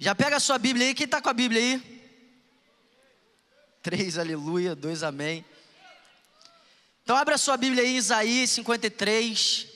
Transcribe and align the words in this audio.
Já 0.00 0.14
pega 0.14 0.36
a 0.36 0.40
sua 0.40 0.58
Bíblia 0.58 0.86
aí. 0.86 0.94
Quem 0.94 1.06
está 1.06 1.20
com 1.20 1.28
a 1.28 1.32
Bíblia 1.34 1.60
aí? 1.60 2.02
Três, 3.82 4.16
aleluia. 4.16 4.76
Dois, 4.76 5.02
amém. 5.02 5.44
Então, 7.02 7.16
abra 7.16 7.34
a 7.34 7.38
sua 7.38 7.56
Bíblia 7.56 7.82
aí, 7.82 7.96
Isaías 7.96 8.50
53. 8.50 9.66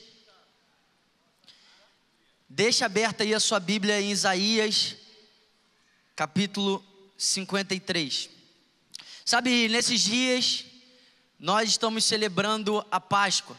Deixa 2.47 2.85
aberta 2.85 3.23
aí 3.23 3.33
a 3.33 3.39
sua 3.39 3.59
Bíblia 3.59 3.99
em 3.99 4.11
Isaías, 4.11 4.95
capítulo 6.15 6.81
53. 7.17 8.29
Sabe, 9.25 9.67
nesses 9.67 9.99
dias, 9.99 10.65
nós 11.37 11.67
estamos 11.67 12.05
celebrando 12.05 12.85
a 12.89 12.99
Páscoa. 12.99 13.57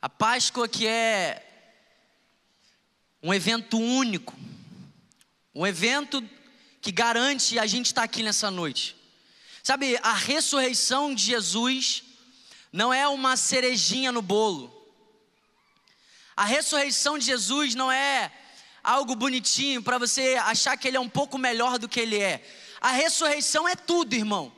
A 0.00 0.08
Páscoa 0.08 0.66
que 0.66 0.86
é 0.86 1.46
um 3.22 3.34
evento 3.34 3.78
único, 3.78 4.34
um 5.54 5.66
evento 5.66 6.26
que 6.80 6.90
garante 6.90 7.58
a 7.58 7.66
gente 7.66 7.86
estar 7.86 8.02
aqui 8.02 8.22
nessa 8.22 8.50
noite. 8.50 8.96
Sabe, 9.62 9.98
a 10.02 10.14
ressurreição 10.14 11.14
de 11.14 11.22
Jesus 11.22 12.02
não 12.72 12.92
é 12.92 13.06
uma 13.06 13.36
cerejinha 13.36 14.10
no 14.10 14.22
bolo. 14.22 14.72
A 16.36 16.44
ressurreição 16.44 17.18
de 17.18 17.26
Jesus 17.26 17.74
não 17.74 17.92
é 17.92 18.32
algo 18.82 19.14
bonitinho 19.14 19.82
para 19.82 19.98
você 19.98 20.34
achar 20.42 20.76
que 20.76 20.88
ele 20.88 20.96
é 20.96 21.00
um 21.00 21.08
pouco 21.08 21.38
melhor 21.38 21.78
do 21.78 21.88
que 21.88 22.00
ele 22.00 22.18
é. 22.18 22.42
A 22.80 22.90
ressurreição 22.90 23.68
é 23.68 23.76
tudo, 23.76 24.14
irmão. 24.14 24.52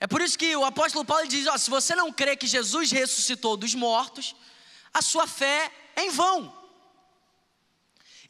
É 0.00 0.06
por 0.06 0.22
isso 0.22 0.38
que 0.38 0.56
o 0.56 0.64
apóstolo 0.64 1.04
Paulo 1.04 1.28
diz: 1.28 1.46
ó, 1.46 1.56
se 1.58 1.68
você 1.68 1.94
não 1.94 2.10
crê 2.10 2.34
que 2.34 2.46
Jesus 2.46 2.90
ressuscitou 2.90 3.56
dos 3.56 3.74
mortos, 3.74 4.34
a 4.92 5.02
sua 5.02 5.26
fé 5.26 5.70
é 5.94 6.06
em 6.06 6.10
vão. 6.10 6.59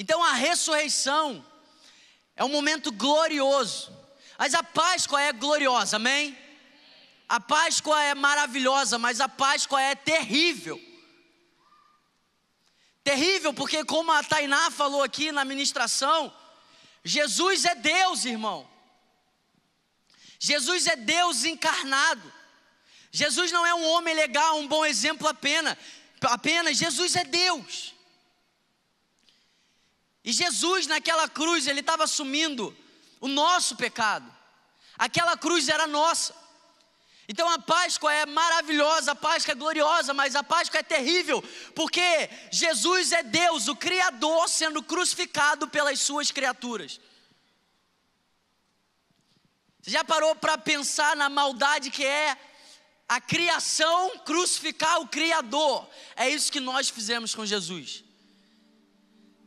Então 0.01 0.25
a 0.25 0.33
ressurreição 0.33 1.45
é 2.35 2.43
um 2.43 2.49
momento 2.49 2.91
glorioso, 2.91 3.95
mas 4.39 4.55
a 4.55 4.63
Páscoa 4.63 5.21
é 5.21 5.31
gloriosa, 5.31 5.97
amém? 5.97 6.35
A 7.29 7.39
Páscoa 7.39 8.03
é 8.05 8.15
maravilhosa, 8.15 8.97
mas 8.97 9.21
a 9.21 9.29
Páscoa 9.29 9.79
é 9.79 9.95
terrível. 9.95 10.81
Terrível 13.05 13.53
porque, 13.53 13.85
como 13.85 14.11
a 14.11 14.23
Tainá 14.23 14.71
falou 14.71 15.03
aqui 15.03 15.31
na 15.33 15.45
ministração, 15.45 16.35
Jesus 17.05 17.67
é 17.67 17.75
Deus, 17.75 18.25
irmão. 18.25 18.67
Jesus 20.39 20.87
é 20.87 20.97
Deus 20.97 21.45
encarnado. 21.45 22.33
Jesus 23.13 23.53
não 23.53 23.67
é 23.67 23.75
um 23.75 23.87
homem 23.91 24.15
legal, 24.15 24.59
um 24.61 24.67
bom 24.67 24.87
exemplo 24.87 25.29
apenas. 25.29 25.77
Apenas 26.23 26.79
Jesus 26.79 27.17
é 27.17 27.25
Deus. 27.25 27.90
E 30.25 30.33
Jesus 30.33 30.87
naquela 30.87 31.29
cruz, 31.29 31.67
ele 31.67 31.81
estava 31.81 32.05
assumindo 32.05 32.77
o 33.21 33.29
nosso 33.29 33.77
pecado. 33.77 34.31
Aquela 34.99 35.37
cruz 35.37 35.69
era 35.69 35.87
nossa. 35.87 36.35
Então 37.27 37.49
a 37.49 37.59
Páscoa 37.61 38.13
é 38.13 38.27
maravilhosa, 38.27 39.13
a 39.13 39.15
Páscoa 39.15 39.53
é 39.53 39.55
gloriosa, 39.55 40.13
mas 40.13 40.35
a 40.35 40.43
Páscoa 40.43 40.81
é 40.81 40.83
terrível, 40.83 41.41
porque 41.77 42.29
Jesus 42.51 43.13
é 43.13 43.23
Deus, 43.23 43.69
o 43.69 43.77
Criador, 43.77 44.49
sendo 44.49 44.83
crucificado 44.83 45.69
pelas 45.69 46.01
suas 46.01 46.33
criaturas. 46.33 47.01
Você 49.81 49.93
já 49.93 50.05
parou 50.05 50.35
para 50.35 50.59
pensar 50.59 51.15
na 51.15 51.29
maldade 51.29 51.91
que 51.91 52.05
é 52.05 52.37
a 53.09 53.21
criação 53.21 54.19
crucificar 54.19 55.01
o 55.01 55.09
Criador? 55.09 55.89
É 56.17 56.29
isso 56.29 56.51
que 56.51 56.61
nós 56.61 56.91
fizemos 56.91 57.35
com 57.35 57.47
Jesus. 57.47 58.05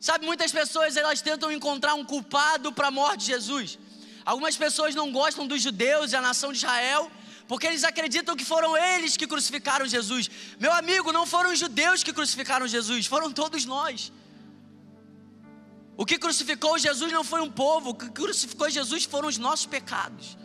Sabe, 0.08 0.26
muitas 0.30 0.52
pessoas 0.52 0.98
elas 0.98 1.22
tentam 1.28 1.50
encontrar 1.50 1.94
um 2.00 2.04
culpado 2.04 2.74
para 2.78 2.90
a 2.90 2.92
morte 2.92 3.22
de 3.22 3.28
Jesus. 3.28 3.80
Algumas 4.26 4.58
pessoas 4.64 4.94
não 4.94 5.14
gostam 5.14 5.48
dos 5.52 5.62
judeus 5.62 6.12
e 6.12 6.16
a 6.18 6.22
nação 6.30 6.52
de 6.52 6.58
Israel, 6.58 7.10
porque 7.48 7.68
eles 7.68 7.86
acreditam 7.86 8.36
que 8.36 8.44
foram 8.44 8.76
eles 8.76 9.16
que 9.16 9.26
crucificaram 9.26 9.86
Jesus. 9.86 10.30
Meu 10.60 10.74
amigo, 10.74 11.14
não 11.14 11.26
foram 11.26 11.54
os 11.54 11.60
judeus 11.60 12.04
que 12.04 12.12
crucificaram 12.12 12.68
Jesus, 12.68 13.06
foram 13.06 13.32
todos 13.32 13.64
nós. 13.64 14.12
O 15.96 16.06
que 16.06 16.20
crucificou 16.20 16.78
Jesus 16.78 17.10
não 17.14 17.24
foi 17.24 17.40
um 17.40 17.50
povo, 17.64 17.92
o 17.92 17.96
que 17.96 18.10
crucificou 18.10 18.70
Jesus 18.70 19.06
foram 19.06 19.30
os 19.30 19.38
nossos 19.38 19.68
pecados. 19.68 20.38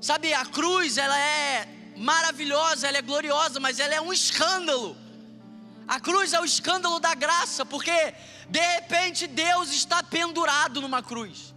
Sabe, 0.00 0.32
a 0.32 0.46
cruz, 0.46 0.96
ela 0.96 1.18
é 1.18 1.68
maravilhosa, 1.98 2.88
ela 2.88 2.96
é 2.96 3.02
gloriosa, 3.02 3.60
mas 3.60 3.78
ela 3.78 3.94
é 3.94 4.00
um 4.00 4.10
escândalo. 4.10 5.03
A 5.86 6.00
cruz 6.00 6.32
é 6.32 6.40
o 6.40 6.44
escândalo 6.44 6.98
da 6.98 7.14
graça, 7.14 7.64
porque 7.64 8.14
de 8.48 8.60
repente 8.60 9.26
Deus 9.26 9.70
está 9.70 10.02
pendurado 10.02 10.80
numa 10.80 11.02
cruz. 11.02 11.54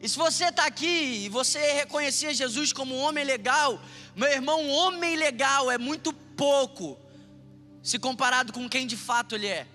E 0.00 0.08
se 0.08 0.16
você 0.16 0.46
está 0.46 0.64
aqui 0.64 1.24
e 1.24 1.28
você 1.28 1.72
reconhecia 1.72 2.32
Jesus 2.32 2.72
como 2.72 2.94
um 2.94 3.00
homem 3.00 3.22
legal, 3.22 3.80
meu 4.16 4.28
irmão, 4.28 4.62
um 4.62 4.70
homem 4.70 5.14
legal 5.14 5.70
é 5.70 5.76
muito 5.76 6.12
pouco 6.12 6.98
se 7.82 7.98
comparado 7.98 8.52
com 8.52 8.68
quem 8.68 8.86
de 8.86 8.96
fato 8.96 9.34
ele 9.34 9.46
é. 9.46 9.66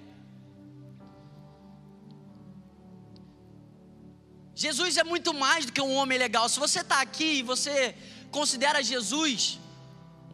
Jesus 4.55 4.97
é 4.97 5.03
muito 5.03 5.33
mais 5.33 5.65
do 5.65 5.71
que 5.71 5.81
um 5.81 5.94
homem 5.94 6.17
legal. 6.17 6.47
Se 6.49 6.59
você 6.59 6.79
está 6.79 7.01
aqui 7.01 7.39
e 7.39 7.44
você 7.44 7.94
considera 8.31 8.81
Jesus 8.81 9.59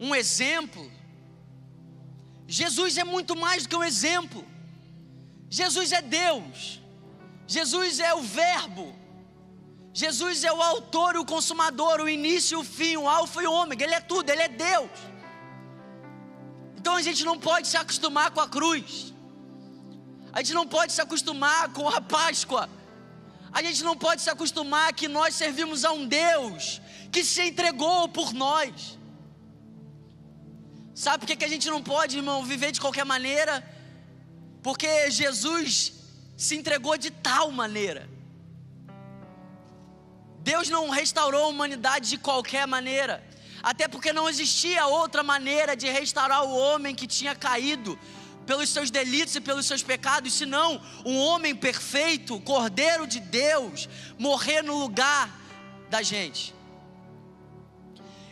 um 0.00 0.14
exemplo, 0.14 0.90
Jesus 2.60 2.98
é 2.98 3.04
muito 3.14 3.34
mais 3.34 3.62
do 3.62 3.68
que 3.70 3.76
um 3.76 3.82
exemplo. 3.92 4.40
Jesus 5.48 5.90
é 5.90 6.02
Deus. 6.02 6.82
Jesus 7.46 7.98
é 7.98 8.12
o 8.12 8.20
Verbo. 8.20 8.94
Jesus 9.94 10.44
é 10.44 10.52
o 10.52 10.60
autor 10.60 11.16
o 11.16 11.24
consumador, 11.24 11.96
o 12.00 12.08
início 12.08 12.60
o 12.60 12.64
fim, 12.64 12.94
o 12.98 13.08
alfa 13.08 13.42
e 13.42 13.46
o 13.46 13.52
ômega. 13.60 13.82
Ele 13.84 13.94
é 13.94 14.00
tudo, 14.00 14.28
ele 14.28 14.42
é 14.42 14.48
Deus. 14.48 14.90
Então 16.76 16.94
a 16.94 17.00
gente 17.00 17.24
não 17.24 17.38
pode 17.38 17.68
se 17.68 17.78
acostumar 17.78 18.30
com 18.32 18.42
a 18.42 18.48
cruz. 18.56 19.14
A 20.30 20.40
gente 20.40 20.52
não 20.52 20.66
pode 20.66 20.92
se 20.92 21.00
acostumar 21.00 21.72
com 21.72 21.88
a 21.88 22.02
Páscoa. 22.02 22.68
A 23.50 23.62
gente 23.62 23.82
não 23.82 23.96
pode 23.96 24.20
se 24.20 24.28
acostumar 24.28 24.92
que 24.92 25.08
nós 25.08 25.34
servimos 25.34 25.86
a 25.86 25.92
um 25.92 26.06
Deus 26.06 26.82
que 27.10 27.24
se 27.24 27.40
entregou 27.48 28.10
por 28.10 28.34
nós. 28.34 28.98
Sabe 30.94 31.20
por 31.20 31.26
que, 31.26 31.36
que 31.36 31.44
a 31.44 31.48
gente 31.48 31.68
não 31.68 31.82
pode, 31.82 32.16
irmão, 32.16 32.44
viver 32.44 32.70
de 32.72 32.80
qualquer 32.80 33.04
maneira? 33.04 33.66
Porque 34.62 35.10
Jesus 35.10 35.92
se 36.36 36.56
entregou 36.56 36.96
de 36.98 37.10
tal 37.10 37.50
maneira. 37.50 38.08
Deus 40.40 40.68
não 40.68 40.90
restaurou 40.90 41.44
a 41.44 41.48
humanidade 41.48 42.10
de 42.10 42.18
qualquer 42.18 42.66
maneira, 42.66 43.24
até 43.62 43.86
porque 43.86 44.12
não 44.12 44.28
existia 44.28 44.86
outra 44.86 45.22
maneira 45.22 45.76
de 45.76 45.88
restaurar 45.88 46.44
o 46.44 46.56
homem 46.56 46.94
que 46.94 47.06
tinha 47.06 47.34
caído 47.34 47.98
pelos 48.44 48.68
seus 48.70 48.90
delitos 48.90 49.36
e 49.36 49.40
pelos 49.40 49.66
seus 49.66 49.84
pecados, 49.84 50.34
senão 50.34 50.82
um 51.04 51.16
homem 51.16 51.54
perfeito, 51.54 52.40
Cordeiro 52.40 53.06
de 53.06 53.20
Deus, 53.20 53.88
morrer 54.18 54.62
no 54.62 54.78
lugar 54.78 55.30
da 55.88 56.02
gente. 56.02 56.52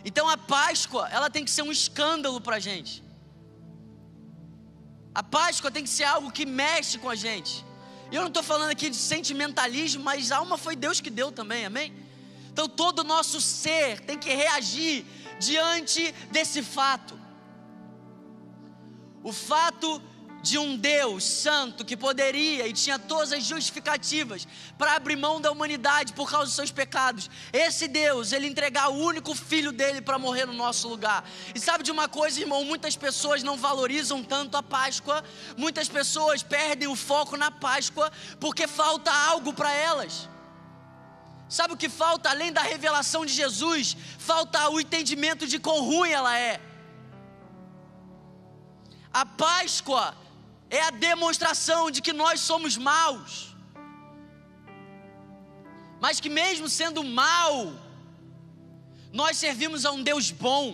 Então 0.05 0.29
a 0.29 0.37
Páscoa, 0.37 1.09
ela 1.11 1.29
tem 1.31 1.45
que 1.45 1.51
ser 1.51 1.63
um 1.63 1.73
escândalo 1.73 2.41
para 2.41 2.57
a 2.57 2.61
gente. 2.61 3.03
A 5.15 5.23
Páscoa 5.23 5.71
tem 5.71 5.83
que 5.83 5.91
ser 5.91 6.05
algo 6.05 6.31
que 6.31 6.47
mexe 6.47 6.99
com 6.99 7.09
a 7.09 7.15
gente. 7.15 7.65
E 8.11 8.15
eu 8.15 8.23
não 8.23 8.29
estou 8.29 8.43
falando 8.43 8.71
aqui 8.71 8.91
de 8.91 8.97
sentimentalismo, 8.97 10.03
mas 10.03 10.33
a 10.33 10.39
alma 10.39 10.57
foi 10.57 10.75
Deus 10.75 11.01
que 11.01 11.11
deu 11.11 11.31
também, 11.31 11.65
amém? 11.65 11.93
Então 12.53 12.69
todo 12.69 13.01
o 13.01 13.05
nosso 13.05 13.41
ser 13.41 14.01
tem 14.01 14.19
que 14.19 14.33
reagir 14.33 15.05
diante 15.39 16.13
desse 16.31 16.63
fato. 16.63 17.19
O 19.23 19.33
fato 19.33 20.03
de 20.43 20.59
um 20.59 20.77
Deus 20.77 21.25
santo 21.25 21.85
que 21.85 21.97
poderia 21.97 22.67
e 22.67 22.73
tinha 22.73 22.99
todas 22.99 23.33
as 23.33 23.45
justificativas 23.45 24.47
para 24.79 24.95
abrir 24.95 25.17
mão 25.17 25.41
da 25.41 25.51
humanidade 25.51 26.13
por 26.13 26.31
causa 26.31 26.47
dos 26.47 26.55
seus 26.55 26.71
pecados. 26.71 27.31
Esse 27.53 27.87
Deus, 27.87 28.33
ele 28.33 28.47
entregar 28.47 28.89
o 28.89 28.97
único 28.97 29.35
filho 29.35 29.73
dele 29.73 30.01
para 30.01 30.19
morrer 30.19 30.47
no 30.47 30.53
nosso 30.53 30.89
lugar. 30.89 31.25
E 31.55 31.61
sabe 31.61 31.85
de 31.85 31.91
uma 31.91 32.09
coisa, 32.09 32.41
irmão? 32.41 32.65
Muitas 32.65 32.97
pessoas 32.97 33.43
não 33.43 33.57
valorizam 33.57 34.23
tanto 34.23 34.57
a 34.57 34.63
Páscoa, 34.63 35.23
muitas 35.57 35.89
pessoas 35.89 36.43
perdem 36.43 36.89
o 36.89 36.97
foco 36.97 37.37
na 37.37 37.51
Páscoa 37.51 38.11
porque 38.39 38.67
falta 38.67 39.13
algo 39.13 39.53
para 39.53 39.73
elas. 39.73 40.29
Sabe 41.49 41.75
o 41.75 41.77
que 41.77 41.89
falta? 41.89 42.31
Além 42.31 42.53
da 42.53 42.63
revelação 42.63 43.27
de 43.27 43.33
Jesus, 43.33 43.97
falta 44.19 44.69
o 44.71 44.81
entendimento 44.81 45.49
de 45.49 45.59
quão 45.59 45.83
ruim 45.83 46.11
ela 46.11 46.39
é. 46.39 46.61
A 49.13 49.27
Páscoa 49.27 50.15
é 50.71 50.81
a 50.83 50.91
demonstração 50.91 51.91
de 51.91 52.01
que 52.01 52.13
nós 52.13 52.41
somos 52.41 52.77
maus, 52.77 53.55
mas 56.01 56.21
que 56.21 56.31
mesmo 56.31 56.69
sendo 56.69 57.03
mal, 57.05 57.73
nós 59.13 59.37
servimos 59.37 59.85
a 59.85 59.91
um 59.91 60.03
Deus 60.03 60.31
bom. 60.31 60.65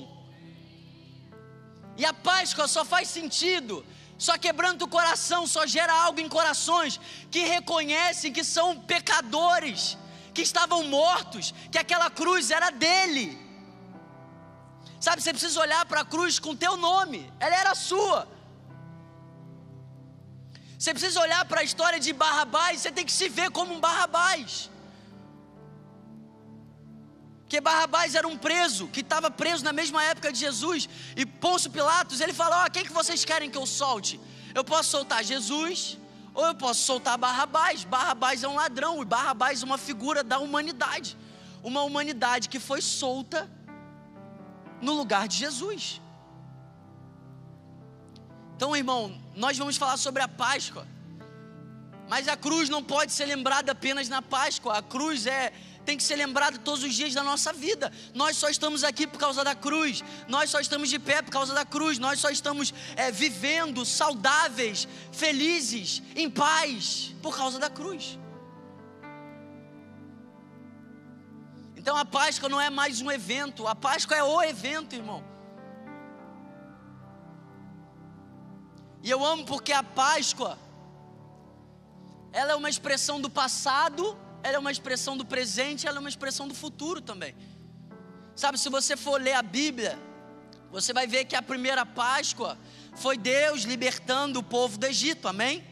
E 1.97 2.05
a 2.05 2.13
Páscoa 2.13 2.69
só 2.69 2.85
faz 2.85 3.09
sentido 3.09 3.85
Só 4.19 4.39
quebrando 4.39 4.83
o 4.83 4.89
coração 4.89 5.47
só 5.47 5.67
gera 5.67 5.93
algo 5.93 6.21
em 6.21 6.29
corações 6.29 6.99
que 7.31 7.41
reconhecem 7.41 8.33
que 8.33 8.43
são 8.43 8.81
pecadores, 8.81 9.99
que 10.33 10.43
estavam 10.43 10.85
mortos, 10.85 11.55
que 11.71 11.79
aquela 11.79 12.09
cruz 12.11 12.51
era 12.51 12.71
dele. 12.71 13.39
Sabe, 14.99 15.21
você 15.21 15.33
precisa 15.33 15.61
olhar 15.61 15.85
para 15.85 16.01
a 16.01 16.05
cruz 16.05 16.39
com 16.39 16.57
teu 16.57 16.77
nome, 16.77 17.31
ela 17.39 17.55
era 17.55 17.75
sua. 17.75 18.27
Você 20.79 20.93
precisa 20.93 21.21
olhar 21.21 21.45
para 21.45 21.61
a 21.61 21.65
história 21.65 21.99
de 21.99 22.13
Barrabás, 22.13 22.81
você 22.81 22.93
tem 22.93 23.05
que 23.05 23.13
se 23.13 23.29
ver 23.29 23.51
como 23.51 23.75
um 23.75 23.81
Barrabás. 23.81 24.71
Porque 27.43 27.61
Barrabás 27.61 28.15
era 28.15 28.27
um 28.27 28.37
preso, 28.37 28.89
que 28.89 29.01
estava 29.01 29.31
preso 29.31 29.65
na 29.65 29.73
mesma 29.73 30.03
época 30.05 30.33
de 30.33 30.39
Jesus. 30.39 30.89
E 31.17 31.25
Pôncio 31.25 31.71
Pilatos, 31.71 32.21
ele 32.21 32.33
falou: 32.33 32.59
oh, 32.65 32.71
quem 32.71 32.85
que 32.85 32.93
vocês 32.93 33.25
querem 33.25 33.49
que 33.49 33.57
eu 33.57 33.67
solte? 33.67 34.21
Eu 34.55 34.65
posso 34.65 34.91
soltar 34.91 35.23
Jesus, 35.23 35.97
ou 36.35 36.45
eu 36.45 36.55
posso 36.55 36.81
soltar 36.81 37.17
Barrabás. 37.17 37.85
Barrabás 37.85 38.43
é 38.43 38.49
um 38.49 38.57
ladrão, 38.57 39.01
e 39.01 39.05
Barrabás 39.05 39.63
é 39.63 39.65
uma 39.65 39.79
figura 39.79 40.25
da 40.25 40.39
humanidade. 40.39 41.17
Uma 41.63 41.83
humanidade 41.83 42.49
que 42.49 42.59
foi 42.59 42.83
solta 42.83 43.49
no 44.83 44.93
lugar 44.93 45.29
de 45.29 45.37
Jesus. 45.37 46.01
Então, 48.57 48.75
irmão, 48.75 49.15
nós 49.35 49.59
vamos 49.59 49.77
falar 49.77 49.99
sobre 49.99 50.23
a 50.23 50.29
Páscoa. 50.29 50.87
Mas 52.09 52.27
a 52.27 52.37
cruz 52.37 52.71
não 52.71 52.83
pode 52.83 53.13
ser 53.13 53.27
lembrada 53.27 53.73
apenas 53.73 54.09
na 54.09 54.23
Páscoa. 54.23 54.79
A 54.79 54.83
cruz 54.83 55.27
é 55.27 55.53
tem 55.85 55.97
que 55.97 56.03
ser 56.03 56.17
lembrado 56.17 56.59
todos 56.59 56.83
os 56.83 56.95
dias 56.95 57.15
da 57.15 57.23
nossa 57.23 57.53
vida. 57.53 57.93
Nós 58.13 58.37
só 58.37 58.49
estamos 58.49 58.83
aqui 58.83 59.07
por 59.07 59.19
causa 59.19 59.45
da 59.45 59.55
cruz, 59.55 60.03
nós 60.27 60.51
só 60.51 60.59
estamos 60.59 60.89
de 60.89 60.99
pé 60.99 61.23
por 61.23 61.31
causa 61.31 61.55
da 61.55 61.65
cruz, 61.65 61.99
nós 61.99 62.19
só 62.19 62.29
estamos 62.29 62.75
é, 62.97 63.13
vivendo 63.13 63.85
saudáveis, 63.85 64.89
felizes, 65.13 66.03
em 66.17 66.29
paz 66.29 67.15
por 67.23 67.37
causa 67.37 67.61
da 67.61 67.71
cruz. 67.71 68.19
Então 71.77 71.97
a 71.97 72.05
Páscoa 72.05 72.49
não 72.49 72.61
é 72.61 72.69
mais 72.69 73.01
um 73.01 73.13
evento, 73.13 73.69
a 73.69 73.77
Páscoa 73.77 74.17
é 74.17 74.25
o 74.25 74.43
evento, 74.43 74.97
irmão. 74.97 75.36
E 79.07 79.11
eu 79.11 79.25
amo 79.25 79.47
porque 79.53 79.73
a 79.73 79.83
Páscoa, 79.83 80.59
ela 82.33 82.53
é 82.53 82.57
uma 82.57 82.69
expressão 82.75 83.19
do 83.21 83.31
passado 83.31 84.05
ela 84.47 84.57
é 84.57 84.59
uma 84.61 84.71
expressão 84.71 85.17
do 85.17 85.25
presente, 85.25 85.89
ela 85.89 85.97
é 85.97 86.01
uma 86.01 86.09
expressão 86.09 86.47
do 86.47 86.55
futuro 86.55 87.01
também. 87.01 87.35
Sabe, 88.37 88.57
se 88.59 88.69
você 88.69 88.97
for 88.97 89.21
ler 89.21 89.33
a 89.33 89.43
Bíblia, 89.43 89.99
você 90.71 90.93
vai 90.93 91.05
ver 91.05 91.25
que 91.25 91.35
a 91.35 91.43
primeira 91.43 91.85
Páscoa 91.85 92.57
foi 92.95 93.17
Deus 93.19 93.63
libertando 93.63 94.39
o 94.39 94.45
povo 94.45 94.79
do 94.79 94.87
Egito, 94.87 95.27
amém? 95.27 95.65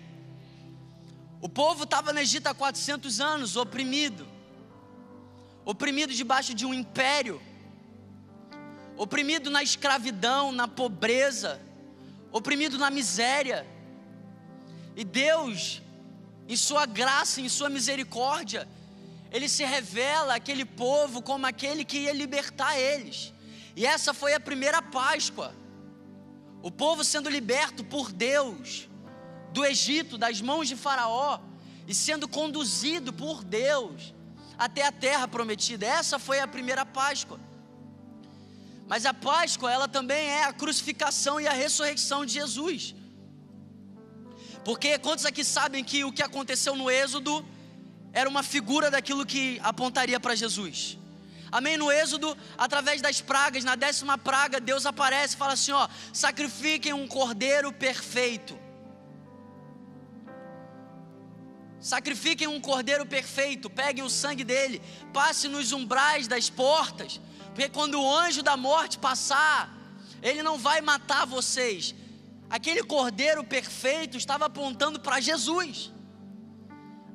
O 1.41 1.49
povo 1.49 1.85
estava 1.85 2.13
no 2.13 2.19
Egito 2.19 2.49
há 2.49 2.55
400 2.55 3.21
anos, 3.21 3.55
oprimido, 3.55 4.27
oprimido 5.65 6.13
debaixo 6.13 6.53
de 6.53 6.67
um 6.67 6.75
império, 6.75 7.41
oprimido 8.97 9.51
na 9.51 9.63
escravidão, 9.63 10.51
na 10.51 10.67
pobreza, 10.67 11.61
oprimido 12.35 12.77
na 12.77 12.91
miséria. 12.91 13.65
E 14.97 15.05
Deus 15.05 15.81
em 16.49 16.57
Sua 16.57 16.85
graça, 16.85 17.41
em 17.41 17.49
Sua 17.49 17.71
misericórdia, 17.71 18.69
Ele 19.31 19.49
se 19.49 19.65
revela 19.65 20.35
aquele 20.35 20.65
povo 20.65 21.23
como 21.23 21.47
aquele 21.47 21.85
que 21.85 21.99
ia 22.01 22.13
libertar 22.13 22.77
eles. 22.77 23.33
E 23.77 23.87
essa 23.87 24.13
foi 24.13 24.35
a 24.35 24.41
primeira 24.41 24.83
Páscoa. 24.83 25.55
O 26.61 26.71
povo 26.71 27.05
sendo 27.05 27.31
liberto 27.31 27.85
por 27.85 28.11
Deus 28.13 28.89
do 29.53 29.65
Egito, 29.65 30.19
das 30.19 30.41
mãos 30.41 30.67
de 30.67 30.75
Faraó, 30.75 31.39
e 31.87 31.95
sendo 31.95 32.27
conduzido 32.27 33.13
por 33.13 33.45
Deus 33.45 34.13
até 34.59 34.85
a 34.85 34.93
terra 34.93 35.29
prometida. 35.29 35.87
Essa 35.87 36.19
foi 36.19 36.41
a 36.41 36.49
primeira 36.49 36.85
Páscoa. 36.85 37.39
Mas 38.87 39.07
a 39.07 39.15
Páscoa, 39.15 39.73
ela 39.73 39.89
também 39.89 40.29
é 40.29 40.45
a 40.45 40.53
crucificação 40.53 41.41
e 41.41 41.47
a 41.47 41.53
ressurreição 41.53 42.25
de 42.25 42.35
Jesus. 42.35 42.95
Porque 44.65 44.99
quantos 44.99 45.25
aqui 45.25 45.45
sabem 45.45 45.83
que 45.83 46.05
o 46.05 46.13
que 46.13 46.23
aconteceu 46.23 46.75
no 46.75 46.91
Êxodo 46.91 47.45
era 48.13 48.29
uma 48.29 48.43
figura 48.43 48.91
daquilo 48.91 49.27
que 49.27 49.61
apontaria 49.63 50.19
para 50.21 50.35
Jesus? 50.35 50.99
Amém? 51.51 51.77
No 51.77 51.91
Êxodo, 51.91 52.37
através 52.59 53.01
das 53.01 53.21
pragas, 53.21 53.63
na 53.63 53.77
décima 53.77 54.19
praga, 54.19 54.61
Deus 54.61 54.87
aparece 54.87 55.35
e 55.35 55.39
fala 55.39 55.53
assim: 55.53 55.73
ó, 55.73 55.89
sacrifiquem 56.13 56.93
um 56.93 57.07
cordeiro 57.07 57.73
perfeito. 57.73 58.59
Sacrifiquem 61.79 62.49
um 62.49 62.61
cordeiro 62.61 63.05
perfeito, 63.05 63.69
peguem 63.69 64.03
o 64.03 64.09
sangue 64.09 64.43
dele, 64.43 64.81
passe 65.13 65.47
nos 65.47 65.71
umbrais 65.71 66.27
das 66.27 66.49
portas, 66.49 67.21
porque 67.55 67.69
quando 67.69 68.01
o 68.01 68.17
anjo 68.17 68.43
da 68.43 68.57
morte 68.57 68.99
passar, 68.99 69.73
ele 70.21 70.43
não 70.43 70.59
vai 70.59 70.81
matar 70.81 71.25
vocês, 71.25 71.95
Aquele 72.49 72.83
cordeiro 72.83 73.43
perfeito 73.43 74.17
estava 74.17 74.47
apontando 74.47 75.01
para 75.01 75.21
Jesus. 75.21 75.93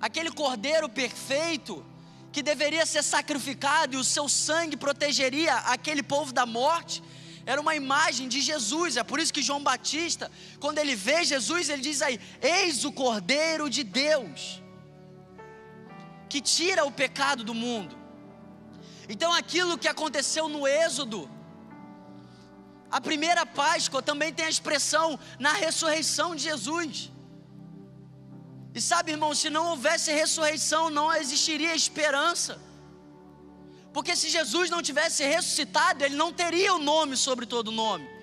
Aquele 0.01 0.31
cordeiro 0.31 0.89
perfeito 0.89 1.85
que 2.31 2.41
deveria 2.41 2.85
ser 2.85 3.03
sacrificado 3.03 3.95
e 3.95 3.97
o 3.97 4.03
seu 4.03 4.27
sangue 4.29 4.77
protegeria 4.77 5.55
aquele 5.75 6.03
povo 6.03 6.31
da 6.31 6.45
morte, 6.45 7.01
era 7.45 7.59
uma 7.59 7.75
imagem 7.75 8.27
de 8.27 8.41
Jesus. 8.41 8.97
É 8.97 9.03
por 9.03 9.19
isso 9.19 9.33
que 9.33 9.41
João 9.41 9.63
Batista, 9.63 10.31
quando 10.59 10.77
ele 10.77 10.95
vê 10.95 11.23
Jesus, 11.23 11.69
ele 11.69 11.81
diz 11.81 12.01
aí: 12.01 12.19
Eis 12.41 12.85
o 12.85 12.91
Cordeiro 12.91 13.69
de 13.69 13.83
Deus, 13.83 14.61
que 16.29 16.41
tira 16.41 16.85
o 16.85 16.91
pecado 16.91 17.43
do 17.43 17.53
mundo. 17.53 17.97
Então, 19.13 19.33
aquilo 19.33 19.77
que 19.77 19.87
aconteceu 19.87 20.47
no 20.47 20.67
Êxodo, 20.67 21.29
a 22.91 23.01
primeira 23.01 23.43
Páscoa 23.45 24.01
também 24.01 24.31
tem 24.31 24.45
a 24.45 24.49
expressão 24.49 25.19
na 25.39 25.53
ressurreição 25.53 26.35
de 26.35 26.43
Jesus. 26.43 27.11
E 28.73 28.79
sabe, 28.79 29.11
irmão, 29.11 29.33
se 29.33 29.49
não 29.49 29.65
houvesse 29.71 30.11
ressurreição, 30.11 30.89
não 30.91 31.07
existiria 31.13 31.75
esperança. 31.75 32.59
Porque 33.91 34.15
se 34.15 34.29
Jesus 34.29 34.69
não 34.69 34.81
tivesse 34.81 35.23
ressuscitado, 35.23 36.03
ele 36.05 36.15
não 36.15 36.31
teria 36.31 36.73
o 36.75 36.79
nome 36.79 37.17
sobre 37.17 37.45
todo 37.47 37.71
nome. 37.71 38.18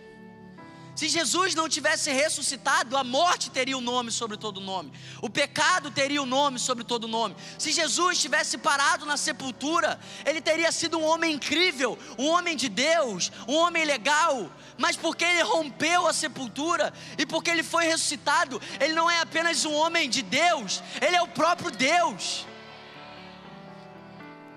Se 0.97 1.11
Jesus 1.11 1.55
não 1.55 1.69
tivesse 1.69 2.11
ressuscitado, 2.11 2.97
a 2.97 3.05
morte 3.05 3.51
teria 3.51 3.77
o 3.77 3.83
nome 3.83 4.11
sobre 4.11 4.39
todo 4.39 4.63
nome, 4.63 4.91
o 5.21 5.29
pecado 5.29 5.91
teria 5.91 6.23
o 6.23 6.25
nome 6.25 6.59
sobre 6.59 6.85
todo 6.85 7.07
nome. 7.07 7.37
Se 7.59 7.71
Jesus 7.71 8.19
tivesse 8.19 8.57
parado 8.57 9.05
na 9.05 9.19
sepultura, 9.19 10.01
ele 10.25 10.41
teria 10.41 10.73
sido 10.73 10.97
um 10.99 11.05
homem 11.05 11.35
incrível, 11.35 11.99
um 12.19 12.29
homem 12.29 12.57
de 12.57 12.71
Deus, 12.71 13.31
um 13.47 13.57
homem 13.57 13.85
legal, 13.85 14.51
mas 14.79 14.97
porque 14.97 15.23
ele 15.23 15.43
rompeu 15.43 16.07
a 16.07 16.15
sepultura 16.15 16.91
e 17.19 17.27
porque 17.27 17.51
ele 17.51 17.63
foi 17.63 17.85
ressuscitado, 17.85 18.59
ele 18.81 18.95
não 18.95 19.11
é 19.11 19.21
apenas 19.21 19.67
um 19.67 19.75
homem 19.75 20.09
de 20.09 20.23
Deus, 20.23 20.83
ele 21.07 21.15
é 21.15 21.21
o 21.21 21.29
próprio 21.29 21.71
Deus. 21.71 22.47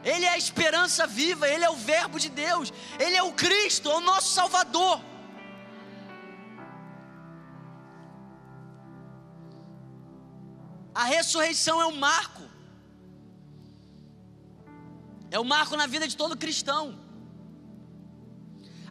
Ele 0.05 0.23
é 0.23 0.29
a 0.29 0.37
esperança 0.37 1.05
viva, 1.05 1.49
ele 1.49 1.65
é 1.65 1.69
o 1.69 1.75
Verbo 1.75 2.17
de 2.17 2.29
Deus, 2.29 2.71
ele 2.97 3.17
é 3.17 3.23
o 3.23 3.33
Cristo, 3.33 3.91
é 3.91 3.95
o 3.95 3.99
nosso 3.99 4.33
Salvador. 4.33 5.08
A 11.01 11.05
ressurreição 11.15 11.75
é 11.81 11.85
um 11.85 11.97
marco. 12.07 12.43
É 15.31 15.39
um 15.39 15.45
marco 15.55 15.77
na 15.81 15.87
vida 15.93 16.05
de 16.11 16.15
todo 16.21 16.41
cristão. 16.45 16.83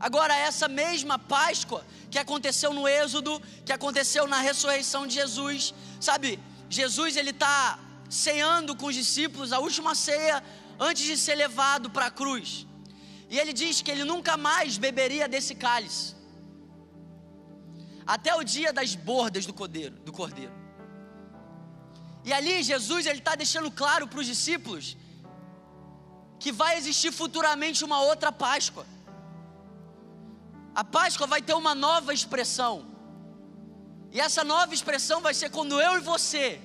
Agora, 0.06 0.34
essa 0.34 0.68
mesma 0.68 1.18
Páscoa 1.18 1.84
que 2.10 2.18
aconteceu 2.18 2.70
no 2.72 2.88
Êxodo, 2.88 3.32
que 3.66 3.74
aconteceu 3.78 4.26
na 4.26 4.40
ressurreição 4.40 5.02
de 5.06 5.16
Jesus, 5.20 5.74
sabe? 6.00 6.40
Jesus 6.70 7.14
ele 7.14 7.34
está 7.36 7.78
ceando 8.08 8.74
com 8.74 8.86
os 8.86 8.94
discípulos 8.94 9.52
a 9.52 9.58
última 9.58 9.94
ceia 9.94 10.42
antes 10.80 11.04
de 11.04 11.16
ser 11.24 11.34
levado 11.34 11.90
para 11.90 12.06
a 12.06 12.10
cruz. 12.10 12.66
E 13.28 13.38
ele 13.38 13.52
diz 13.52 13.82
que 13.82 13.90
ele 13.90 14.04
nunca 14.12 14.34
mais 14.38 14.78
beberia 14.78 15.28
desse 15.28 15.54
cálice. 15.54 16.16
Até 18.06 18.34
o 18.34 18.42
dia 18.42 18.72
das 18.72 18.94
bordas 18.94 19.44
do 19.44 19.52
cordeiro, 19.52 19.96
do 20.08 20.12
cordeiro. 20.20 20.57
E 22.24 22.32
ali 22.32 22.62
Jesus 22.62 23.06
ele 23.06 23.18
está 23.18 23.34
deixando 23.34 23.70
claro 23.70 24.06
para 24.06 24.20
os 24.20 24.26
discípulos 24.26 24.96
que 26.38 26.52
vai 26.52 26.76
existir 26.76 27.12
futuramente 27.12 27.84
uma 27.84 28.00
outra 28.00 28.30
Páscoa. 28.30 28.86
A 30.74 30.84
Páscoa 30.84 31.26
vai 31.26 31.42
ter 31.42 31.54
uma 31.54 31.74
nova 31.74 32.14
expressão. 32.14 32.86
E 34.10 34.20
essa 34.20 34.44
nova 34.44 34.72
expressão 34.72 35.20
vai 35.20 35.34
ser 35.34 35.50
quando 35.50 35.80
eu 35.80 35.96
e 35.96 36.00
você 36.00 36.60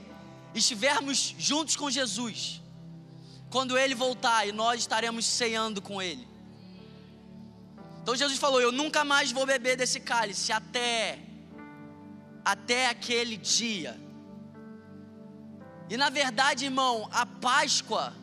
estivermos 0.53 1.35
juntos 1.37 1.75
com 1.75 1.89
Jesus. 1.89 2.61
Quando 3.49 3.77
ele 3.77 3.95
voltar 3.95 4.47
e 4.47 4.51
nós 4.51 4.81
estaremos 4.81 5.25
ceando 5.25 5.81
com 5.81 6.01
ele. 6.01 6.27
Então 8.01 8.15
Jesus 8.15 8.37
falou: 8.37 8.61
Eu 8.61 8.71
nunca 8.71 9.03
mais 9.03 9.31
vou 9.31 9.45
beber 9.45 9.75
desse 9.77 9.99
cálice 9.99 10.51
até 10.51 11.19
até 12.43 12.87
aquele 12.89 13.37
dia. 13.37 13.99
E 15.89 15.97
na 15.97 16.09
verdade, 16.09 16.65
irmão, 16.65 17.09
a 17.11 17.25
Páscoa 17.25 18.13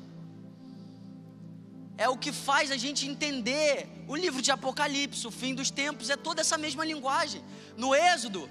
é 1.96 2.08
o 2.08 2.16
que 2.16 2.32
faz 2.32 2.70
a 2.70 2.76
gente 2.76 3.06
entender 3.06 3.88
o 4.08 4.16
livro 4.16 4.40
de 4.40 4.50
Apocalipse, 4.50 5.26
o 5.26 5.30
fim 5.30 5.54
dos 5.54 5.70
tempos, 5.70 6.10
é 6.10 6.16
toda 6.16 6.40
essa 6.40 6.56
mesma 6.56 6.84
linguagem. 6.84 7.44
No 7.76 7.94
Êxodo, 7.94 8.48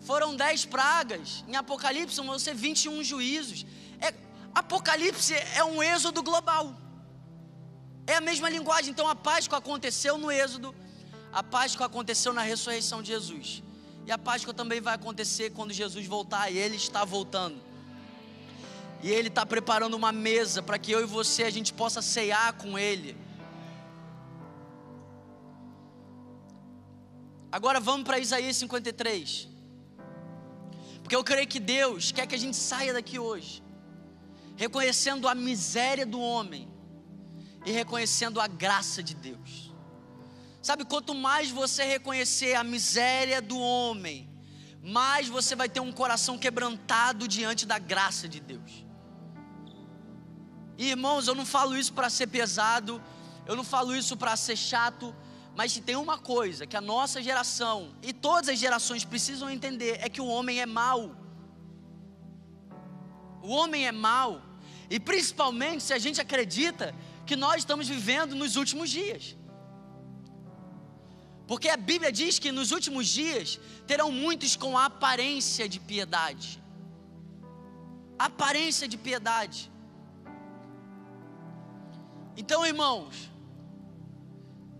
foram 0.00 0.36
dez 0.36 0.64
pragas, 0.64 1.44
em 1.48 1.56
Apocalipse 1.56 2.16
vão 2.20 2.38
ser 2.38 2.54
21 2.54 3.02
juízos. 3.02 3.66
É, 4.00 4.14
Apocalipse 4.54 5.34
é 5.34 5.64
um 5.64 5.82
êxodo 5.82 6.22
global. 6.22 6.74
É 8.06 8.14
a 8.14 8.20
mesma 8.20 8.48
linguagem. 8.48 8.90
Então 8.90 9.08
a 9.08 9.16
Páscoa 9.16 9.58
aconteceu 9.58 10.16
no 10.16 10.30
êxodo, 10.30 10.74
a 11.32 11.42
Páscoa 11.42 11.86
aconteceu 11.86 12.32
na 12.32 12.42
ressurreição 12.42 13.02
de 13.02 13.08
Jesus. 13.08 13.62
E 14.06 14.12
a 14.12 14.16
Páscoa 14.16 14.54
também 14.54 14.80
vai 14.80 14.94
acontecer 14.94 15.50
quando 15.50 15.72
Jesus 15.72 16.06
voltar, 16.06 16.50
e 16.50 16.56
Ele 16.56 16.76
está 16.76 17.04
voltando. 17.04 17.60
E 19.02 19.10
Ele 19.10 19.28
está 19.28 19.44
preparando 19.44 19.94
uma 19.94 20.12
mesa 20.12 20.62
para 20.62 20.78
que 20.78 20.90
eu 20.90 21.00
e 21.00 21.06
você 21.06 21.44
a 21.44 21.50
gente 21.50 21.72
possa 21.72 22.00
ceiar 22.00 22.54
com 22.54 22.78
Ele. 22.78 23.16
Agora 27.50 27.80
vamos 27.80 28.04
para 28.04 28.18
Isaías 28.18 28.56
53. 28.56 29.48
Porque 31.02 31.14
eu 31.14 31.22
creio 31.22 31.46
que 31.46 31.60
Deus 31.60 32.10
quer 32.10 32.26
que 32.26 32.34
a 32.34 32.38
gente 32.38 32.56
saia 32.56 32.92
daqui 32.92 33.18
hoje, 33.18 33.62
reconhecendo 34.56 35.28
a 35.28 35.34
miséria 35.34 36.04
do 36.04 36.20
homem 36.20 36.68
e 37.64 37.70
reconhecendo 37.70 38.40
a 38.40 38.46
graça 38.46 39.02
de 39.02 39.14
Deus. 39.14 39.72
Sabe, 40.60 40.84
quanto 40.84 41.14
mais 41.14 41.48
você 41.48 41.84
reconhecer 41.84 42.54
a 42.54 42.64
miséria 42.64 43.40
do 43.40 43.56
homem, 43.56 44.28
mais 44.82 45.28
você 45.28 45.54
vai 45.54 45.68
ter 45.68 45.80
um 45.80 45.92
coração 45.92 46.36
quebrantado 46.36 47.28
diante 47.28 47.64
da 47.66 47.78
graça 47.78 48.28
de 48.28 48.40
Deus. 48.40 48.85
E, 50.78 50.90
irmãos, 50.90 51.26
eu 51.26 51.34
não 51.34 51.46
falo 51.46 51.76
isso 51.76 51.92
para 51.92 52.10
ser 52.10 52.26
pesado, 52.26 53.02
eu 53.46 53.56
não 53.56 53.64
falo 53.64 53.94
isso 53.94 54.16
para 54.16 54.36
ser 54.36 54.56
chato, 54.56 55.14
mas 55.54 55.72
se 55.72 55.80
tem 55.80 55.96
uma 55.96 56.18
coisa 56.18 56.66
que 56.66 56.76
a 56.76 56.80
nossa 56.80 57.22
geração 57.22 57.94
e 58.02 58.12
todas 58.12 58.48
as 58.50 58.58
gerações 58.58 59.04
precisam 59.04 59.48
entender 59.48 59.98
é 60.02 60.08
que 60.08 60.20
o 60.20 60.26
homem 60.26 60.60
é 60.60 60.66
mau. 60.66 61.16
O 63.42 63.50
homem 63.50 63.86
é 63.86 63.92
mau, 63.92 64.42
e 64.90 64.98
principalmente 64.98 65.82
se 65.82 65.92
a 65.92 65.98
gente 65.98 66.20
acredita 66.20 66.94
que 67.24 67.36
nós 67.36 67.58
estamos 67.58 67.88
vivendo 67.88 68.34
nos 68.34 68.56
últimos 68.56 68.90
dias. 68.90 69.36
Porque 71.46 71.68
a 71.68 71.76
Bíblia 71.76 72.10
diz 72.10 72.38
que 72.38 72.50
nos 72.50 72.72
últimos 72.72 73.06
dias 73.06 73.60
terão 73.86 74.10
muitos 74.10 74.56
com 74.56 74.76
aparência 74.76 75.68
de 75.68 75.78
piedade. 75.78 76.60
Aparência 78.18 78.88
de 78.88 78.96
piedade. 78.96 79.70
Então, 82.36 82.66
irmãos, 82.66 83.30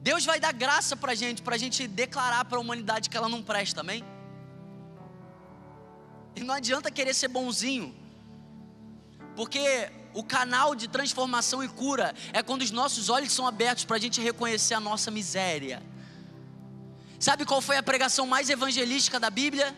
Deus 0.00 0.24
vai 0.24 0.38
dar 0.38 0.52
graça 0.52 0.94
para 0.94 1.12
a 1.12 1.14
gente, 1.14 1.42
para 1.42 1.54
a 1.54 1.58
gente 1.58 1.88
declarar 1.88 2.44
para 2.44 2.58
a 2.58 2.60
humanidade 2.60 3.08
que 3.10 3.16
ela 3.16 3.28
não 3.28 3.42
presta, 3.42 3.80
amém? 3.80 4.04
E 6.36 6.44
não 6.44 6.54
adianta 6.54 6.90
querer 6.90 7.14
ser 7.14 7.28
bonzinho, 7.28 7.94
porque 9.34 9.90
o 10.12 10.22
canal 10.22 10.74
de 10.74 10.86
transformação 10.86 11.64
e 11.64 11.68
cura 11.68 12.14
é 12.32 12.42
quando 12.42 12.62
os 12.62 12.70
nossos 12.70 13.08
olhos 13.08 13.32
são 13.32 13.46
abertos 13.46 13.84
para 13.84 13.96
a 13.96 13.98
gente 13.98 14.20
reconhecer 14.20 14.74
a 14.74 14.80
nossa 14.80 15.10
miséria. 15.10 15.82
Sabe 17.18 17.46
qual 17.46 17.62
foi 17.62 17.76
a 17.78 17.82
pregação 17.82 18.26
mais 18.26 18.50
evangelística 18.50 19.18
da 19.18 19.30
Bíblia? 19.30 19.74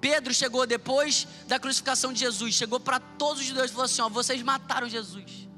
Pedro 0.00 0.32
chegou 0.32 0.66
depois 0.66 1.28
da 1.46 1.58
crucificação 1.58 2.12
de 2.12 2.20
Jesus, 2.20 2.54
chegou 2.54 2.80
para 2.80 2.98
todos 2.98 3.40
os 3.42 3.46
judeus 3.46 3.70
e 3.70 3.72
falou 3.72 3.84
assim: 3.84 4.00
ó, 4.00 4.08
vocês 4.08 4.42
mataram 4.42 4.88
Jesus. 4.88 5.49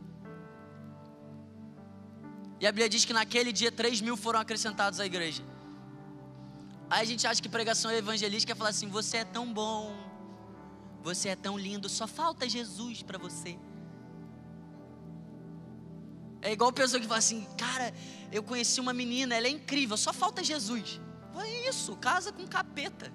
E 2.62 2.66
a 2.66 2.70
Bíblia 2.70 2.88
diz 2.88 3.04
que 3.04 3.12
naquele 3.12 3.52
dia 3.52 3.72
3 3.72 4.00
mil 4.00 4.16
foram 4.16 4.38
acrescentados 4.38 5.00
à 5.00 5.04
igreja. 5.04 5.42
Aí 6.88 7.00
a 7.00 7.04
gente 7.04 7.26
acha 7.26 7.42
que 7.42 7.48
pregação 7.48 7.90
evangelística 7.90 8.52
é 8.52 8.54
falar 8.54 8.70
assim: 8.70 8.86
você 8.86 9.16
é 9.16 9.24
tão 9.24 9.52
bom, 9.52 9.92
você 11.02 11.30
é 11.30 11.34
tão 11.34 11.58
lindo, 11.58 11.88
só 11.88 12.06
falta 12.06 12.48
Jesus 12.48 13.02
para 13.02 13.18
você. 13.18 13.58
É 16.40 16.52
igual 16.52 16.72
pessoa 16.72 17.00
que 17.00 17.06
fala 17.08 17.18
assim: 17.18 17.44
cara, 17.58 17.92
eu 18.30 18.44
conheci 18.44 18.80
uma 18.80 18.92
menina, 18.92 19.34
ela 19.34 19.48
é 19.48 19.50
incrível, 19.50 19.96
só 19.96 20.12
falta 20.12 20.44
Jesus. 20.44 21.00
É 21.36 21.68
isso, 21.68 21.96
casa 21.96 22.30
com 22.30 22.46
capeta. 22.46 23.12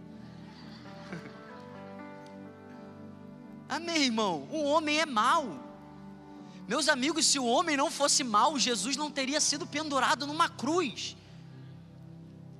Amém, 3.69 4.03
irmão? 4.03 4.45
O 4.51 4.63
homem 4.63 4.99
é 4.99 5.05
mau. 5.05 5.66
Meus 6.67 6.89
amigos, 6.89 7.25
se 7.25 7.39
o 7.39 7.45
homem 7.45 7.77
não 7.77 7.89
fosse 7.89 8.23
mau, 8.23 8.59
Jesus 8.59 8.97
não 8.97 9.09
teria 9.09 9.39
sido 9.39 9.65
pendurado 9.65 10.27
numa 10.27 10.49
cruz. 10.49 11.15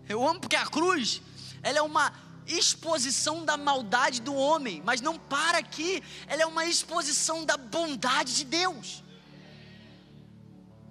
Eu 0.08 0.26
amo 0.26 0.40
porque 0.40 0.56
a 0.56 0.66
cruz, 0.66 1.22
ela 1.62 1.80
é 1.80 1.82
uma 1.82 2.14
exposição 2.48 3.44
da 3.44 3.58
maldade 3.58 4.22
do 4.22 4.34
homem, 4.34 4.82
mas 4.86 5.02
não 5.02 5.20
para 5.20 5.58
aqui, 5.58 6.02
ela 6.28 6.42
é 6.42 6.46
uma 6.46 6.66
exposição 6.66 7.44
da 7.44 7.58
bondade 7.58 8.34
de 8.34 8.46
Deus. 8.46 9.04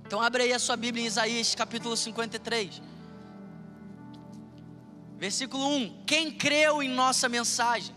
Então 0.04 0.20
abre 0.20 0.42
aí 0.42 0.52
a 0.52 0.58
sua 0.58 0.76
Bíblia 0.76 1.02
em 1.02 1.06
Isaías 1.06 1.54
capítulo 1.54 1.96
53. 1.96 2.82
Versículo 5.16 5.66
1: 5.66 6.04
Quem 6.06 6.30
creu 6.30 6.82
em 6.82 6.88
nossa 6.90 7.30
mensagem, 7.30 7.94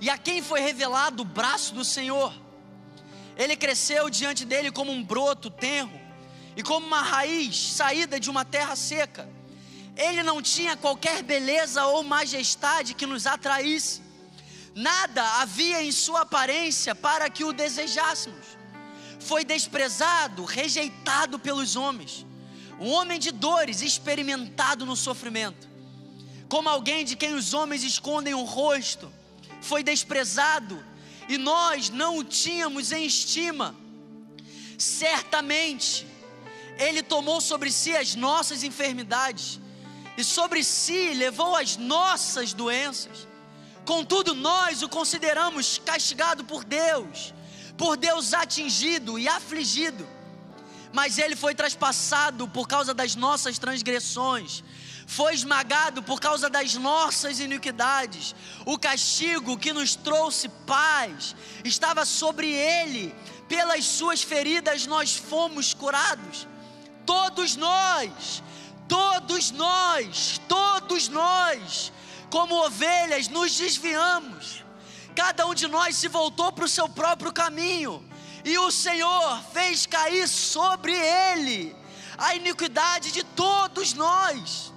e 0.00 0.08
a 0.08 0.16
quem 0.16 0.42
foi 0.42 0.60
revelado 0.60 1.22
o 1.22 1.26
braço 1.26 1.74
do 1.74 1.84
Senhor, 1.84 2.32
ele 3.40 3.56
cresceu 3.56 4.10
diante 4.10 4.44
dele 4.44 4.70
como 4.70 4.92
um 4.92 5.02
broto 5.02 5.48
tenro 5.48 5.98
e 6.54 6.62
como 6.62 6.86
uma 6.86 7.00
raiz 7.00 7.58
saída 7.72 8.20
de 8.20 8.28
uma 8.28 8.44
terra 8.44 8.76
seca. 8.76 9.26
Ele 9.96 10.22
não 10.22 10.42
tinha 10.42 10.76
qualquer 10.76 11.22
beleza 11.22 11.86
ou 11.86 12.04
majestade 12.04 12.92
que 12.92 13.06
nos 13.06 13.26
atraísse. 13.26 14.02
Nada 14.74 15.24
havia 15.40 15.82
em 15.82 15.90
sua 15.90 16.20
aparência 16.20 16.94
para 16.94 17.30
que 17.30 17.42
o 17.42 17.52
desejássemos. 17.52 18.46
Foi 19.18 19.42
desprezado, 19.42 20.44
rejeitado 20.44 21.38
pelos 21.38 21.76
homens. 21.76 22.26
Um 22.78 22.90
homem 22.90 23.18
de 23.18 23.30
dores, 23.30 23.80
experimentado 23.80 24.84
no 24.84 24.96
sofrimento. 24.96 25.66
Como 26.46 26.68
alguém 26.68 27.06
de 27.06 27.16
quem 27.16 27.32
os 27.32 27.54
homens 27.54 27.82
escondem 27.84 28.34
o 28.34 28.44
rosto. 28.44 29.10
Foi 29.62 29.82
desprezado, 29.82 30.84
e 31.30 31.38
nós 31.38 31.90
não 31.90 32.18
o 32.18 32.24
tínhamos 32.24 32.90
em 32.90 33.06
estima. 33.06 33.72
Certamente, 34.76 36.04
Ele 36.76 37.04
tomou 37.04 37.40
sobre 37.40 37.70
si 37.70 37.94
as 37.96 38.16
nossas 38.16 38.64
enfermidades, 38.64 39.60
e 40.16 40.24
sobre 40.24 40.64
si 40.64 41.14
levou 41.14 41.54
as 41.54 41.76
nossas 41.76 42.52
doenças. 42.52 43.28
Contudo, 43.84 44.34
nós 44.34 44.82
o 44.82 44.88
consideramos 44.88 45.80
castigado 45.84 46.42
por 46.44 46.64
Deus, 46.64 47.32
por 47.78 47.96
Deus 47.96 48.34
atingido 48.34 49.16
e 49.16 49.28
afligido. 49.28 50.04
Mas 50.92 51.16
ele 51.16 51.36
foi 51.36 51.54
traspassado 51.54 52.48
por 52.48 52.66
causa 52.66 52.92
das 52.92 53.14
nossas 53.14 53.56
transgressões, 53.56 54.64
foi 55.10 55.34
esmagado 55.34 56.04
por 56.04 56.20
causa 56.20 56.48
das 56.48 56.74
nossas 56.76 57.40
iniquidades. 57.40 58.32
O 58.64 58.78
castigo 58.78 59.58
que 59.58 59.72
nos 59.72 59.96
trouxe 59.96 60.48
paz 60.48 61.34
estava 61.64 62.04
sobre 62.04 62.48
ele, 62.48 63.12
pelas 63.48 63.84
suas 63.84 64.22
feridas 64.22 64.86
nós 64.86 65.16
fomos 65.16 65.74
curados. 65.74 66.46
Todos 67.04 67.56
nós, 67.56 68.40
todos 68.86 69.50
nós, 69.50 70.40
todos 70.46 71.08
nós, 71.08 71.92
como 72.30 72.64
ovelhas, 72.64 73.26
nos 73.26 73.56
desviamos. 73.56 74.64
Cada 75.16 75.44
um 75.44 75.54
de 75.54 75.66
nós 75.66 75.96
se 75.96 76.06
voltou 76.06 76.52
para 76.52 76.66
o 76.66 76.68
seu 76.68 76.88
próprio 76.88 77.32
caminho, 77.32 78.08
e 78.44 78.56
o 78.58 78.70
Senhor 78.70 79.42
fez 79.52 79.86
cair 79.86 80.28
sobre 80.28 80.92
ele 80.94 81.74
a 82.16 82.36
iniquidade 82.36 83.10
de 83.10 83.24
todos 83.24 83.92
nós. 83.92 84.69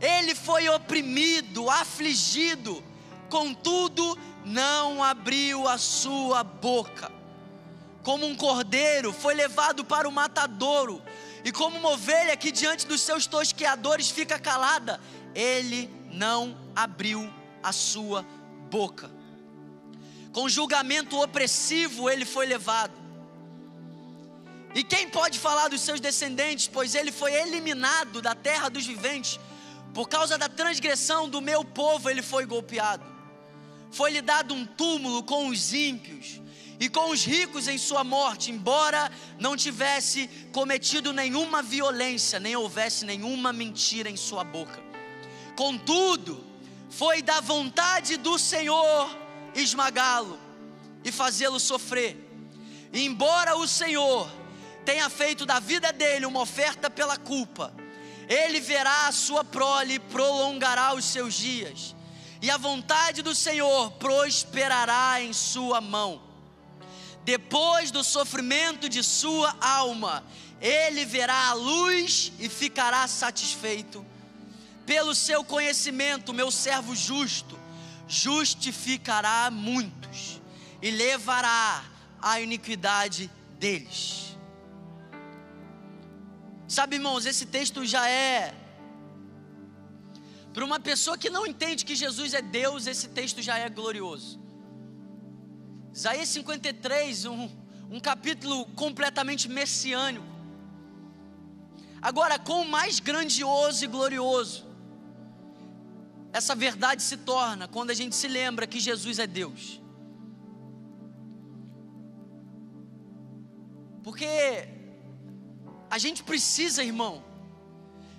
Ele 0.00 0.34
foi 0.34 0.68
oprimido, 0.68 1.68
afligido, 1.68 2.82
contudo 3.28 4.18
não 4.44 5.04
abriu 5.04 5.68
a 5.68 5.76
sua 5.76 6.42
boca. 6.42 7.12
Como 8.02 8.26
um 8.26 8.34
cordeiro 8.34 9.12
foi 9.12 9.34
levado 9.34 9.84
para 9.84 10.08
o 10.08 10.12
matadouro, 10.12 11.02
e 11.44 11.52
como 11.52 11.78
uma 11.78 11.90
ovelha 11.90 12.36
que 12.36 12.50
diante 12.50 12.86
dos 12.86 13.02
seus 13.02 13.26
tosqueadores 13.26 14.10
fica 14.10 14.38
calada, 14.38 14.98
ele 15.34 15.90
não 16.10 16.56
abriu 16.74 17.30
a 17.62 17.72
sua 17.72 18.24
boca. 18.70 19.10
Com 20.32 20.48
julgamento 20.48 21.20
opressivo 21.20 22.08
ele 22.08 22.24
foi 22.24 22.46
levado. 22.46 22.98
E 24.74 24.84
quem 24.84 25.10
pode 25.10 25.38
falar 25.38 25.68
dos 25.68 25.80
seus 25.80 26.00
descendentes, 26.00 26.68
pois 26.68 26.94
ele 26.94 27.10
foi 27.10 27.34
eliminado 27.34 28.22
da 28.22 28.34
terra 28.34 28.68
dos 28.68 28.86
viventes 28.86 29.38
Por 29.92 30.08
causa 30.08 30.38
da 30.38 30.48
transgressão 30.48 31.28
do 31.28 31.40
meu 31.40 31.64
povo, 31.64 32.08
ele 32.08 32.22
foi 32.22 32.46
golpeado. 32.46 33.04
Foi-lhe 33.90 34.20
dado 34.20 34.54
um 34.54 34.64
túmulo 34.64 35.22
com 35.22 35.48
os 35.48 35.72
ímpios 35.72 36.40
e 36.78 36.88
com 36.88 37.10
os 37.10 37.24
ricos 37.24 37.66
em 37.66 37.76
sua 37.76 38.04
morte, 38.04 38.50
embora 38.50 39.10
não 39.38 39.56
tivesse 39.56 40.28
cometido 40.52 41.12
nenhuma 41.12 41.62
violência, 41.62 42.38
nem 42.38 42.54
houvesse 42.54 43.04
nenhuma 43.04 43.52
mentira 43.52 44.08
em 44.08 44.16
sua 44.16 44.44
boca. 44.44 44.80
Contudo, 45.56 46.44
foi 46.88 47.20
da 47.20 47.40
vontade 47.40 48.16
do 48.16 48.38
Senhor 48.38 49.10
esmagá-lo 49.54 50.38
e 51.04 51.10
fazê-lo 51.10 51.58
sofrer. 51.58 52.16
E 52.92 53.04
embora 53.04 53.56
o 53.56 53.66
Senhor 53.66 54.30
tenha 54.84 55.08
feito 55.10 55.44
da 55.44 55.58
vida 55.60 55.92
dele 55.92 56.26
uma 56.26 56.40
oferta 56.40 56.88
pela 56.88 57.16
culpa, 57.16 57.74
ele 58.30 58.60
verá 58.60 59.08
a 59.08 59.12
sua 59.12 59.44
prole 59.44 59.94
e 59.94 59.98
prolongará 59.98 60.94
os 60.94 61.04
seus 61.04 61.34
dias, 61.34 61.94
e 62.40 62.50
a 62.50 62.56
vontade 62.56 63.20
do 63.20 63.34
Senhor 63.34 63.90
prosperará 63.92 65.20
em 65.20 65.34
sua 65.34 65.82
mão 65.82 66.30
depois 67.24 67.90
do 67.90 68.02
sofrimento 68.02 68.88
de 68.88 69.02
sua 69.02 69.54
alma, 69.60 70.24
ele 70.60 71.04
verá 71.04 71.48
a 71.48 71.52
luz 71.52 72.32
e 72.38 72.48
ficará 72.48 73.06
satisfeito. 73.06 74.04
Pelo 74.86 75.14
seu 75.14 75.44
conhecimento, 75.44 76.34
meu 76.34 76.50
servo 76.50 76.94
justo 76.96 77.58
justificará 78.08 79.50
muitos 79.50 80.40
e 80.82 80.90
levará 80.90 81.84
a 82.20 82.40
iniquidade 82.40 83.30
deles. 83.58 84.19
Sabe, 86.76 86.94
irmãos, 86.98 87.26
esse 87.26 87.46
texto 87.46 87.84
já 87.84 88.08
é. 88.08 88.54
Para 90.54 90.64
uma 90.64 90.78
pessoa 90.78 91.18
que 91.18 91.28
não 91.28 91.44
entende 91.44 91.84
que 91.84 91.96
Jesus 91.96 92.32
é 92.32 92.40
Deus, 92.40 92.86
esse 92.86 93.08
texto 93.08 93.42
já 93.42 93.58
é 93.58 93.68
glorioso. 93.68 94.40
Isaías 95.92 96.28
53, 96.28 97.24
um, 97.24 97.50
um 97.90 97.98
capítulo 97.98 98.66
completamente 98.82 99.48
messiânico. 99.48 100.24
Agora, 102.00 102.38
quão 102.38 102.64
mais 102.64 103.00
grandioso 103.00 103.84
e 103.84 103.88
glorioso 103.88 104.64
essa 106.32 106.54
verdade 106.54 107.02
se 107.02 107.16
torna 107.16 107.66
quando 107.66 107.90
a 107.90 107.94
gente 107.94 108.14
se 108.14 108.28
lembra 108.28 108.64
que 108.64 108.78
Jesus 108.78 109.18
é 109.18 109.26
Deus. 109.26 109.82
Porque 114.04 114.79
a 115.90 115.98
gente 115.98 116.22
precisa, 116.22 116.84
irmão, 116.84 117.22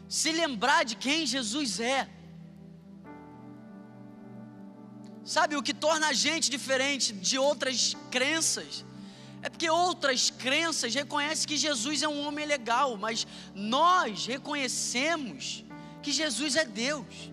se 0.07 0.31
lembrar 0.31 0.83
de 0.83 0.95
quem 0.95 1.25
Jesus 1.25 1.79
é. 1.79 2.09
Sabe, 5.23 5.55
o 5.55 5.63
que 5.63 5.73
torna 5.73 6.07
a 6.07 6.13
gente 6.13 6.49
diferente 6.49 7.13
de 7.13 7.37
outras 7.37 7.95
crenças 8.09 8.83
é 9.41 9.49
porque 9.49 9.69
outras 9.69 10.29
crenças 10.29 10.93
reconhecem 10.93 11.47
que 11.47 11.57
Jesus 11.57 12.03
é 12.03 12.07
um 12.07 12.27
homem 12.27 12.45
legal, 12.45 12.95
mas 12.95 13.25
nós 13.55 14.27
reconhecemos 14.27 15.65
que 16.03 16.11
Jesus 16.11 16.55
é 16.55 16.63
Deus. 16.63 17.31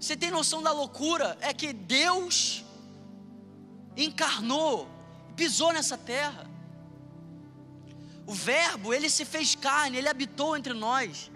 Você 0.00 0.16
tem 0.16 0.30
noção 0.30 0.60
da 0.62 0.72
loucura? 0.72 1.38
É 1.40 1.54
que 1.54 1.72
Deus 1.72 2.64
encarnou, 3.96 4.88
pisou 5.36 5.72
nessa 5.72 5.96
terra. 5.96 6.50
O 8.26 8.32
Verbo, 8.32 8.94
ele 8.94 9.10
se 9.10 9.24
fez 9.24 9.54
carne, 9.54 9.98
ele 9.98 10.08
habitou 10.08 10.56
entre 10.56 10.72
nós. 10.72 11.30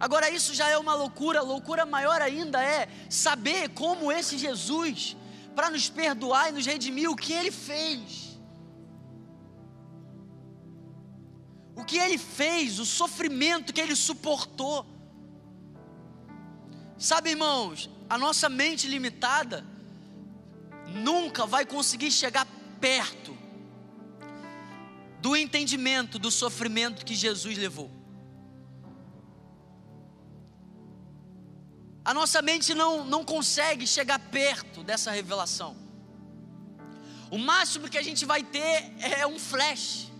Agora, 0.00 0.30
isso 0.30 0.54
já 0.54 0.68
é 0.68 0.78
uma 0.78 0.94
loucura, 0.94 1.42
loucura 1.42 1.84
maior 1.84 2.20
ainda 2.20 2.62
é 2.62 2.88
saber 3.08 3.68
como 3.70 4.10
esse 4.10 4.38
Jesus, 4.38 5.16
para 5.54 5.70
nos 5.70 5.88
perdoar 5.88 6.48
e 6.48 6.52
nos 6.52 6.66
redimir, 6.66 7.10
o 7.10 7.16
que 7.16 7.32
ele 7.32 7.50
fez. 7.50 8.38
O 11.76 11.84
que 11.84 11.98
ele 11.98 12.18
fez, 12.18 12.78
o 12.78 12.86
sofrimento 12.86 13.72
que 13.72 13.80
ele 13.80 13.94
suportou. 13.94 14.86
Sabe, 16.98 17.30
irmãos, 17.30 17.90
a 18.08 18.16
nossa 18.16 18.48
mente 18.48 18.86
limitada 18.86 19.64
nunca 20.88 21.46
vai 21.46 21.64
conseguir 21.64 22.10
chegar 22.10 22.46
perto 22.80 23.41
do 25.22 25.36
entendimento 25.36 26.18
do 26.18 26.32
sofrimento 26.32 27.06
que 27.06 27.14
Jesus 27.14 27.56
levou. 27.56 27.88
A 32.04 32.12
nossa 32.12 32.42
mente 32.42 32.74
não, 32.74 33.04
não 33.04 33.24
consegue 33.24 33.86
chegar 33.86 34.18
perto 34.18 34.82
dessa 34.82 35.12
revelação. 35.12 35.76
O 37.30 37.38
máximo 37.38 37.88
que 37.88 37.96
a 37.96 38.02
gente 38.02 38.24
vai 38.24 38.42
ter 38.42 38.92
é 38.98 39.24
um 39.24 39.38
flash. 39.38 40.10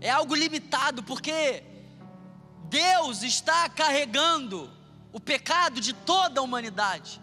É 0.00 0.08
algo 0.10 0.34
limitado, 0.36 1.02
porque 1.02 1.64
Deus 2.68 3.24
está 3.24 3.68
carregando 3.68 4.70
o 5.12 5.18
pecado 5.18 5.80
de 5.80 5.92
toda 5.92 6.40
a 6.40 6.44
humanidade. 6.44 7.20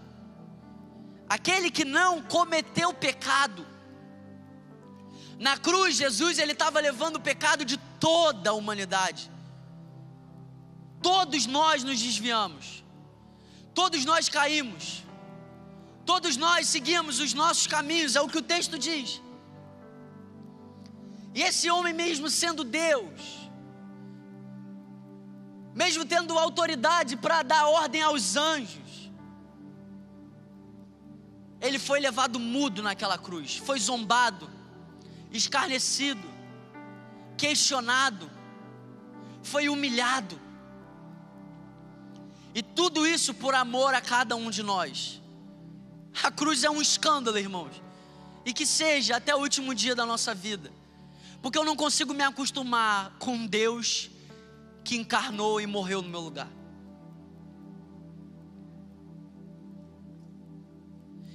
Aquele 1.30 1.72
que 1.72 1.86
não 1.86 2.22
cometeu 2.22 2.94
pecado. 2.94 3.66
Na 5.40 5.58
cruz, 5.58 5.96
Jesus 5.96 6.38
ele 6.38 6.52
estava 6.52 6.82
levando 6.82 7.16
o 7.16 7.22
pecado 7.22 7.64
de 7.64 7.78
toda 7.98 8.50
a 8.50 8.54
humanidade. 8.54 9.32
Todos 11.02 11.46
nós 11.46 11.82
nos 11.82 12.02
desviamos, 12.02 12.84
todos 13.74 14.04
nós 14.04 14.28
caímos, 14.28 15.02
todos 16.06 16.36
nós 16.36 16.68
seguimos 16.68 17.22
os 17.22 17.34
nossos 17.34 17.68
caminhos, 17.68 18.18
é 18.18 18.22
o 18.22 18.28
que 18.28 18.38
o 18.38 18.42
texto 18.42 18.78
diz. 18.78 19.22
E 21.34 21.42
esse 21.42 21.72
homem, 21.72 21.94
mesmo 21.94 22.30
sendo 22.30 22.66
Deus, 22.66 23.22
mesmo 25.74 26.04
tendo 26.04 26.38
autoridade 26.38 27.16
para 27.16 27.44
dar 27.44 27.66
ordem 27.68 28.02
aos 28.02 28.36
anjos, 28.36 29.10
ele 31.62 31.80
foi 31.80 32.02
levado 32.02 32.38
mudo 32.40 32.84
naquela 32.84 33.18
cruz, 33.18 33.56
foi 33.56 33.80
zombado, 33.80 34.59
escarnecido, 35.32 36.28
questionado, 37.38 38.30
foi 39.44 39.70
humilhado. 39.70 40.40
E 42.54 42.64
tudo 42.64 43.06
isso 43.06 43.34
por 43.34 43.54
amor 43.54 43.94
a 43.94 44.02
cada 44.02 44.36
um 44.36 44.50
de 44.50 44.64
nós. 44.64 45.22
A 46.24 46.32
cruz 46.32 46.64
é 46.64 46.70
um 46.70 46.82
escândalo, 46.82 47.38
irmãos. 47.38 47.82
E 48.46 48.54
que 48.54 48.66
seja 48.66 49.18
até 49.18 49.36
o 49.36 49.40
último 49.40 49.76
dia 49.76 49.96
da 49.96 50.06
nossa 50.06 50.34
vida. 50.34 50.72
Porque 51.42 51.58
eu 51.58 51.64
não 51.64 51.76
consigo 51.76 52.14
me 52.14 52.24
acostumar 52.24 53.16
com 53.20 53.46
Deus 53.46 54.10
que 54.84 54.96
encarnou 54.96 55.62
e 55.62 55.68
morreu 55.68 56.02
no 56.02 56.10
meu 56.10 56.20
lugar. 56.20 56.50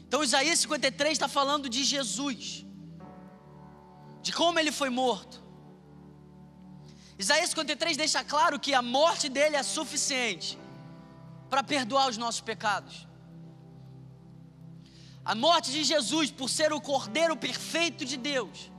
Então 0.07 0.23
Isaías 0.23 0.59
53 0.61 1.13
está 1.13 1.27
falando 1.27 1.69
de 1.69 1.83
Jesus, 1.83 2.65
de 4.25 4.33
como 4.33 4.59
ele 4.59 4.73
foi 4.73 4.89
morto. 4.89 5.37
Isaías 7.19 7.51
53 7.51 7.97
deixa 8.05 8.25
claro 8.25 8.59
que 8.59 8.73
a 8.73 8.81
morte 8.81 9.29
dele 9.29 9.55
é 9.55 9.63
suficiente 9.63 10.59
para 11.51 11.63
perdoar 11.63 12.09
os 12.09 12.17
nossos 12.17 12.41
pecados. 12.41 13.07
A 15.33 15.35
morte 15.35 15.71
de 15.71 15.85
Jesus, 15.85 16.31
por 16.31 16.49
ser 16.49 16.73
o 16.73 16.81
Cordeiro 16.81 17.37
perfeito 17.37 18.03
de 18.05 18.17
Deus, 18.17 18.73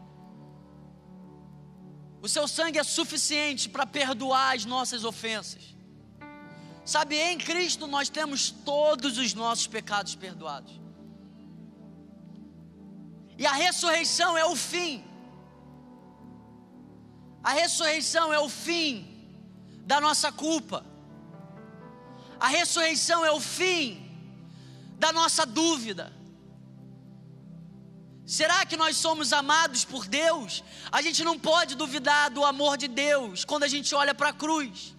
o 2.25 2.27
seu 2.27 2.47
sangue 2.47 2.79
é 2.79 2.83
suficiente 2.83 3.69
para 3.69 3.85
perdoar 3.85 4.55
as 4.55 4.65
nossas 4.65 5.05
ofensas. 5.05 5.75
Sabe, 6.83 7.15
em 7.17 7.37
Cristo 7.37 7.85
nós 7.85 8.09
temos 8.09 8.49
todos 8.49 9.19
os 9.19 9.35
nossos 9.35 9.67
pecados 9.67 10.15
perdoados. 10.15 10.73
E 13.37 13.45
a 13.45 13.51
ressurreição 13.51 14.35
é 14.35 14.45
o 14.45 14.55
fim. 14.55 15.03
A 17.49 17.51
ressurreição 17.61 18.33
é 18.33 18.39
o 18.39 18.49
fim 18.49 18.91
da 19.91 20.01
nossa 20.05 20.31
culpa. 20.31 20.83
A 22.39 22.47
ressurreição 22.47 23.23
é 23.23 23.31
o 23.31 23.39
fim 23.39 23.83
da 25.03 25.11
nossa 25.13 25.45
dúvida. 25.45 26.11
Será 28.25 28.65
que 28.65 28.75
nós 28.75 28.97
somos 28.97 29.31
amados 29.31 29.85
por 29.85 30.07
Deus? 30.07 30.63
A 30.91 31.03
gente 31.03 31.23
não 31.23 31.37
pode 31.37 31.75
duvidar 31.75 32.31
do 32.31 32.43
amor 32.43 32.77
de 32.77 32.87
Deus 32.87 33.45
quando 33.45 33.63
a 33.63 33.67
gente 33.67 33.93
olha 33.93 34.15
para 34.15 34.29
a 34.29 34.33
cruz. 34.33 34.95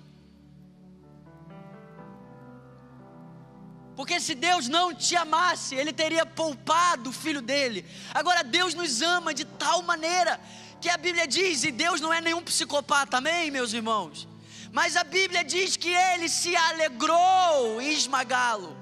Porque 3.96 4.20
se 4.20 4.36
Deus 4.36 4.68
não 4.68 4.94
te 4.94 5.16
amasse, 5.16 5.74
Ele 5.74 5.92
teria 5.92 6.24
poupado 6.24 7.10
o 7.10 7.18
filho 7.24 7.42
dele. 7.42 7.84
Agora, 8.14 8.44
Deus 8.44 8.72
nos 8.72 9.02
ama 9.02 9.34
de 9.34 9.44
tal 9.44 9.82
maneira 9.82 10.38
que 10.80 10.88
a 10.88 10.96
Bíblia 10.96 11.26
diz, 11.26 11.64
e 11.64 11.70
Deus 11.70 12.00
não 12.00 12.12
é 12.12 12.20
nenhum 12.20 12.42
psicopata, 12.42 13.18
amém, 13.18 13.50
meus 13.50 13.72
irmãos? 13.72 14.28
Mas 14.72 14.96
a 14.96 15.04
Bíblia 15.04 15.42
diz 15.42 15.76
que 15.76 15.88
ele 15.88 16.28
se 16.28 16.54
alegrou 16.54 17.80
em 17.80 17.92
esmagá-lo, 17.92 18.76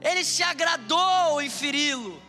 ele 0.00 0.24
se 0.24 0.42
agradou 0.42 1.40
em 1.40 1.50
feri-lo. 1.50 2.22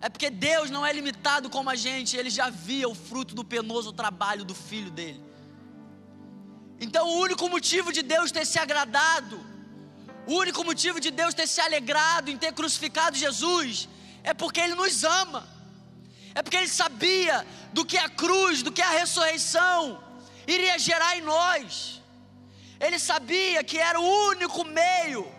É 0.00 0.08
porque 0.08 0.28
Deus 0.28 0.70
não 0.70 0.84
é 0.84 0.92
limitado 0.92 1.48
como 1.48 1.70
a 1.70 1.74
gente, 1.74 2.16
ele 2.16 2.28
já 2.28 2.50
via 2.50 2.88
o 2.88 2.94
fruto 2.94 3.34
do 3.34 3.42
penoso 3.42 3.92
trabalho 3.92 4.44
do 4.44 4.54
filho 4.54 4.90
dele. 4.90 5.22
Então, 6.78 7.08
o 7.08 7.18
único 7.20 7.48
motivo 7.48 7.92
de 7.92 8.02
Deus 8.02 8.30
ter 8.30 8.44
se 8.44 8.58
agradado, 8.58 9.40
o 10.26 10.34
único 10.34 10.62
motivo 10.64 11.00
de 11.00 11.10
Deus 11.10 11.32
ter 11.32 11.46
se 11.46 11.60
alegrado 11.60 12.30
em 12.30 12.36
ter 12.36 12.52
crucificado 12.52 13.16
Jesus, 13.16 13.88
é 14.22 14.34
porque 14.34 14.60
Ele 14.60 14.74
nos 14.74 15.04
ama, 15.04 15.48
é 16.34 16.42
porque 16.42 16.56
Ele 16.56 16.68
sabia 16.68 17.46
do 17.72 17.84
que 17.84 17.96
a 17.96 18.08
cruz, 18.08 18.62
do 18.62 18.72
que 18.72 18.82
a 18.82 18.90
ressurreição 18.90 20.02
iria 20.46 20.78
gerar 20.78 21.16
em 21.16 21.22
nós. 21.22 22.02
Ele 22.80 22.98
sabia 22.98 23.62
que 23.62 23.78
era 23.78 24.00
o 24.00 24.08
único 24.30 24.64
meio 24.64 25.30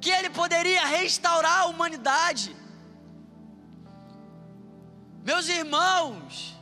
que 0.00 0.10
Ele 0.10 0.30
poderia 0.30 0.84
restaurar 0.84 1.62
a 1.62 1.66
humanidade. 1.66 2.54
Meus 5.24 5.48
irmãos, 5.48 6.56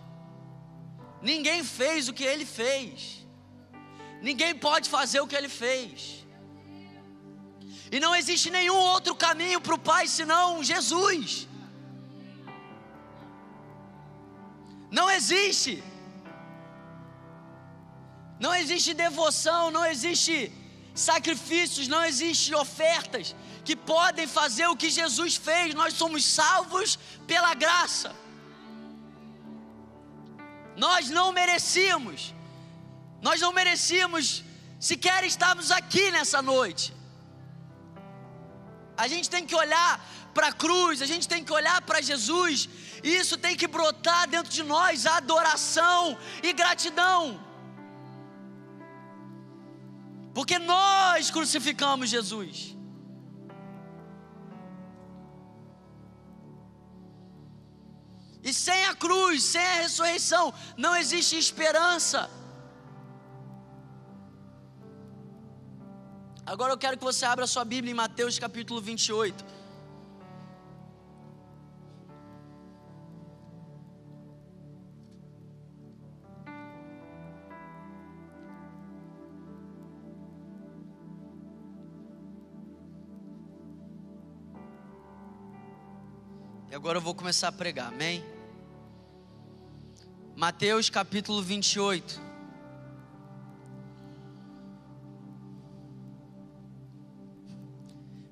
ninguém 1.20 1.62
fez 1.62 2.08
o 2.08 2.14
que 2.14 2.24
ele 2.24 2.46
fez, 2.46 3.26
ninguém 4.22 4.54
pode 4.54 4.88
fazer 4.88 5.20
o 5.20 5.26
que 5.26 5.36
ele 5.36 5.50
fez, 5.50 6.24
e 7.92 8.00
não 8.00 8.16
existe 8.16 8.50
nenhum 8.50 8.74
outro 8.74 9.14
caminho 9.14 9.60
para 9.60 9.74
o 9.74 9.78
Pai 9.78 10.06
senão 10.08 10.64
Jesus. 10.64 11.46
Não 14.98 15.06
existe. 15.18 15.74
Não 18.44 18.52
existe 18.60 18.92
devoção, 19.06 19.62
não 19.76 19.84
existe 19.92 20.36
sacrifícios, 21.06 21.88
não 21.94 22.02
existe 22.10 22.54
ofertas 22.64 23.34
que 23.66 23.74
podem 23.94 24.26
fazer 24.38 24.66
o 24.68 24.76
que 24.82 24.90
Jesus 25.00 25.34
fez. 25.48 25.74
Nós 25.82 25.94
somos 26.02 26.22
salvos 26.40 26.98
pela 27.32 27.52
graça. 27.64 28.10
Nós 30.84 31.10
não 31.18 31.28
merecíamos, 31.40 32.20
nós 33.26 33.40
não 33.44 33.52
merecíamos 33.60 34.26
sequer 34.90 35.20
estarmos 35.32 35.70
aqui 35.78 36.04
nessa 36.16 36.40
noite. 36.42 36.86
A 39.04 39.06
gente 39.12 39.28
tem 39.34 39.44
que 39.50 39.56
olhar 39.64 39.92
para 40.34 40.48
a 40.48 40.56
cruz, 40.64 41.00
a 41.00 41.08
gente 41.12 41.26
tem 41.32 41.42
que 41.46 41.52
olhar 41.60 41.78
para 41.88 42.00
Jesus, 42.10 42.68
e 43.04 43.10
isso 43.22 43.36
tem 43.44 43.54
que 43.60 43.68
brotar 43.76 44.22
dentro 44.34 44.50
de 44.58 44.62
nós 44.74 45.04
adoração 45.04 46.16
e 46.42 46.52
gratidão. 46.60 47.18
Porque 50.36 50.58
nós 50.58 51.30
crucificamos 51.30 52.08
Jesus. 52.08 52.74
E 58.42 58.52
sem 58.52 58.80
a 58.86 58.94
cruz, 58.94 59.42
sem 59.42 59.66
a 59.72 59.76
ressurreição, 59.82 60.52
não 60.76 60.96
existe 60.96 61.36
esperança. 61.38 62.30
Agora 66.46 66.72
eu 66.72 66.78
quero 66.78 66.96
que 66.98 67.04
você 67.04 67.24
abra 67.26 67.46
sua 67.46 67.64
Bíblia 67.64 67.92
em 67.92 68.00
Mateus 68.04 68.38
capítulo 68.38 68.80
28. 68.80 69.44
Agora 86.84 86.98
eu 86.98 87.02
vou 87.02 87.14
começar 87.14 87.48
a 87.48 87.52
pregar, 87.52 87.88
amém? 87.88 88.22
Mateus 90.36 90.90
capítulo 90.90 91.40
28. 91.40 92.20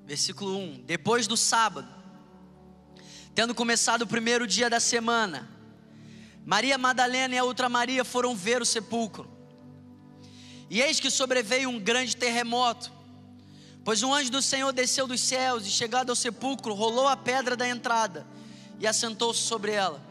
Versículo 0.05 0.55
1: 0.55 0.83
Depois 0.85 1.25
do 1.25 1.35
sábado, 1.35 1.87
tendo 3.33 3.55
começado 3.55 4.03
o 4.03 4.07
primeiro 4.07 4.45
dia 4.45 4.69
da 4.69 4.79
semana, 4.79 5.49
Maria 6.45 6.77
Madalena 6.77 7.33
e 7.33 7.39
a 7.39 7.43
outra 7.43 7.67
Maria 7.67 8.05
foram 8.05 8.35
ver 8.35 8.61
o 8.61 8.65
sepulcro. 8.65 9.27
E 10.69 10.79
eis 10.79 10.99
que 10.99 11.09
sobreveio 11.09 11.71
um 11.71 11.79
grande 11.79 12.15
terremoto, 12.15 12.91
pois 13.83 14.03
um 14.03 14.13
anjo 14.13 14.29
do 14.29 14.43
Senhor 14.43 14.71
desceu 14.71 15.07
dos 15.07 15.21
céus 15.21 15.65
e, 15.65 15.71
chegado 15.71 16.11
ao 16.11 16.15
sepulcro, 16.15 16.75
rolou 16.75 17.07
a 17.07 17.17
pedra 17.17 17.55
da 17.55 17.67
entrada 17.67 18.27
e 18.79 18.87
assentou-se 18.87 19.41
sobre 19.41 19.71
ela. 19.71 20.01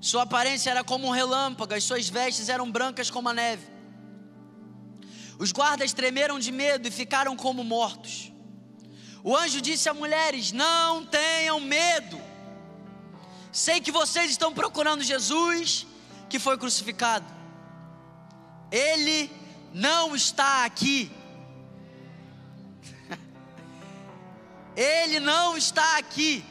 Sua 0.00 0.22
aparência 0.24 0.70
era 0.70 0.84
como 0.84 1.06
um 1.08 1.10
relâmpago, 1.10 1.72
as 1.72 1.82
suas 1.82 2.08
vestes 2.08 2.50
eram 2.50 2.70
brancas 2.70 3.10
como 3.10 3.28
a 3.30 3.32
neve. 3.32 3.66
Os 5.38 5.50
guardas 5.50 5.94
tremeram 5.94 6.38
de 6.38 6.52
medo 6.52 6.86
e 6.86 6.90
ficaram 6.90 7.34
como 7.36 7.64
mortos. 7.64 8.30
O 9.22 9.34
anjo 9.34 9.62
disse 9.62 9.88
a 9.88 9.94
mulheres: 9.94 10.52
Não 10.52 11.06
tenham 11.06 11.58
medo. 11.58 12.20
Sei 13.50 13.80
que 13.80 13.90
vocês 13.90 14.30
estão 14.30 14.52
procurando 14.52 15.02
Jesus 15.02 15.86
que 16.28 16.38
foi 16.38 16.58
crucificado. 16.58 17.24
Ele 18.70 19.30
não 19.72 20.14
está 20.14 20.66
aqui. 20.66 21.10
Ele 24.76 25.18
não 25.18 25.56
está 25.56 25.96
aqui 25.96 26.44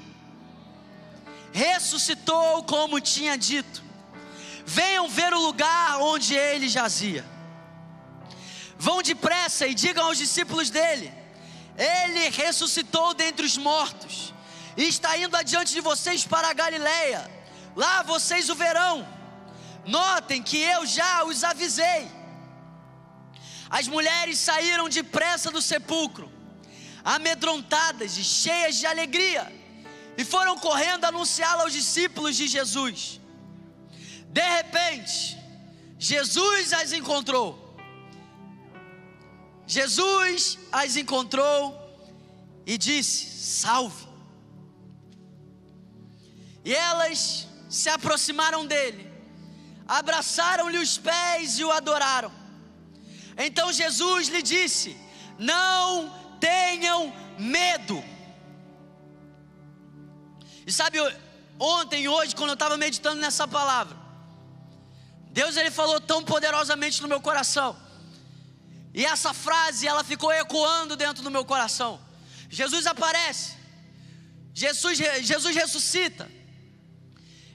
ressuscitou 1.54 2.64
como 2.64 3.00
tinha 3.00 3.38
dito. 3.38 3.84
Venham 4.66 5.08
ver 5.08 5.34
o 5.34 5.40
lugar 5.40 6.02
onde 6.02 6.36
ele 6.36 6.68
jazia. 6.68 7.24
Vão 8.78 9.02
depressa 9.02 9.68
e 9.68 9.74
digam 9.74 10.06
aos 10.06 10.18
discípulos 10.18 10.70
dele: 10.70 11.14
Ele 11.78 12.30
ressuscitou 12.30 13.14
dentre 13.14 13.46
os 13.46 13.58
mortos 13.58 14.34
e 14.76 14.88
está 14.88 15.16
indo 15.18 15.38
adiante 15.38 15.74
de 15.74 15.80
vocês 15.80 16.26
para 16.26 16.50
a 16.50 16.54
Galileia. 16.54 17.30
Lá 17.76 18.02
vocês 18.02 18.50
o 18.50 18.56
verão. 18.56 19.08
Notem 19.86 20.42
que 20.42 20.58
eu 20.58 20.86
já 20.86 21.24
os 21.24 21.44
avisei. 21.44 22.10
As 23.70 23.88
mulheres 23.88 24.38
saíram 24.40 24.88
depressa 24.88 25.52
do 25.52 25.62
sepulcro, 25.62 26.32
amedrontadas 27.04 28.18
e 28.18 28.24
cheias 28.24 28.76
de 28.78 28.86
alegria 28.86 29.63
e 30.18 30.24
foram 30.24 30.58
correndo 30.58 31.06
anunciá-lo 31.06 31.64
aos 31.64 31.74
discípulos 31.74 32.36
de 32.36 32.48
Jesus. 32.48 33.20
De 34.30 34.42
repente, 34.42 35.38
Jesus 35.98 36.74
as 36.74 36.92
encontrou. 36.92 37.60
Jesus 39.66 40.60
as 40.72 40.96
encontrou 40.98 41.80
e 42.66 42.78
disse: 42.78 43.26
Salve. 43.62 44.08
E 46.66 46.74
elas 46.74 47.48
se 47.70 47.90
aproximaram 47.90 48.66
dele, 48.66 49.12
abraçaram-lhe 49.88 50.78
os 50.78 50.98
pés 50.98 51.60
e 51.60 51.64
o 51.64 51.72
adoraram. 51.72 52.32
Então 53.38 53.74
Jesus 53.74 54.28
lhe 54.28 54.42
disse: 54.42 54.96
Não 55.38 56.14
tenham 56.40 57.14
medo. 57.38 58.13
E 60.66 60.72
sabe, 60.72 60.98
ontem 61.60 62.04
e 62.04 62.10
hoje, 62.10 62.36
quando 62.36 62.52
eu 62.52 62.56
estava 62.56 62.78
meditando 62.78 63.20
nessa 63.20 63.48
palavra, 63.48 63.98
Deus 65.32 65.58
ele 65.58 65.72
falou 65.72 66.00
tão 66.00 66.24
poderosamente 66.24 67.02
no 67.02 67.08
meu 67.08 67.20
coração. 67.20 67.76
E 68.94 69.04
essa 69.06 69.34
frase, 69.34 69.88
ela 69.88 70.04
ficou 70.04 70.32
ecoando 70.32 70.96
dentro 70.96 71.24
do 71.24 71.32
meu 71.32 71.44
coração. 71.44 72.00
Jesus 72.50 72.86
aparece. 72.86 73.54
Jesus, 74.54 75.00
Jesus 75.22 75.56
ressuscita. 75.56 76.30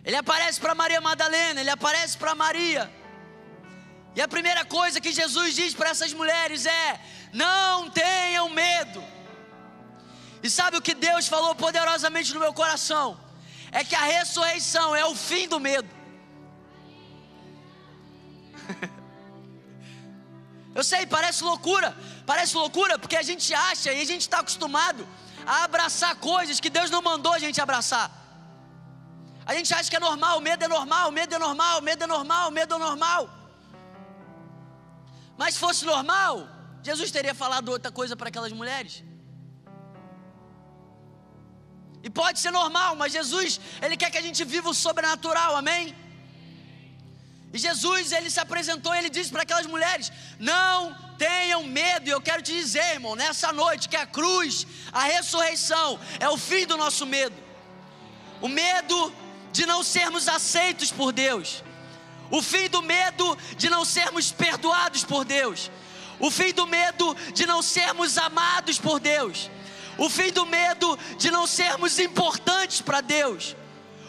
Ele 0.05 0.17
aparece 0.17 0.61
para 0.61 0.75
Maria 0.75 1.01
Madalena, 1.01 1.61
ele 1.61 1.71
aparece 1.71 2.19
para 2.19 2.35
Maria. 2.35 2.91
E 4.17 4.21
a 4.21 4.27
primeira 4.27 4.65
coisa 4.65 5.01
que 5.01 5.13
Jesus 5.13 5.55
diz 5.55 5.75
para 5.75 5.91
essas 5.91 6.13
mulheres 6.13 6.67
é: 6.67 7.01
não 7.33 7.89
tenham 7.89 8.49
medo. 8.49 9.01
E 10.43 10.49
sabe 10.49 10.77
o 10.77 10.83
que 10.83 10.95
Deus 10.95 11.27
falou 11.27 11.55
poderosamente 11.55 12.33
no 12.35 12.41
meu 12.41 12.53
coração? 12.53 13.19
É 13.73 13.85
que 13.85 13.95
a 13.95 14.03
ressurreição 14.03 14.95
é 14.95 15.05
o 15.05 15.15
fim 15.15 15.49
do 15.49 15.59
medo. 15.59 15.89
Eu 20.75 20.85
sei, 20.85 21.07
parece 21.07 21.43
loucura, 21.43 21.97
parece 22.25 22.57
loucura 22.57 22.99
porque 22.99 23.17
a 23.17 23.23
gente 23.23 23.53
acha 23.53 23.93
e 23.93 24.01
a 24.01 24.05
gente 24.05 24.21
está 24.23 24.39
acostumado 24.41 25.07
a 25.45 25.65
abraçar 25.65 26.15
coisas 26.17 26.61
que 26.61 26.71
Deus 26.71 26.91
não 26.91 27.03
mandou 27.03 27.33
a 27.33 27.39
gente 27.39 27.61
abraçar. 27.61 28.11
A 29.45 29.55
gente 29.55 29.73
acha 29.73 29.89
que 29.91 29.97
é 29.97 30.01
normal, 30.01 30.41
medo 30.41 30.63
é 30.65 30.69
normal, 30.69 31.11
medo 31.11 31.35
é 31.35 31.39
normal, 31.39 31.81
medo 31.81 32.05
é 32.05 32.07
normal, 32.07 32.51
medo 32.51 32.75
é 32.75 32.79
normal. 32.79 33.31
Mas 35.39 35.55
se 35.55 35.61
fosse 35.61 35.85
normal, 35.87 36.47
Jesus 36.83 37.11
teria 37.11 37.35
falado 37.35 37.71
outra 37.71 37.91
coisa 37.91 38.15
para 38.15 38.29
aquelas 38.29 38.53
mulheres. 38.53 39.03
E 42.03 42.09
pode 42.09 42.39
ser 42.39 42.51
normal, 42.51 42.95
mas 42.97 43.13
Jesus, 43.13 43.61
Ele 43.83 43.97
quer 43.97 44.11
que 44.11 44.19
a 44.19 44.23
gente 44.23 44.45
viva 44.45 44.71
o 44.71 44.75
sobrenatural, 44.75 45.57
amém? 45.57 45.95
E 47.53 47.59
Jesus, 47.59 48.13
Ele 48.13 48.31
se 48.31 48.41
apresentou, 48.41 48.95
Ele 48.95 49.11
disse 49.11 49.31
para 49.31 49.43
aquelas 49.43 49.67
mulheres: 49.67 50.13
Não 50.39 50.95
tenham 51.17 51.65
medo, 51.65 52.09
e 52.09 52.13
eu 52.13 52.21
quero 52.21 52.43
te 52.43 52.53
dizer, 52.53 52.95
irmão, 52.95 53.17
nessa 53.17 53.53
noite, 53.53 53.89
que 53.89 53.97
a 53.97 54.07
cruz, 54.07 54.67
a 54.93 55.03
ressurreição, 55.05 55.99
é 56.21 56.29
o 56.29 56.37
fim 56.37 56.67
do 56.67 56.77
nosso 56.77 57.05
medo. 57.07 57.37
O 58.41 58.49
medo 58.49 59.13
de 59.53 59.67
não 59.67 59.83
sermos 59.83 60.29
aceitos 60.29 60.93
por 60.93 61.13
Deus, 61.13 61.65
o 62.31 62.43
fim 62.43 62.69
do 62.69 62.83
medo 62.83 63.37
de 63.57 63.69
não 63.69 63.85
sermos 63.85 64.31
perdoados 64.31 65.03
por 65.03 65.25
Deus, 65.25 65.71
o 66.21 66.31
fim 66.31 66.53
do 66.53 66.67
medo 66.67 67.17
de 67.33 67.47
não 67.47 67.63
sermos 67.63 68.19
amados 68.19 68.79
por 68.79 69.01
Deus, 69.01 69.51
o 69.99 70.09
fim 70.09 70.31
do 70.33 70.47
medo 70.47 70.99
de 71.19 71.31
não 71.31 71.47
sermos 71.47 71.99
importantes 71.99 72.81
para 72.81 73.01
Deus, 73.01 73.57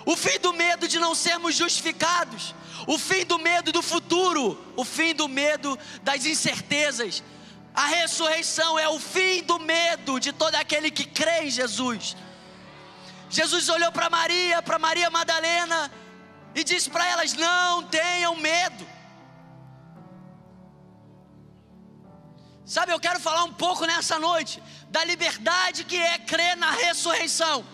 o 0.06 0.16
fim 0.16 0.40
do 0.40 0.54
medo 0.54 0.88
de 0.88 1.00
não 1.00 1.14
sermos 1.14 1.56
justificados, 1.56 2.56
o 2.88 2.98
fim 2.98 3.26
do 3.26 3.38
medo 3.40 3.72
do 3.72 3.82
futuro, 3.82 4.58
o 4.76 4.86
fim 4.86 5.14
do 5.14 5.28
medo 5.28 5.78
das 6.04 6.26
incertezas. 6.26 7.24
A 7.74 7.86
ressurreição 7.86 8.80
é 8.80 8.88
o 8.88 9.00
fim 9.00 9.44
do 9.44 9.60
medo 9.60 10.20
de 10.20 10.32
todo 10.32 10.56
aquele 10.56 10.90
que 10.90 11.06
crê 11.06 11.44
em 11.44 11.50
Jesus. 11.50 12.16
Jesus 13.30 13.70
olhou 13.70 13.92
para 13.92 14.10
Maria, 14.10 14.62
para 14.62 14.80
Maria 14.80 15.10
Madalena, 15.10 15.92
e 16.56 16.64
disse 16.64 16.90
para 16.90 17.08
elas: 17.08 17.34
Não 17.34 17.84
tenham 17.84 18.36
medo. 18.36 18.88
Sabe, 22.74 22.92
eu 22.94 23.00
quero 23.00 23.20
falar 23.20 23.46
um 23.46 23.54
pouco 23.62 23.84
nessa 23.92 24.20
noite 24.20 24.62
da 24.90 25.04
liberdade 25.04 25.84
que 25.84 25.98
é 25.98 26.20
crer 26.20 26.56
na 26.56 26.70
ressurreição, 26.70 27.66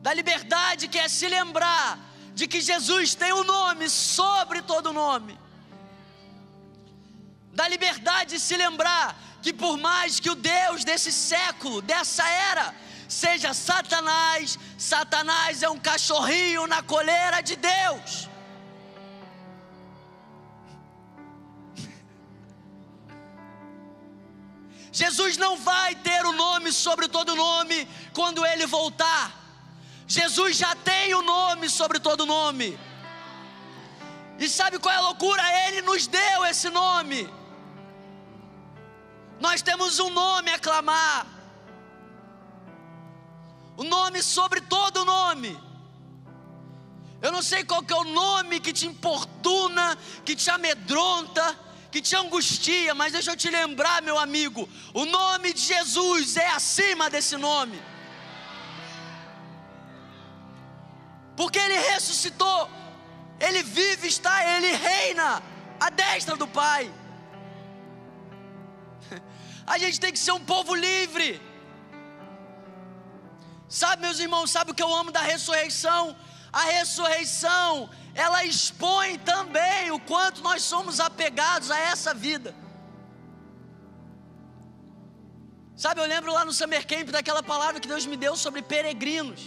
da 0.00 0.14
liberdade 0.14 0.86
que 0.86 1.00
é 1.00 1.08
se 1.08 1.26
lembrar 1.26 1.98
de 2.34 2.46
que 2.46 2.60
Jesus 2.60 3.16
tem 3.16 3.32
um 3.32 3.42
nome 3.42 3.90
sobre 3.90 4.62
todo 4.62 4.92
nome, 4.92 5.36
da 7.52 7.66
liberdade 7.66 8.36
de 8.36 8.40
se 8.40 8.56
lembrar 8.56 9.16
que 9.42 9.52
por 9.52 9.76
mais 9.76 10.20
que 10.20 10.30
o 10.30 10.36
Deus 10.36 10.84
desse 10.84 11.10
século, 11.10 11.82
dessa 11.82 12.24
era, 12.28 12.72
seja 13.08 13.52
Satanás, 13.52 14.56
Satanás 14.78 15.64
é 15.64 15.68
um 15.68 15.80
cachorrinho 15.80 16.68
na 16.68 16.84
coleira 16.84 17.40
de 17.40 17.56
Deus. 17.56 18.27
Jesus 25.00 25.36
não 25.36 25.56
vai 25.56 25.94
ter 25.94 26.22
o 26.26 26.32
nome 26.32 26.72
sobre 26.72 27.06
todo 27.08 27.36
nome 27.36 27.88
quando 28.12 28.44
ele 28.44 28.66
voltar. 28.66 29.24
Jesus 30.06 30.56
já 30.56 30.74
tem 30.74 31.14
o 31.14 31.22
nome 31.22 31.68
sobre 31.68 31.98
todo 32.00 32.26
nome. 32.26 32.78
E 34.38 34.48
sabe 34.48 34.78
qual 34.78 34.94
é 34.94 34.98
a 34.98 35.06
loucura? 35.08 35.42
Ele 35.66 35.82
nos 35.82 36.06
deu 36.06 36.44
esse 36.46 36.68
nome. 36.70 37.28
Nós 39.40 39.62
temos 39.62 39.98
um 40.00 40.10
nome 40.10 40.50
a 40.50 40.58
clamar 40.58 41.38
o 43.78 43.84
nome 43.84 44.20
sobre 44.24 44.60
todo 44.60 45.04
nome. 45.04 45.56
Eu 47.22 47.30
não 47.30 47.42
sei 47.42 47.62
qual 47.62 47.80
que 47.84 47.92
é 47.92 47.96
o 47.96 48.02
nome 48.02 48.58
que 48.58 48.72
te 48.72 48.86
importuna, 48.88 49.96
que 50.24 50.34
te 50.34 50.50
amedronta, 50.50 51.56
que 51.90 52.00
te 52.02 52.14
angustia, 52.16 52.94
mas 52.94 53.12
deixa 53.12 53.30
eu 53.32 53.36
te 53.36 53.50
lembrar, 53.50 54.02
meu 54.02 54.18
amigo, 54.18 54.68
o 54.92 55.04
nome 55.04 55.52
de 55.52 55.60
Jesus 55.60 56.36
é 56.36 56.48
acima 56.50 57.08
desse 57.08 57.36
nome. 57.36 57.80
Porque 61.36 61.58
ele 61.58 61.78
ressuscitou, 61.90 62.68
ele 63.40 63.62
vive, 63.62 64.08
está, 64.08 64.56
ele 64.56 64.72
reina 64.72 65.42
à 65.80 65.88
destra 65.88 66.36
do 66.36 66.46
Pai. 66.46 66.92
A 69.66 69.78
gente 69.78 70.00
tem 70.00 70.12
que 70.12 70.18
ser 70.18 70.32
um 70.32 70.44
povo 70.44 70.74
livre. 70.74 71.40
Sabe, 73.68 74.02
meus 74.02 74.18
irmãos, 74.18 74.50
sabe 74.50 74.72
o 74.72 74.74
que 74.74 74.82
eu 74.82 74.94
amo 74.94 75.12
da 75.12 75.20
ressurreição? 75.20 76.16
A 76.52 76.64
ressurreição, 76.64 77.88
ela 78.24 78.40
expõe 78.52 79.10
também 79.32 79.92
o 79.96 79.98
quanto 80.10 80.42
nós 80.46 80.60
somos 80.70 80.96
apegados 81.08 81.70
a 81.70 81.78
essa 81.92 82.12
vida. 82.12 82.50
Sabe, 85.82 86.00
eu 86.00 86.08
lembro 86.12 86.32
lá 86.36 86.42
no 86.48 86.52
Summer 86.52 86.84
Camp 86.92 87.10
daquela 87.16 87.42
palavra 87.52 87.80
que 87.82 87.90
Deus 87.92 88.04
me 88.12 88.16
deu 88.24 88.34
sobre 88.44 88.60
peregrinos. 88.72 89.42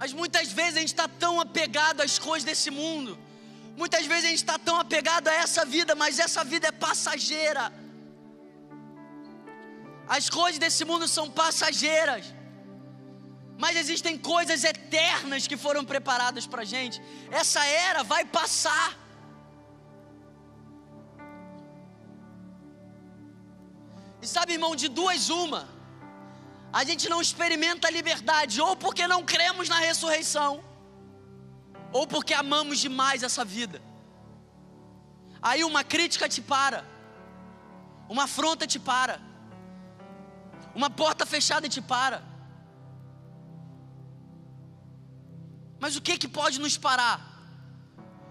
Mas 0.00 0.12
muitas 0.20 0.48
vezes 0.58 0.76
a 0.78 0.80
gente 0.80 0.94
está 0.96 1.06
tão 1.24 1.34
apegado 1.46 2.00
às 2.06 2.18
coisas 2.18 2.44
desse 2.50 2.72
mundo. 2.80 3.12
Muitas 3.82 4.04
vezes 4.10 4.24
a 4.24 4.30
gente 4.32 4.44
está 4.44 4.58
tão 4.58 4.76
apegado 4.84 5.28
a 5.28 5.34
essa 5.44 5.64
vida, 5.76 5.94
mas 5.94 6.18
essa 6.18 6.42
vida 6.52 6.66
é 6.66 6.72
passageira. 6.72 7.64
As 10.18 10.28
coisas 10.28 10.58
desse 10.58 10.84
mundo 10.84 11.06
são 11.06 11.26
passageiras. 11.30 12.39
Mas 13.62 13.76
existem 13.76 14.16
coisas 14.16 14.64
eternas 14.64 15.46
que 15.46 15.56
foram 15.64 15.84
preparadas 15.84 16.46
para 16.46 16.62
a 16.62 16.68
gente. 16.74 16.96
Essa 17.30 17.62
era 17.66 18.02
vai 18.02 18.24
passar. 18.24 18.88
E 24.22 24.26
sabe, 24.26 24.54
irmão, 24.54 24.74
de 24.74 24.88
duas 24.88 25.28
uma. 25.28 25.68
A 26.72 26.84
gente 26.84 27.06
não 27.12 27.20
experimenta 27.20 27.86
a 27.88 27.90
liberdade, 27.90 28.62
ou 28.62 28.74
porque 28.76 29.06
não 29.06 29.22
cremos 29.34 29.68
na 29.68 29.78
ressurreição, 29.78 30.64
ou 31.92 32.06
porque 32.06 32.32
amamos 32.32 32.78
demais 32.78 33.22
essa 33.22 33.44
vida. 33.44 33.82
Aí 35.42 35.64
uma 35.64 35.84
crítica 35.84 36.28
te 36.30 36.40
para, 36.40 36.82
uma 38.08 38.24
afronta 38.24 38.66
te 38.66 38.78
para. 38.78 39.20
Uma 40.74 40.88
porta 40.88 41.26
fechada 41.26 41.68
te 41.68 41.82
para. 41.82 42.29
Mas 45.80 45.96
o 45.96 46.00
que 46.00 46.18
que 46.18 46.28
pode 46.28 46.60
nos 46.60 46.76
parar? 46.76 47.18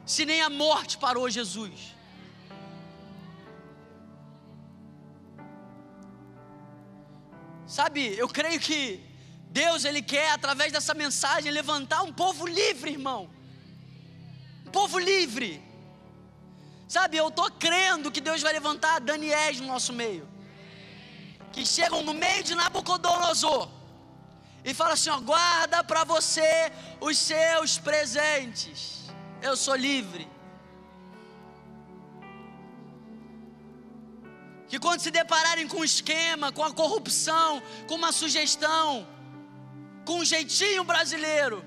Se 0.05 0.25
nem 0.25 0.41
a 0.41 0.49
morte 0.49 0.97
parou 0.97 1.29
Jesus. 1.29 1.95
Sabe, 7.67 8.01
eu 8.17 8.27
creio 8.27 8.59
que 8.59 9.03
Deus 9.61 9.83
ele 9.83 10.01
quer 10.01 10.31
através 10.31 10.71
dessa 10.71 10.93
mensagem 10.93 11.51
levantar 11.51 12.01
um 12.03 12.13
povo 12.13 12.47
livre, 12.47 12.91
irmão. 12.91 13.29
Um 14.65 14.71
povo 14.71 14.97
livre. 14.97 15.61
Sabe, 16.87 17.17
eu 17.17 17.27
estou 17.27 17.51
crendo 17.51 18.11
que 18.11 18.21
Deus 18.21 18.41
vai 18.41 18.53
levantar 18.53 18.99
Daniel 18.99 19.55
no 19.55 19.67
nosso 19.67 19.93
meio 19.93 20.27
que 21.51 21.65
chegam 21.65 22.03
no 22.03 22.13
meio 22.13 22.43
de 22.43 22.55
Nabucodonosor 22.55 23.69
e 24.63 24.73
falam 24.73 24.93
assim: 24.93 25.09
ó, 25.09 25.19
guarda 25.19 25.83
para 25.83 26.03
você 26.03 26.71
os 26.99 27.17
seus 27.17 27.77
presentes. 27.77 29.09
Eu 29.41 29.55
sou 29.55 29.75
livre. 29.75 30.27
Que 34.67 34.79
quando 34.79 34.99
se 34.99 35.09
depararem 35.09 35.67
com 35.67 35.77
um 35.77 35.83
esquema, 35.83 36.51
com 36.51 36.63
a 36.63 36.71
corrupção, 36.71 37.61
com 37.87 37.95
uma 37.95 38.11
sugestão, 38.11 39.07
com 40.05 40.19
um 40.19 40.25
jeitinho 40.25 40.83
brasileiro, 40.83 41.65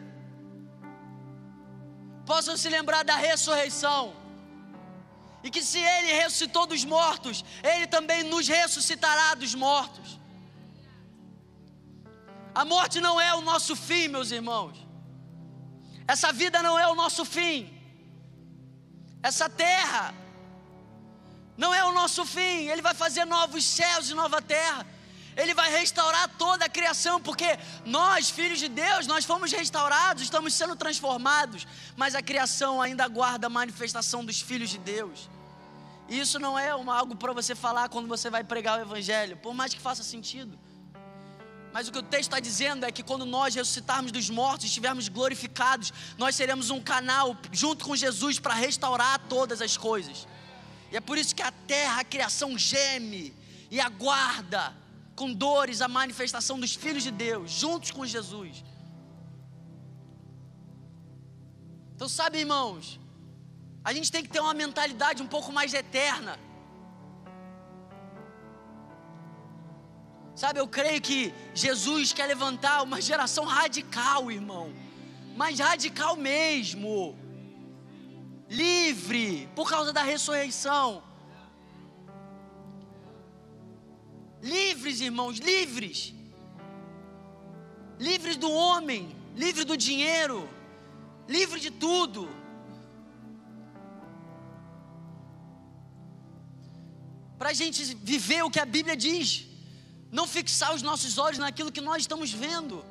possam 2.24 2.56
se 2.56 2.68
lembrar 2.68 3.02
da 3.02 3.16
ressurreição 3.16 4.14
e 5.42 5.50
que 5.50 5.62
se 5.62 5.78
Ele 5.78 6.12
ressuscitou 6.12 6.66
dos 6.66 6.84
mortos, 6.84 7.44
Ele 7.62 7.86
também 7.86 8.22
nos 8.22 8.46
ressuscitará 8.46 9.34
dos 9.34 9.54
mortos. 9.54 10.21
A 12.54 12.64
morte 12.64 13.00
não 13.00 13.20
é 13.20 13.34
o 13.34 13.40
nosso 13.40 13.74
fim, 13.74 14.08
meus 14.08 14.30
irmãos. 14.30 14.76
Essa 16.06 16.32
vida 16.32 16.62
não 16.62 16.78
é 16.78 16.86
o 16.86 16.94
nosso 16.94 17.24
fim. 17.24 17.72
Essa 19.22 19.48
terra 19.48 20.14
não 21.56 21.72
é 21.72 21.84
o 21.84 21.92
nosso 21.92 22.24
fim. 22.26 22.68
Ele 22.68 22.82
vai 22.82 22.94
fazer 22.94 23.24
novos 23.24 23.64
céus 23.64 24.10
e 24.10 24.14
nova 24.14 24.42
terra. 24.42 24.86
Ele 25.34 25.54
vai 25.54 25.70
restaurar 25.70 26.28
toda 26.36 26.66
a 26.66 26.68
criação, 26.68 27.20
porque 27.20 27.58
nós, 27.86 28.28
filhos 28.28 28.58
de 28.58 28.68
Deus, 28.68 29.06
nós 29.06 29.24
fomos 29.24 29.50
restaurados, 29.50 30.22
estamos 30.22 30.52
sendo 30.52 30.76
transformados, 30.76 31.66
mas 31.96 32.14
a 32.14 32.20
criação 32.20 32.82
ainda 32.82 33.04
aguarda 33.04 33.46
a 33.46 33.50
manifestação 33.50 34.22
dos 34.24 34.42
filhos 34.42 34.68
de 34.68 34.76
Deus. 34.76 35.30
Isso 36.06 36.38
não 36.38 36.58
é 36.58 36.74
uma, 36.74 36.94
algo 36.94 37.16
para 37.16 37.32
você 37.32 37.54
falar 37.54 37.88
quando 37.88 38.06
você 38.06 38.28
vai 38.28 38.44
pregar 38.44 38.78
o 38.78 38.82
Evangelho, 38.82 39.38
por 39.38 39.54
mais 39.54 39.72
que 39.72 39.80
faça 39.80 40.02
sentido. 40.02 40.58
Mas 41.72 41.88
o 41.88 41.92
que 41.92 41.98
o 41.98 42.02
texto 42.02 42.30
está 42.30 42.40
dizendo 42.40 42.84
é 42.84 42.92
que 42.92 43.02
quando 43.02 43.24
nós 43.24 43.54
ressuscitarmos 43.54 44.12
dos 44.12 44.28
mortos, 44.28 44.66
estivermos 44.66 45.08
glorificados, 45.08 45.92
nós 46.18 46.36
seremos 46.36 46.70
um 46.70 46.80
canal 46.80 47.36
junto 47.50 47.84
com 47.84 47.96
Jesus 47.96 48.38
para 48.38 48.54
restaurar 48.54 49.18
todas 49.28 49.62
as 49.62 49.76
coisas. 49.76 50.28
E 50.90 50.96
é 50.96 51.00
por 51.00 51.16
isso 51.16 51.34
que 51.34 51.42
a 51.42 51.50
terra, 51.50 52.00
a 52.00 52.04
criação 52.04 52.58
geme 52.58 53.34
e 53.70 53.80
aguarda 53.80 54.74
com 55.16 55.32
dores 55.32 55.80
a 55.80 55.88
manifestação 55.88 56.60
dos 56.60 56.74
filhos 56.74 57.02
de 57.02 57.10
Deus, 57.10 57.50
juntos 57.50 57.90
com 57.90 58.04
Jesus. 58.04 58.62
Então, 61.94 62.08
sabe, 62.08 62.38
irmãos, 62.38 63.00
a 63.84 63.92
gente 63.94 64.12
tem 64.12 64.22
que 64.22 64.28
ter 64.28 64.40
uma 64.40 64.54
mentalidade 64.54 65.22
um 65.22 65.26
pouco 65.26 65.50
mais 65.52 65.72
eterna. 65.72 66.38
Sabe, 70.34 70.60
eu 70.60 70.66
creio 70.66 71.00
que 71.00 71.32
Jesus 71.54 72.12
quer 72.12 72.26
levantar 72.26 72.82
uma 72.82 73.00
geração 73.00 73.44
radical, 73.44 74.30
irmão. 74.30 74.72
Mas 75.36 75.58
radical 75.58 76.16
mesmo. 76.16 77.16
Livre 78.48 79.48
por 79.54 79.68
causa 79.68 79.92
da 79.92 80.02
ressurreição. 80.02 81.02
Livres, 84.42 85.00
irmãos, 85.00 85.38
livres. 85.38 86.14
Livres 87.98 88.36
do 88.36 88.50
homem, 88.50 89.14
livre 89.36 89.64
do 89.64 89.76
dinheiro, 89.76 90.48
livre 91.28 91.60
de 91.60 91.70
tudo. 91.70 92.28
Para 97.38 97.50
a 97.50 97.52
gente 97.52 97.94
viver 97.94 98.42
o 98.42 98.50
que 98.50 98.58
a 98.58 98.64
Bíblia 98.64 98.96
diz 98.96 99.51
não 100.12 100.26
fixar 100.26 100.74
os 100.74 100.82
nossos 100.82 101.16
olhos 101.16 101.38
naquilo 101.38 101.72
que 101.72 101.80
nós 101.80 102.02
estamos 102.02 102.30
vendo. 102.30 102.84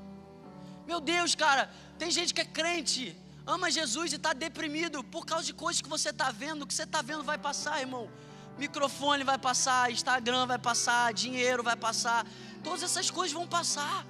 Meu 0.88 1.00
Deus, 1.00 1.36
cara, 1.36 1.70
tem 2.00 2.10
gente 2.10 2.34
que 2.34 2.42
é 2.42 2.46
crente, 2.46 3.16
ama 3.46 3.70
Jesus 3.70 4.12
e 4.12 4.16
está 4.16 4.34
deprimido 4.34 5.04
por 5.04 5.24
causa 5.24 5.46
de 5.46 5.54
coisas 5.54 5.82
que 5.84 5.88
você 5.88 6.10
está 6.10 6.32
vendo. 6.32 6.64
O 6.64 6.68
que 6.68 6.74
você 6.74 6.84
está 6.84 7.04
vendo 7.04 7.24
vai 7.24 7.38
passar, 7.38 7.80
irmão. 7.80 8.10
Microfone 8.58 9.24
vai 9.24 9.38
passar, 9.38 9.92
Instagram 9.92 10.48
vai 10.48 10.58
passar, 10.58 11.14
dinheiro 11.14 11.62
vai 11.64 11.76
passar, 11.76 12.26
todas 12.64 12.82
essas 12.84 13.10
coisas 13.12 13.32
vão 13.32 13.48
passar. 13.48 14.06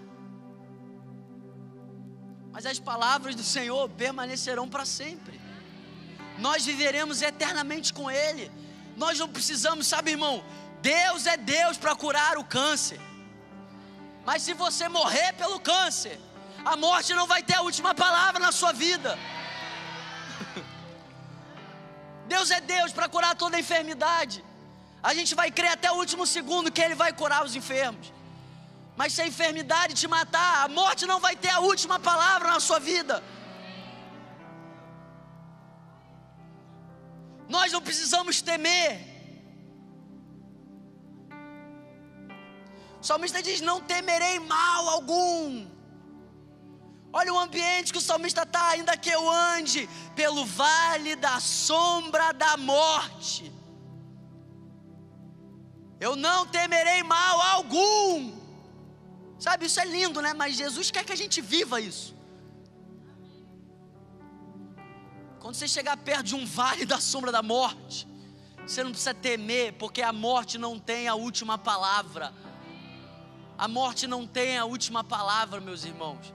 Mas 2.52 2.66
as 2.66 2.80
palavras 2.80 3.36
do 3.36 3.44
Senhor 3.44 3.90
permanecerão 3.90 4.70
para 4.70 4.86
sempre. 4.86 5.40
Nós 6.40 6.66
viveremos 6.66 7.22
eternamente 7.22 7.94
com 7.94 8.10
Ele. 8.10 8.50
Nós 8.98 9.20
não 9.20 9.28
precisamos, 9.28 9.88
sabe, 9.88 10.12
irmão, 10.12 10.44
Deus 10.82 11.26
é 11.26 11.38
Deus 11.38 11.78
para 11.78 11.96
curar 11.96 12.38
o 12.38 12.44
câncer. 12.44 13.00
Mas 14.26 14.42
se 14.42 14.54
você 14.54 14.88
morrer 14.90 15.34
pelo 15.34 15.60
câncer, 15.60 16.20
a 16.66 16.76
morte 16.76 17.14
não 17.14 17.28
vai 17.28 17.42
ter 17.44 17.56
a 17.56 17.62
última 17.62 17.94
palavra 17.94 18.40
na 18.40 18.52
sua 18.52 18.72
vida. 18.72 19.18
Deus 22.28 22.50
é 22.52 22.62
Deus 22.62 22.92
para 22.92 23.10
curar 23.10 23.36
toda 23.36 23.60
enfermidade. 23.60 24.44
A 25.04 25.14
gente 25.14 25.34
vai 25.34 25.50
crer 25.52 25.72
até 25.72 25.92
o 25.92 25.96
último 25.96 26.26
segundo 26.26 26.72
que 26.72 26.82
Ele 26.82 26.96
vai 26.96 27.12
curar 27.14 27.44
os 27.44 27.56
enfermos. 27.56 28.12
Mas 28.96 29.14
se 29.14 29.22
a 29.22 29.28
enfermidade 29.28 29.94
te 29.94 30.08
matar, 30.08 30.64
a 30.64 30.68
morte 30.68 31.06
não 31.06 31.20
vai 31.20 31.36
ter 31.36 31.50
a 31.50 31.60
última 31.60 32.00
palavra 32.00 32.50
na 32.50 32.60
sua 32.60 32.80
vida. 32.80 33.24
Nós 37.50 37.72
não 37.72 37.82
precisamos 37.82 38.42
temer 38.42 39.11
O 43.02 43.04
salmista 43.04 43.42
diz: 43.42 43.62
Não 43.62 43.82
temerei 43.82 44.40
mal 44.40 44.88
algum. 44.90 45.68
Olha 47.14 47.34
o 47.34 47.40
ambiente 47.40 47.92
que 47.92 47.98
o 47.98 48.08
salmista 48.10 48.44
está, 48.44 48.70
ainda 48.70 48.96
que 48.96 49.10
eu 49.10 49.30
ande 49.30 49.90
pelo 50.16 50.46
vale 50.46 51.16
da 51.16 51.40
sombra 51.40 52.32
da 52.32 52.56
morte. 52.56 53.52
Eu 56.00 56.16
não 56.16 56.46
temerei 56.46 57.04
mal 57.04 57.42
algum. 57.42 58.40
Sabe, 59.40 59.66
isso 59.66 59.80
é 59.80 59.86
lindo, 59.86 60.22
né? 60.22 60.34
Mas 60.34 60.56
Jesus 60.56 60.90
quer 60.90 61.04
que 61.04 61.12
a 61.12 61.18
gente 61.18 61.42
viva 61.42 61.82
isso. 61.82 62.16
Quando 65.40 65.56
você 65.56 65.68
chegar 65.68 65.98
perto 65.98 66.24
de 66.24 66.36
um 66.36 66.46
vale 66.46 66.86
da 66.86 67.00
sombra 67.00 67.32
da 67.32 67.42
morte, 67.42 68.08
você 68.66 68.84
não 68.84 68.92
precisa 68.92 69.14
temer, 69.14 69.74
porque 69.74 70.02
a 70.02 70.14
morte 70.14 70.58
não 70.58 70.80
tem 70.80 71.08
a 71.08 71.16
última 71.16 71.58
palavra. 71.58 72.32
A 73.62 73.68
morte 73.68 74.08
não 74.08 74.26
tem 74.26 74.58
a 74.58 74.66
última 74.66 75.04
palavra, 75.04 75.62
meus 75.62 75.86
irmãos. 75.86 76.34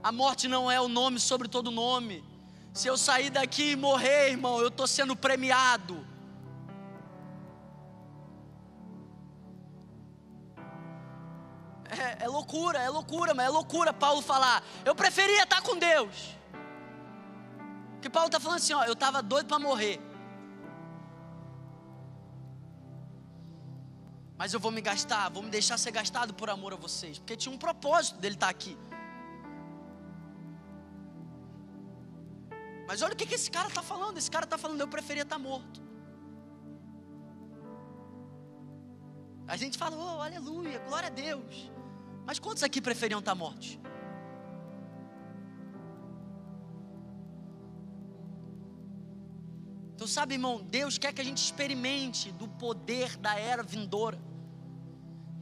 A 0.00 0.12
morte 0.12 0.46
não 0.46 0.70
é 0.70 0.80
o 0.80 0.86
nome 0.86 1.18
sobre 1.18 1.48
todo 1.48 1.68
nome. 1.68 2.24
Se 2.72 2.86
eu 2.86 2.96
sair 2.96 3.28
daqui 3.28 3.72
e 3.72 3.76
morrer, 3.76 4.30
irmão, 4.30 4.60
eu 4.60 4.68
estou 4.68 4.86
sendo 4.86 5.16
premiado. 5.16 6.06
É, 11.88 12.22
é, 12.22 12.28
loucura, 12.28 12.78
é 12.78 12.88
loucura, 12.88 13.34
mas 13.34 13.46
é 13.46 13.48
loucura 13.48 13.92
Paulo 13.92 14.22
falar. 14.22 14.62
Eu 14.84 14.94
preferia 14.94 15.42
estar 15.42 15.60
com 15.60 15.76
Deus. 15.76 16.36
Que 18.00 18.08
Paulo 18.08 18.28
está 18.28 18.38
falando 18.38 18.58
assim, 18.58 18.74
ó, 18.74 18.84
eu 18.84 18.92
estava 18.92 19.20
doido 19.20 19.48
para 19.48 19.58
morrer. 19.58 20.00
Mas 24.40 24.54
eu 24.54 24.58
vou 24.58 24.72
me 24.72 24.80
gastar, 24.80 25.28
vou 25.28 25.42
me 25.42 25.50
deixar 25.50 25.76
ser 25.76 25.90
gastado 25.90 26.32
por 26.32 26.48
amor 26.48 26.72
a 26.72 26.76
vocês, 26.76 27.18
porque 27.18 27.36
tinha 27.36 27.54
um 27.54 27.58
propósito 27.58 28.18
dele 28.20 28.36
estar 28.36 28.48
aqui. 28.48 28.74
Mas 32.88 33.02
olha 33.02 33.12
o 33.12 33.16
que, 33.16 33.34
esse 33.34 33.50
cara 33.50 33.68
está 33.68 33.82
falando. 33.82 34.16
Esse 34.16 34.30
cara 34.30 34.46
está 34.46 34.56
falando, 34.56 34.80
eu 34.80 34.88
preferia 34.88 35.24
estar 35.24 35.38
morto. 35.38 35.82
A 39.46 39.58
gente 39.58 39.76
fala, 39.76 39.94
oh, 39.94 40.22
aleluia, 40.22 40.78
glória 40.88 41.08
a 41.08 41.10
Deus. 41.10 41.70
Mas 42.24 42.38
quantos 42.38 42.62
aqui 42.62 42.80
preferiam 42.80 43.20
estar 43.20 43.34
mortos? 43.34 43.78
Então, 49.94 50.08
sabe, 50.08 50.36
irmão, 50.36 50.62
Deus 50.62 50.96
quer 50.96 51.12
que 51.12 51.20
a 51.20 51.24
gente 51.24 51.44
experimente 51.44 52.32
do 52.32 52.48
poder 52.48 53.18
da 53.18 53.38
era 53.38 53.62
vindoura. 53.62 54.29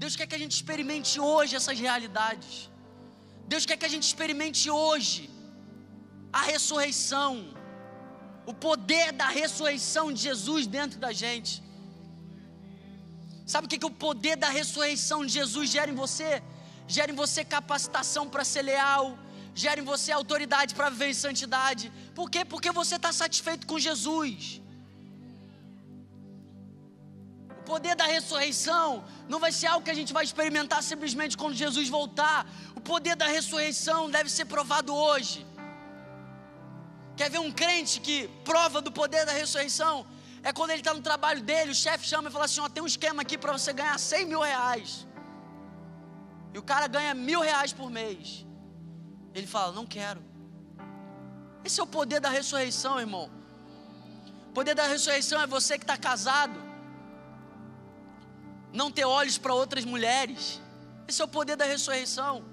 Deus 0.02 0.14
quer 0.18 0.26
que 0.30 0.37
a 0.38 0.42
gente 0.42 0.54
experimente 0.61 1.12
hoje 1.28 1.52
essas 1.61 1.78
realidades. 1.87 2.52
Deus 3.52 3.64
quer 3.68 3.76
que 3.80 3.88
a 3.88 3.92
gente 3.94 4.06
experimente 4.11 4.64
hoje 4.82 5.22
a 6.40 6.42
ressurreição, 6.52 7.32
o 8.50 8.54
poder 8.66 9.08
da 9.20 9.28
ressurreição 9.40 10.04
de 10.14 10.20
Jesus 10.28 10.66
dentro 10.76 10.98
da 11.04 11.12
gente. 11.22 11.52
Sabe 13.52 13.66
o 13.66 13.70
que, 13.70 13.80
que 13.82 13.90
o 13.92 13.98
poder 14.06 14.37
da 14.44 14.50
ressurreição 14.61 15.18
de 15.26 15.32
Jesus 15.40 15.66
gera 15.76 15.90
em 15.90 15.98
você? 16.04 16.30
Gera 16.96 17.11
em 17.12 17.18
você 17.22 17.42
capacitação 17.56 18.24
para 18.32 18.44
ser 18.52 18.62
leal, 18.72 19.04
gera 19.64 19.80
em 19.80 19.88
você 19.92 20.12
autoridade 20.12 20.74
para 20.78 20.90
viver 20.94 21.11
em 21.14 21.20
santidade. 21.26 21.87
Por 22.18 22.30
quê? 22.32 22.44
Porque 22.52 22.70
você 22.80 22.96
está 23.00 23.12
satisfeito 23.22 23.66
com 23.66 23.78
Jesus 23.88 24.61
poder 27.70 27.94
da 28.00 28.07
ressurreição 28.16 28.87
não 29.33 29.38
vai 29.44 29.52
ser 29.59 29.66
algo 29.72 29.85
que 29.87 29.94
a 29.94 29.98
gente 30.00 30.12
vai 30.16 30.24
experimentar 30.28 30.81
simplesmente 30.90 31.37
quando 31.40 31.54
Jesus 31.64 31.88
voltar. 31.98 32.38
O 32.78 32.81
poder 32.92 33.14
da 33.22 33.28
ressurreição 33.37 34.00
deve 34.16 34.31
ser 34.37 34.46
provado 34.54 34.90
hoje. 35.07 35.38
Quer 37.18 37.28
ver 37.35 37.40
um 37.46 37.52
crente 37.62 37.94
que 38.07 38.16
prova 38.50 38.81
do 38.87 38.92
poder 39.00 39.24
da 39.31 39.35
ressurreição? 39.40 39.94
É 40.48 40.52
quando 40.59 40.70
ele 40.72 40.83
está 40.85 40.94
no 40.98 41.04
trabalho 41.11 41.42
dele, 41.48 41.70
o 41.72 41.81
chefe 41.85 42.07
chama 42.12 42.28
e 42.28 42.33
fala 42.37 42.46
assim: 42.48 42.62
ó, 42.66 42.68
tem 42.74 42.83
um 42.87 42.92
esquema 42.94 43.20
aqui 43.24 43.37
para 43.42 43.52
você 43.59 43.72
ganhar 43.81 43.98
100 43.98 44.26
mil 44.33 44.42
reais. 44.50 44.90
E 46.54 46.59
o 46.62 46.64
cara 46.70 46.87
ganha 46.96 47.12
mil 47.31 47.40
reais 47.48 47.72
por 47.81 47.90
mês. 47.99 48.47
Ele 49.34 49.49
fala: 49.57 49.72
não 49.80 49.86
quero. 49.97 50.22
Esse 51.66 51.80
é 51.80 51.82
o 51.82 51.90
poder 51.99 52.20
da 52.26 52.30
ressurreição, 52.38 52.95
irmão. 53.07 53.26
O 54.51 54.53
poder 54.59 54.74
da 54.80 54.86
ressurreição 54.95 55.42
é 55.42 55.47
você 55.59 55.76
que 55.80 55.84
está 55.84 55.99
casado 56.09 56.67
não 58.79 58.93
ter 58.93 59.05
olhos 59.05 59.37
para 59.37 59.53
outras 59.53 59.85
mulheres. 59.85 60.61
Esse 61.09 61.20
é 61.20 61.24
o 61.24 61.29
poder 61.37 61.57
da 61.57 61.64
ressurreição. 61.64 62.45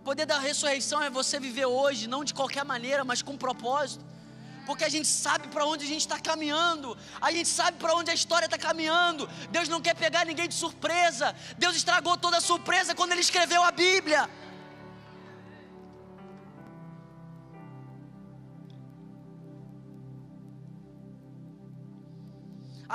O 0.00 0.04
poder 0.08 0.24
da 0.24 0.38
ressurreição 0.38 1.02
é 1.02 1.10
você 1.10 1.38
viver 1.38 1.66
hoje, 1.66 2.08
não 2.14 2.24
de 2.24 2.32
qualquer 2.32 2.64
maneira, 2.64 3.04
mas 3.04 3.20
com 3.20 3.36
propósito. 3.36 4.02
Porque 4.64 4.84
a 4.84 4.88
gente 4.88 5.06
sabe 5.06 5.48
para 5.48 5.66
onde 5.66 5.84
a 5.84 5.88
gente 5.88 6.00
está 6.00 6.18
caminhando, 6.18 6.96
a 7.20 7.30
gente 7.30 7.48
sabe 7.48 7.76
para 7.78 7.94
onde 7.94 8.10
a 8.10 8.14
história 8.14 8.46
está 8.46 8.58
caminhando. 8.58 9.28
Deus 9.50 9.68
não 9.68 9.80
quer 9.82 9.94
pegar 9.94 10.24
ninguém 10.24 10.48
de 10.48 10.54
surpresa. 10.54 11.36
Deus 11.58 11.76
estragou 11.76 12.16
toda 12.16 12.38
a 12.38 12.40
surpresa 12.40 12.94
quando 12.94 13.12
Ele 13.12 13.20
escreveu 13.20 13.62
a 13.62 13.70
Bíblia. 13.70 14.30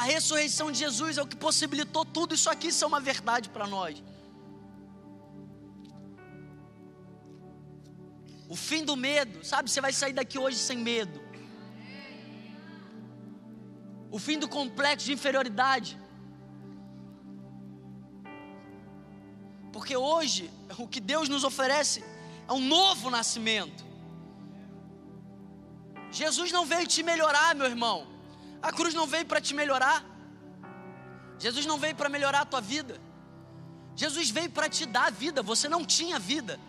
A 0.02 0.06
ressurreição 0.06 0.72
de 0.72 0.80
Jesus 0.80 1.20
é 1.20 1.22
o 1.22 1.28
que 1.32 1.36
possibilitou 1.36 2.04
tudo 2.04 2.34
isso 2.34 2.50
aqui 2.50 2.72
ser 2.72 2.86
é 2.86 2.88
uma 2.88 3.00
verdade 3.00 3.48
para 3.56 3.68
nós. 3.68 4.04
O 8.54 8.56
fim 8.56 8.84
do 8.84 8.96
medo, 8.96 9.46
sabe? 9.46 9.70
Você 9.70 9.80
vai 9.80 9.94
sair 9.94 10.14
daqui 10.14 10.40
hoje 10.40 10.58
sem 10.58 10.80
medo. 10.92 11.22
O 14.10 14.18
fim 14.18 14.40
do 14.40 14.50
complexo 14.50 15.06
de 15.06 15.14
inferioridade. 15.14 15.92
Porque 19.72 19.96
hoje, 19.96 20.50
o 20.80 20.88
que 20.88 21.00
Deus 21.00 21.30
nos 21.30 21.44
oferece 21.44 22.04
é 22.50 22.54
um 22.54 22.60
novo 22.78 23.12
nascimento. 23.12 23.86
Jesus 26.12 26.52
não 26.52 26.66
veio 26.66 26.88
te 26.88 27.04
melhorar, 27.04 27.54
meu 27.54 27.68
irmão. 27.68 28.11
A 28.62 28.72
cruz 28.72 28.94
não 28.94 29.08
veio 29.08 29.26
para 29.26 29.42
te 29.42 29.54
melhorar. 29.54 30.04
Jesus 31.40 31.66
não 31.66 31.78
veio 31.78 31.96
para 31.96 32.10
melhorar 32.10 32.42
a 32.42 32.46
tua 32.46 32.62
vida. 32.62 33.00
Jesus 33.96 34.30
veio 34.30 34.50
para 34.50 34.70
te 34.70 34.86
dar 34.86 35.12
vida. 35.12 35.42
Você 35.42 35.68
não 35.68 35.84
tinha 35.84 36.20
vida. 36.20 36.60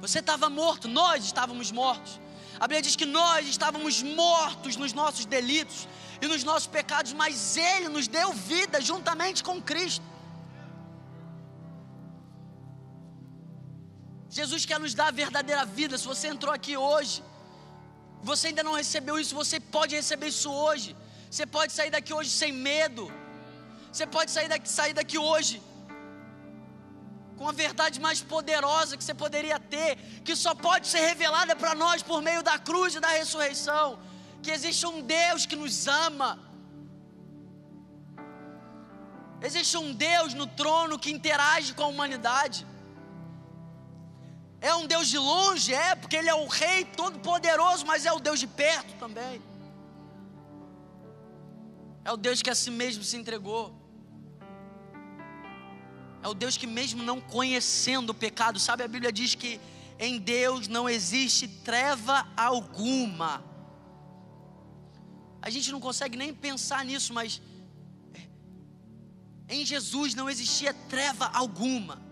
Você 0.00 0.20
estava 0.20 0.48
morto, 0.48 0.86
nós 0.86 1.24
estávamos 1.24 1.72
mortos. 1.72 2.20
A 2.60 2.68
Bíblia 2.68 2.82
diz 2.82 2.94
que 2.94 3.06
nós 3.06 3.48
estávamos 3.48 4.02
mortos 4.02 4.76
nos 4.76 4.92
nossos 4.92 5.24
delitos 5.24 5.88
e 6.20 6.26
nos 6.26 6.44
nossos 6.44 6.68
pecados, 6.68 7.12
mas 7.12 7.56
Ele 7.56 7.88
nos 7.88 8.06
deu 8.06 8.32
vida 8.32 8.80
juntamente 8.80 9.42
com 9.42 9.60
Cristo. 9.60 10.04
Jesus 14.28 14.64
quer 14.66 14.78
nos 14.80 14.94
dar 14.94 15.08
a 15.08 15.10
verdadeira 15.10 15.64
vida. 15.64 15.96
Se 15.96 16.06
você 16.06 16.28
entrou 16.28 16.52
aqui 16.52 16.76
hoje, 16.76 17.22
você 18.30 18.48
ainda 18.48 18.62
não 18.68 18.74
recebeu 18.82 19.16
isso, 19.22 19.34
você 19.42 19.58
pode 19.76 19.94
receber 20.00 20.28
isso 20.34 20.50
hoje. 20.66 20.90
Você 21.30 21.44
pode 21.56 21.72
sair 21.78 21.90
daqui 21.96 22.12
hoje 22.18 22.30
sem 22.30 22.52
medo. 22.70 23.04
Você 23.92 24.06
pode 24.16 24.30
sair 24.36 24.48
daqui, 24.52 24.68
sair 24.78 24.94
daqui 25.00 25.18
hoje 25.30 25.56
com 27.38 27.48
a 27.48 27.52
verdade 27.52 28.00
mais 28.06 28.20
poderosa 28.34 28.96
que 28.96 29.04
você 29.04 29.14
poderia 29.22 29.58
ter, 29.74 29.90
que 30.26 30.34
só 30.44 30.52
pode 30.54 30.86
ser 30.92 31.00
revelada 31.10 31.54
para 31.62 31.74
nós 31.74 32.02
por 32.10 32.20
meio 32.28 32.42
da 32.42 32.56
cruz 32.58 32.94
e 32.94 33.00
da 33.06 33.08
ressurreição. 33.08 33.98
Que 34.42 34.50
existe 34.56 34.86
um 34.92 35.00
Deus 35.02 35.46
que 35.50 35.56
nos 35.62 35.76
ama. 35.86 36.30
Existe 39.48 39.76
um 39.76 39.92
Deus 39.92 40.32
no 40.40 40.46
trono 40.46 40.98
que 40.98 41.10
interage 41.10 41.74
com 41.74 41.84
a 41.84 41.92
humanidade. 41.94 42.66
É 44.70 44.74
um 44.74 44.86
Deus 44.92 45.08
de 45.08 45.18
longe, 45.18 45.74
é, 45.74 45.94
porque 45.94 46.16
Ele 46.16 46.30
é 46.30 46.34
o 46.34 46.46
Rei 46.46 46.86
Todo-Poderoso, 46.86 47.84
mas 47.84 48.06
é 48.06 48.12
o 48.18 48.18
Deus 48.18 48.40
de 48.40 48.46
perto 48.46 48.94
também. 48.98 49.42
É 52.02 52.10
o 52.10 52.16
Deus 52.16 52.40
que 52.40 52.48
a 52.48 52.54
si 52.54 52.70
mesmo 52.70 53.04
se 53.04 53.14
entregou. 53.18 53.64
É 56.22 56.28
o 56.28 56.32
Deus 56.32 56.56
que, 56.56 56.66
mesmo 56.66 57.02
não 57.02 57.20
conhecendo 57.20 58.08
o 58.10 58.14
pecado, 58.14 58.58
sabe? 58.58 58.82
A 58.82 58.88
Bíblia 58.88 59.12
diz 59.12 59.34
que 59.34 59.60
em 59.98 60.18
Deus 60.18 60.66
não 60.66 60.88
existe 60.88 61.46
treva 61.46 62.26
alguma. 62.34 63.44
A 65.42 65.50
gente 65.50 65.70
não 65.70 65.80
consegue 65.88 66.16
nem 66.16 66.32
pensar 66.32 66.86
nisso, 66.86 67.12
mas 67.12 67.42
em 69.46 69.62
Jesus 69.66 70.14
não 70.14 70.30
existia 70.30 70.72
treva 70.88 71.26
alguma 71.26 72.03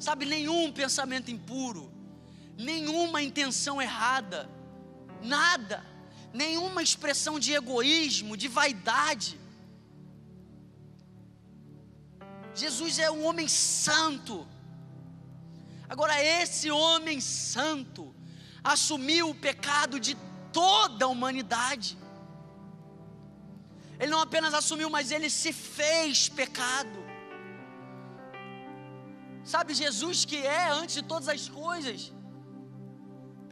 sabe, 0.00 0.24
nenhum 0.24 0.72
pensamento 0.72 1.30
impuro, 1.30 1.92
nenhuma 2.56 3.22
intenção 3.22 3.80
errada, 3.80 4.50
nada, 5.22 5.84
nenhuma 6.32 6.82
expressão 6.82 7.38
de 7.38 7.52
egoísmo, 7.52 8.36
de 8.36 8.48
vaidade. 8.48 9.38
Jesus 12.54 12.98
é 12.98 13.10
um 13.10 13.24
homem 13.24 13.46
santo. 13.46 14.48
Agora, 15.88 16.22
esse 16.22 16.70
homem 16.70 17.20
santo 17.20 18.14
assumiu 18.64 19.30
o 19.30 19.34
pecado 19.34 20.00
de 20.00 20.16
toda 20.52 21.04
a 21.04 21.08
humanidade. 21.08 21.98
Ele 23.98 24.10
não 24.10 24.20
apenas 24.20 24.54
assumiu, 24.54 24.88
mas 24.88 25.10
ele 25.10 25.28
se 25.28 25.52
fez 25.52 26.28
pecado. 26.28 27.09
Sabe, 29.52 29.74
Jesus 29.74 30.24
que 30.24 30.38
é 30.46 30.68
antes 30.80 30.94
de 30.94 31.02
todas 31.02 31.28
as 31.28 31.48
coisas. 31.48 32.12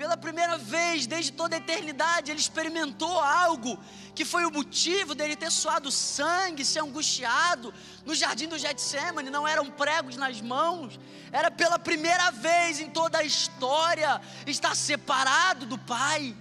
Pela 0.00 0.16
primeira 0.16 0.56
vez, 0.56 1.08
desde 1.08 1.32
toda 1.32 1.56
a 1.56 1.58
eternidade, 1.58 2.30
ele 2.30 2.38
experimentou 2.38 3.18
algo 3.18 3.76
que 4.14 4.24
foi 4.24 4.44
o 4.44 4.50
motivo 4.58 5.12
dele 5.12 5.34
ter 5.34 5.50
suado 5.50 5.90
sangue, 5.90 6.64
ser 6.64 6.82
angustiado 6.82 7.74
no 8.06 8.14
jardim 8.14 8.46
do 8.46 8.56
Getsemane. 8.56 9.28
Não 9.28 9.46
eram 9.54 9.66
pregos 9.72 10.16
nas 10.16 10.40
mãos, 10.40 11.00
era 11.32 11.50
pela 11.50 11.80
primeira 11.80 12.30
vez 12.30 12.78
em 12.78 12.90
toda 12.90 13.18
a 13.18 13.24
história 13.24 14.20
estar 14.46 14.76
separado 14.76 15.66
do 15.66 15.78
Pai. 15.78 16.36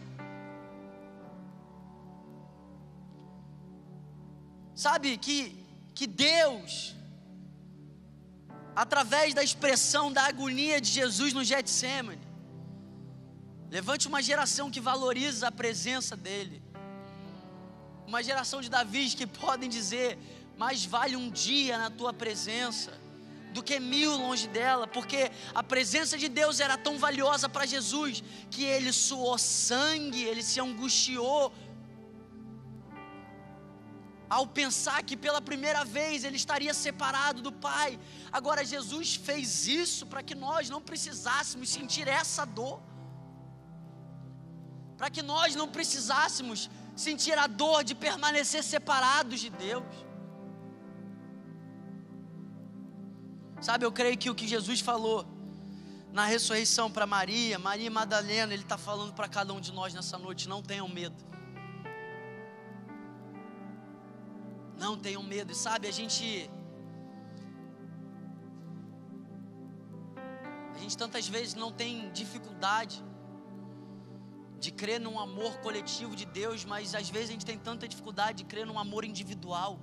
Sabe 4.76 5.18
que, 5.18 5.66
que 5.96 6.06
Deus 6.06 6.96
através 8.78 9.34
da 9.34 9.44
expressão 9.44 10.14
da 10.14 10.24
agonia 10.28 10.80
de 10.80 10.92
Jesus 10.92 11.34
no 11.34 11.44
Getsemane. 11.44 12.22
Levante 13.72 14.08
uma 14.08 14.22
geração 14.22 14.70
que 14.70 14.80
valoriza 14.80 15.48
a 15.48 15.52
presença 15.52 16.16
dele. 16.16 16.62
Uma 18.06 18.22
geração 18.22 18.62
de 18.62 18.70
Davis 18.70 19.16
que 19.16 19.26
podem 19.26 19.68
dizer: 19.68 20.16
mais 20.56 20.86
vale 20.86 21.16
um 21.16 21.28
dia 21.32 21.76
na 21.80 21.90
tua 21.90 22.14
presença 22.14 22.92
do 23.52 23.64
que 23.64 23.80
mil 23.80 24.16
longe 24.16 24.48
dela, 24.48 24.86
porque 24.86 25.32
a 25.56 25.64
presença 25.64 26.16
de 26.16 26.30
Deus 26.30 26.60
era 26.60 26.78
tão 26.78 27.00
valiosa 27.00 27.50
para 27.50 27.66
Jesus 27.66 28.24
que 28.52 28.64
ele 28.64 28.94
suou 28.94 29.40
sangue, 29.40 30.24
ele 30.24 30.44
se 30.44 30.60
angustiou 30.60 31.52
ao 34.30 34.46
pensar 34.46 35.04
que 35.04 35.16
pela 35.16 35.42
primeira 35.42 35.84
vez 35.86 36.24
ele 36.24 36.36
estaria 36.36 36.74
separado 36.74 37.42
do 37.42 37.52
Pai. 37.52 38.00
Agora, 38.32 38.66
Jesus 38.66 39.16
fez 39.16 39.68
isso 39.68 40.06
para 40.06 40.22
que 40.22 40.36
nós 40.36 40.70
não 40.70 40.82
precisássemos 40.82 41.70
sentir 41.70 42.08
essa 42.08 42.46
dor, 42.46 42.82
para 44.98 45.10
que 45.10 45.22
nós 45.22 45.56
não 45.56 45.68
precisássemos 45.68 46.70
sentir 46.96 47.38
a 47.38 47.48
dor 47.48 47.84
de 47.84 47.96
permanecer 47.96 48.64
separados 48.64 49.40
de 49.40 49.50
Deus. 49.50 49.86
Sabe, 53.62 53.86
eu 53.86 53.92
creio 53.92 54.18
que 54.18 54.30
o 54.30 54.36
que 54.36 54.48
Jesus 54.48 54.80
falou 54.82 55.26
na 56.12 56.26
ressurreição 56.26 56.92
para 56.92 57.06
Maria, 57.06 57.58
Maria 57.60 57.90
Madalena, 57.90 58.54
Ele 58.54 58.64
está 58.64 58.78
falando 58.78 59.14
para 59.14 59.28
cada 59.28 59.54
um 59.54 59.62
de 59.62 59.72
nós 59.72 59.94
nessa 59.94 60.18
noite: 60.18 60.50
não 60.50 60.62
tenham 60.62 60.88
medo. 60.88 61.37
Não 64.78 64.98
tenham 64.98 65.24
medo. 65.24 65.52
E 65.52 65.56
sabe, 65.56 65.88
a 65.88 65.92
gente. 65.92 66.50
A 70.76 70.78
gente 70.80 70.98
tantas 70.98 71.28
vezes 71.28 71.56
não 71.56 71.72
tem 71.72 72.12
dificuldade 72.12 73.04
de 74.60 74.72
crer 74.72 75.00
num 75.00 75.20
amor 75.20 75.58
coletivo 75.60 76.16
de 76.16 76.26
Deus, 76.26 76.66
mas 76.66 76.96
às 76.96 77.10
vezes 77.10 77.30
a 77.30 77.34
gente 77.34 77.46
tem 77.46 77.58
tanta 77.58 77.88
dificuldade 77.88 78.40
de 78.40 78.46
crer 78.46 78.66
num 78.66 78.80
amor 78.80 79.04
individual. 79.06 79.80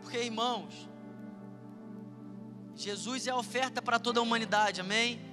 Porque, 0.00 0.18
irmãos, 0.18 0.88
Jesus 2.74 3.26
é 3.26 3.30
a 3.30 3.36
oferta 3.36 3.80
para 3.80 3.98
toda 3.98 4.20
a 4.20 4.22
humanidade, 4.22 4.80
amém? 4.80 5.31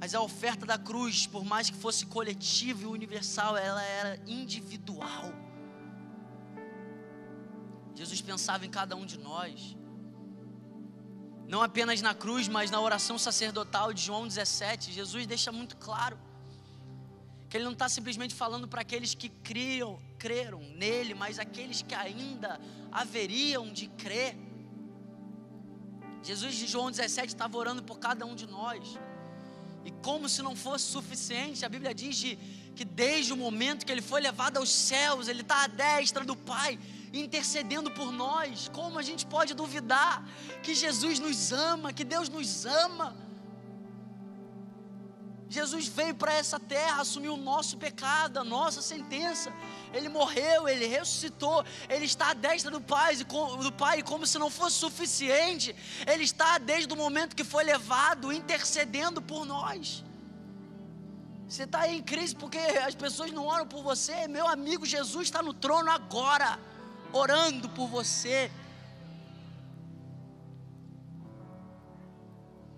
Mas 0.00 0.14
a 0.14 0.20
oferta 0.22 0.64
da 0.64 0.78
cruz, 0.78 1.26
por 1.26 1.44
mais 1.44 1.68
que 1.68 1.76
fosse 1.76 2.06
coletiva 2.06 2.84
e 2.84 2.86
universal, 2.86 3.54
ela 3.54 3.82
era 3.82 4.18
individual. 4.26 5.30
Jesus 7.94 8.22
pensava 8.22 8.64
em 8.64 8.70
cada 8.70 8.96
um 8.96 9.04
de 9.04 9.18
nós. 9.18 9.76
Não 11.46 11.60
apenas 11.60 12.00
na 12.00 12.14
cruz, 12.14 12.48
mas 12.48 12.70
na 12.70 12.80
oração 12.80 13.18
sacerdotal 13.18 13.92
de 13.92 14.00
João 14.00 14.26
17, 14.26 14.90
Jesus 14.90 15.26
deixa 15.26 15.52
muito 15.52 15.76
claro 15.76 16.18
que 17.50 17.56
ele 17.56 17.64
não 17.64 17.72
está 17.72 17.88
simplesmente 17.88 18.34
falando 18.34 18.66
para 18.68 18.80
aqueles 18.80 19.12
que 19.12 19.28
criam, 19.28 19.98
creram 20.18 20.60
nele, 20.76 21.12
mas 21.12 21.38
aqueles 21.38 21.82
que 21.82 21.94
ainda 21.94 22.58
haveriam 22.90 23.70
de 23.70 23.88
crer. 23.88 24.34
Jesus 26.22 26.54
de 26.54 26.66
João 26.68 26.90
17 26.90 27.26
estava 27.26 27.58
orando 27.58 27.82
por 27.82 27.98
cada 27.98 28.24
um 28.24 28.36
de 28.36 28.46
nós. 28.46 28.98
E 29.84 29.90
como 29.90 30.28
se 30.28 30.42
não 30.42 30.54
fosse 30.54 30.84
suficiente, 30.84 31.64
a 31.64 31.68
Bíblia 31.68 31.94
diz 31.94 32.16
de, 32.16 32.36
que 32.74 32.84
desde 32.84 33.32
o 33.32 33.36
momento 33.36 33.84
que 33.84 33.92
ele 33.92 34.02
foi 34.02 34.20
levado 34.20 34.58
aos 34.58 34.70
céus, 34.70 35.28
ele 35.28 35.40
está 35.40 35.64
à 35.64 35.66
destra 35.66 36.24
do 36.24 36.36
Pai, 36.36 36.78
intercedendo 37.12 37.90
por 37.90 38.12
nós. 38.12 38.68
Como 38.72 38.98
a 38.98 39.02
gente 39.02 39.26
pode 39.26 39.54
duvidar 39.54 40.26
que 40.62 40.74
Jesus 40.74 41.18
nos 41.18 41.52
ama, 41.52 41.92
que 41.92 42.04
Deus 42.04 42.28
nos 42.28 42.66
ama? 42.66 43.16
Jesus 45.50 45.88
veio 45.88 46.14
para 46.14 46.32
essa 46.32 46.60
terra, 46.60 47.00
assumiu 47.00 47.34
o 47.34 47.36
nosso 47.36 47.76
pecado, 47.76 48.38
a 48.38 48.44
nossa 48.44 48.80
sentença. 48.80 49.52
Ele 49.92 50.08
morreu, 50.08 50.68
ele 50.68 50.86
ressuscitou, 50.86 51.64
ele 51.88 52.04
está 52.04 52.30
à 52.30 52.34
destra 52.34 52.70
do 52.70 52.80
Pai, 52.80 53.16
do 53.16 53.72
Pai, 53.72 54.00
como 54.00 54.24
se 54.24 54.38
não 54.38 54.48
fosse 54.48 54.76
suficiente. 54.76 55.74
Ele 56.06 56.22
está 56.22 56.56
desde 56.58 56.94
o 56.94 56.96
momento 56.96 57.34
que 57.34 57.42
foi 57.42 57.64
levado, 57.64 58.32
intercedendo 58.32 59.20
por 59.20 59.44
nós. 59.44 60.04
Você 61.48 61.64
está 61.64 61.88
em 61.88 62.00
crise 62.00 62.36
porque 62.36 62.58
as 62.58 62.94
pessoas 62.94 63.32
não 63.32 63.44
oram 63.44 63.66
por 63.66 63.82
você. 63.82 64.28
Meu 64.28 64.46
amigo, 64.46 64.86
Jesus 64.86 65.24
está 65.24 65.42
no 65.42 65.52
trono 65.52 65.90
agora, 65.90 66.60
orando 67.12 67.68
por 67.70 67.88
você. 67.88 68.52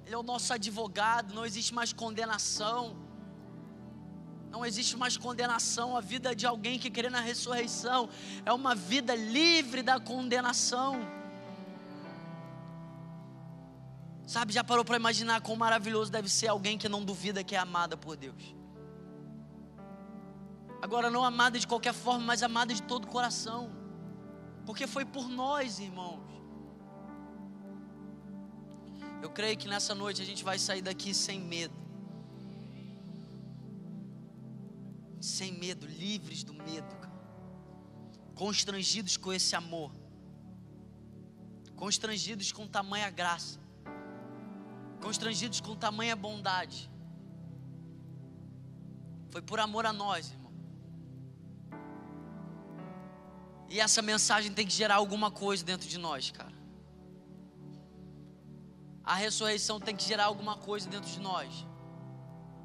Ele 0.04 0.14
é 0.14 0.18
o 0.18 0.22
nosso 0.22 0.52
advogado, 0.52 1.34
não 1.34 1.44
existe 1.44 1.72
mais 1.72 1.92
condenação. 1.92 2.96
Não 4.50 4.66
existe 4.66 4.96
mais 4.96 5.16
condenação. 5.16 5.96
A 5.96 6.00
vida 6.00 6.34
de 6.34 6.46
alguém 6.46 6.78
que 6.78 6.90
crê 6.90 7.08
na 7.08 7.20
ressurreição 7.20 8.08
é 8.44 8.52
uma 8.52 8.74
vida 8.74 9.14
livre 9.14 9.82
da 9.82 9.98
condenação. 9.98 11.00
Sabe, 14.26 14.52
já 14.52 14.64
parou 14.64 14.84
para 14.84 14.96
imaginar 14.96 15.40
quão 15.40 15.56
maravilhoso 15.56 16.10
deve 16.10 16.28
ser 16.28 16.48
alguém 16.48 16.78
que 16.78 16.88
não 16.88 17.04
duvida 17.04 17.44
que 17.44 17.54
é 17.54 17.58
amada 17.58 17.96
por 17.96 18.16
Deus? 18.16 18.54
Agora, 20.80 21.10
não 21.10 21.24
amada 21.24 21.58
de 21.58 21.66
qualquer 21.66 21.94
forma, 21.94 22.24
mas 22.24 22.42
amada 22.42 22.74
de 22.74 22.82
todo 22.82 23.04
o 23.04 23.08
coração, 23.08 23.70
porque 24.66 24.86
foi 24.86 25.04
por 25.04 25.28
nós, 25.28 25.78
irmãos. 25.78 26.31
Eu 29.22 29.30
creio 29.30 29.56
que 29.56 29.68
nessa 29.68 29.94
noite 29.94 30.20
a 30.20 30.24
gente 30.24 30.42
vai 30.42 30.58
sair 30.58 30.82
daqui 30.82 31.14
sem 31.14 31.38
medo. 31.40 31.74
Sem 35.20 35.52
medo, 35.52 35.86
livres 35.86 36.42
do 36.42 36.52
medo, 36.52 36.96
cara. 36.96 37.12
constrangidos 38.34 39.16
com 39.16 39.32
esse 39.32 39.54
amor, 39.54 39.92
constrangidos 41.76 42.50
com 42.50 42.66
tamanha 42.66 43.08
graça, 43.08 43.60
constrangidos 45.00 45.60
com 45.60 45.76
tamanha 45.76 46.16
bondade. 46.16 46.90
Foi 49.30 49.40
por 49.40 49.60
amor 49.60 49.86
a 49.86 49.92
nós, 49.92 50.32
irmão. 50.32 50.52
E 53.70 53.78
essa 53.78 54.02
mensagem 54.02 54.52
tem 54.52 54.66
que 54.66 54.72
gerar 54.72 54.96
alguma 54.96 55.30
coisa 55.30 55.64
dentro 55.64 55.88
de 55.88 55.98
nós, 55.98 56.32
cara. 56.32 56.61
A 59.12 59.14
ressurreição 59.14 59.78
tem 59.78 59.94
que 59.94 60.04
gerar 60.04 60.24
alguma 60.24 60.56
coisa 60.56 60.88
dentro 60.88 61.10
de 61.10 61.20
nós. 61.20 61.66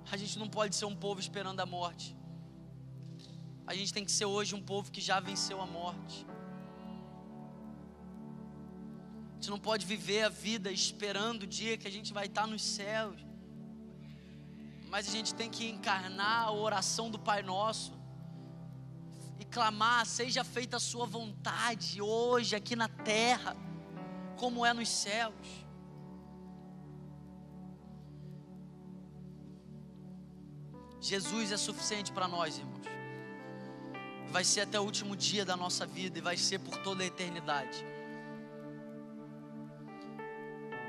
A 0.09 0.15
gente 0.15 0.39
não 0.39 0.47
pode 0.47 0.77
ser 0.77 0.85
um 0.85 0.95
povo 0.95 1.19
esperando 1.19 1.59
a 1.59 1.65
morte. 1.65 2.15
A 3.65 3.73
gente 3.75 3.91
tem 3.93 4.05
que 4.05 4.13
ser 4.13 4.23
hoje 4.23 4.55
um 4.55 4.61
povo 4.61 4.89
que 4.89 5.01
já 5.01 5.19
venceu 5.19 5.61
a 5.61 5.65
morte. 5.65 6.25
A 9.31 9.33
gente 9.33 9.49
não 9.49 9.59
pode 9.59 9.85
viver 9.85 10.23
a 10.23 10.29
vida 10.29 10.71
esperando 10.71 11.43
o 11.43 11.47
dia 11.47 11.77
que 11.77 11.85
a 11.85 11.91
gente 11.91 12.13
vai 12.13 12.27
estar 12.27 12.47
nos 12.47 12.63
céus. 12.63 13.19
Mas 14.87 15.09
a 15.09 15.11
gente 15.11 15.35
tem 15.35 15.49
que 15.49 15.67
encarnar 15.67 16.45
a 16.45 16.51
oração 16.53 17.11
do 17.11 17.19
Pai 17.19 17.43
Nosso 17.43 17.91
e 19.37 19.43
clamar: 19.43 20.05
seja 20.05 20.45
feita 20.45 20.77
a 20.77 20.79
Sua 20.79 21.05
vontade 21.05 22.01
hoje 22.01 22.55
aqui 22.55 22.73
na 22.73 22.87
terra, 22.87 23.53
como 24.37 24.65
é 24.65 24.73
nos 24.73 24.87
céus. 24.87 25.66
Jesus 31.07 31.53
é 31.53 31.57
suficiente 31.57 32.11
para 32.11 32.27
nós, 32.27 32.57
irmãos. 32.57 32.85
Vai 34.29 34.43
ser 34.43 34.61
até 34.61 34.77
o 34.77 34.83
último 34.83 35.15
dia 35.15 35.45
da 35.45 35.55
nossa 35.55 35.85
vida 35.85 36.17
e 36.17 36.21
vai 36.21 36.35
ser 36.35 36.59
por 36.59 36.75
toda 36.79 37.01
a 37.01 37.05
eternidade. 37.05 37.85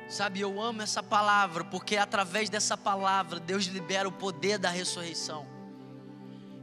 Sabe, 0.08 0.40
eu 0.40 0.60
amo 0.60 0.82
essa 0.82 1.04
palavra, 1.04 1.62
porque 1.62 1.96
através 1.96 2.50
dessa 2.50 2.76
palavra 2.76 3.38
Deus 3.38 3.66
libera 3.66 4.08
o 4.08 4.12
poder 4.12 4.58
da 4.58 4.70
ressurreição. 4.70 5.46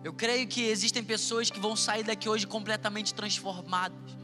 Eu 0.03 0.11
creio 0.11 0.45
que 0.49 0.63
existem 0.63 1.01
pessoas 1.01 1.49
que 1.49 1.59
vão 1.59 1.77
sair 1.77 2.03
daqui 2.03 2.27
hoje 2.27 2.45
completamente 2.45 3.13
transformadas 3.13 4.17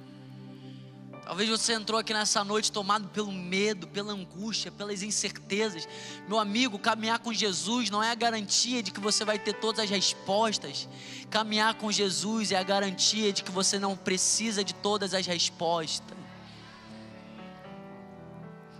Talvez 1.24 1.48
você 1.48 1.74
entrou 1.74 2.00
aqui 2.00 2.14
nessa 2.14 2.44
noite 2.44 2.72
tomado 2.72 3.08
pelo 3.10 3.32
medo, 3.32 3.88
pela 3.88 4.12
angústia, 4.12 4.72
pelas 4.72 5.04
incertezas. 5.04 5.88
Meu 6.28 6.40
amigo, 6.40 6.80
caminhar 6.80 7.20
com 7.20 7.32
Jesus 7.32 7.90
não 7.90 8.02
é 8.02 8.12
a 8.12 8.16
garantia 8.16 8.82
de 8.82 8.92
que 8.92 9.00
você 9.00 9.24
vai 9.24 9.38
ter 9.38 9.54
todas 9.54 9.84
as 9.84 9.90
respostas. 9.90 10.90
Caminhar 11.30 11.76
com 11.76 11.92
Jesus 11.92 12.52
é 12.52 12.58
a 12.58 12.64
garantia 12.64 13.32
de 13.32 13.44
que 13.44 13.52
você 13.52 13.78
não 13.78 13.96
precisa 13.96 14.64
de 14.64 14.74
todas 14.74 15.14
as 15.14 15.26
respostas. 15.26 16.18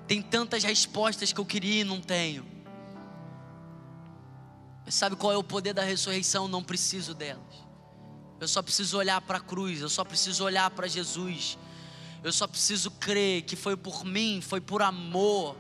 Tem 0.08 0.22
tantas 0.22 0.64
respostas 0.64 1.32
que 1.32 1.40
eu 1.40 1.46
queria 1.46 1.82
e 1.82 1.86
não 1.86 2.02
tenho. 2.02 2.46
Mas 4.84 4.96
sabe 4.96 5.16
qual 5.16 5.32
é 5.32 5.38
o 5.38 5.44
poder 5.44 5.74
da 5.74 5.84
ressurreição? 5.84 6.48
Não 6.48 6.64
preciso 6.64 7.14
delas. 7.14 7.62
Eu 8.40 8.48
só 8.48 8.64
preciso 8.64 8.98
olhar 8.98 9.22
para 9.22 9.38
a 9.38 9.42
cruz, 9.42 9.80
eu 9.80 9.88
só 9.88 10.04
preciso 10.04 10.44
olhar 10.44 10.70
para 10.72 10.88
Jesus 10.88 11.58
eu 12.24 12.32
só 12.32 12.48
preciso 12.48 12.92
crer 12.92 13.42
que 13.42 13.56
foi 13.56 13.76
por 13.76 14.06
mim, 14.06 14.42
foi 14.42 14.62
por 14.62 14.84
amor, 14.84 15.56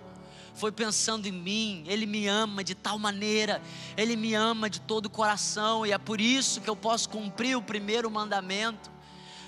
foi 0.53 0.71
pensando 0.71 1.25
em 1.25 1.31
mim. 1.31 1.83
Ele 1.87 2.05
me 2.05 2.27
ama 2.27 2.63
de 2.63 2.75
tal 2.75 2.99
maneira, 2.99 3.61
Ele 3.97 4.15
me 4.15 4.35
ama 4.35 4.69
de 4.69 4.79
todo 4.79 5.07
o 5.07 5.09
coração, 5.09 5.85
e 5.85 5.91
é 5.91 5.97
por 5.97 6.21
isso 6.21 6.61
que 6.61 6.69
eu 6.69 6.75
posso 6.75 7.09
cumprir 7.09 7.57
o 7.57 7.63
primeiro 7.63 8.11
mandamento, 8.11 8.91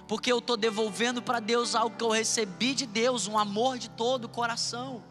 porque 0.07 0.31
eu 0.31 0.39
estou 0.39 0.57
devolvendo 0.57 1.21
para 1.21 1.39
Deus 1.39 1.75
algo 1.75 1.95
que 1.95 2.03
eu 2.03 2.09
recebi 2.09 2.73
de 2.73 2.87
Deus, 2.87 3.27
um 3.27 3.37
amor 3.37 3.77
de 3.77 3.91
todo 3.91 4.25
o 4.25 4.29
coração. 4.29 5.03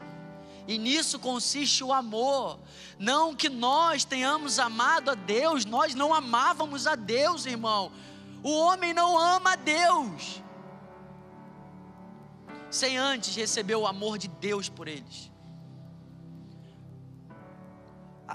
E 0.67 0.79
nisso 0.79 1.19
consiste 1.21 1.85
o 1.85 1.93
amor. 1.93 2.59
Não 2.99 3.35
que 3.35 3.49
nós 3.49 4.05
tenhamos 4.05 4.59
amado 4.59 5.11
a 5.11 5.15
Deus, 5.15 5.65
nós 5.65 5.95
não 5.95 6.13
amávamos 6.13 6.87
a 6.87 6.95
Deus, 6.95 7.47
irmão. 7.47 7.91
O 8.43 8.53
homem 8.53 8.93
não 8.93 9.19
ama 9.19 9.53
a 9.53 9.57
Deus 9.57 10.43
sem 12.73 12.97
antes 12.97 13.37
receber 13.37 13.77
o 13.77 13.87
amor 13.87 14.17
de 14.17 14.29
Deus 14.29 14.69
por 14.69 14.89
eles. 14.89 15.31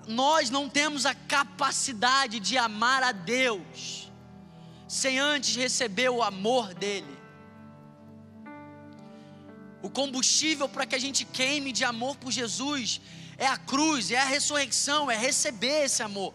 Nós 0.08 0.52
não 0.52 0.70
temos 0.70 1.08
a 1.08 1.16
capacidade 1.16 2.40
de 2.40 2.56
amar 2.56 3.02
a 3.02 3.12
Deus 3.12 4.12
sem 4.88 5.20
antes 5.20 5.56
receber 5.56 6.10
o 6.10 6.22
amor 6.22 6.74
dele. 6.76 7.18
O 9.82 9.90
combustível 9.90 10.70
para 10.70 10.86
que 10.86 10.96
a 10.96 11.00
gente 11.00 11.26
queime 11.26 11.72
de 11.72 11.84
amor 11.84 12.16
por 12.18 12.32
Jesus 12.32 13.02
é 13.38 13.48
a 13.48 13.58
cruz, 13.58 14.12
é 14.12 14.20
a 14.20 14.26
ressurreição, 14.26 15.10
é 15.10 15.18
receber 15.18 15.86
esse 15.86 16.04
amor. 16.04 16.34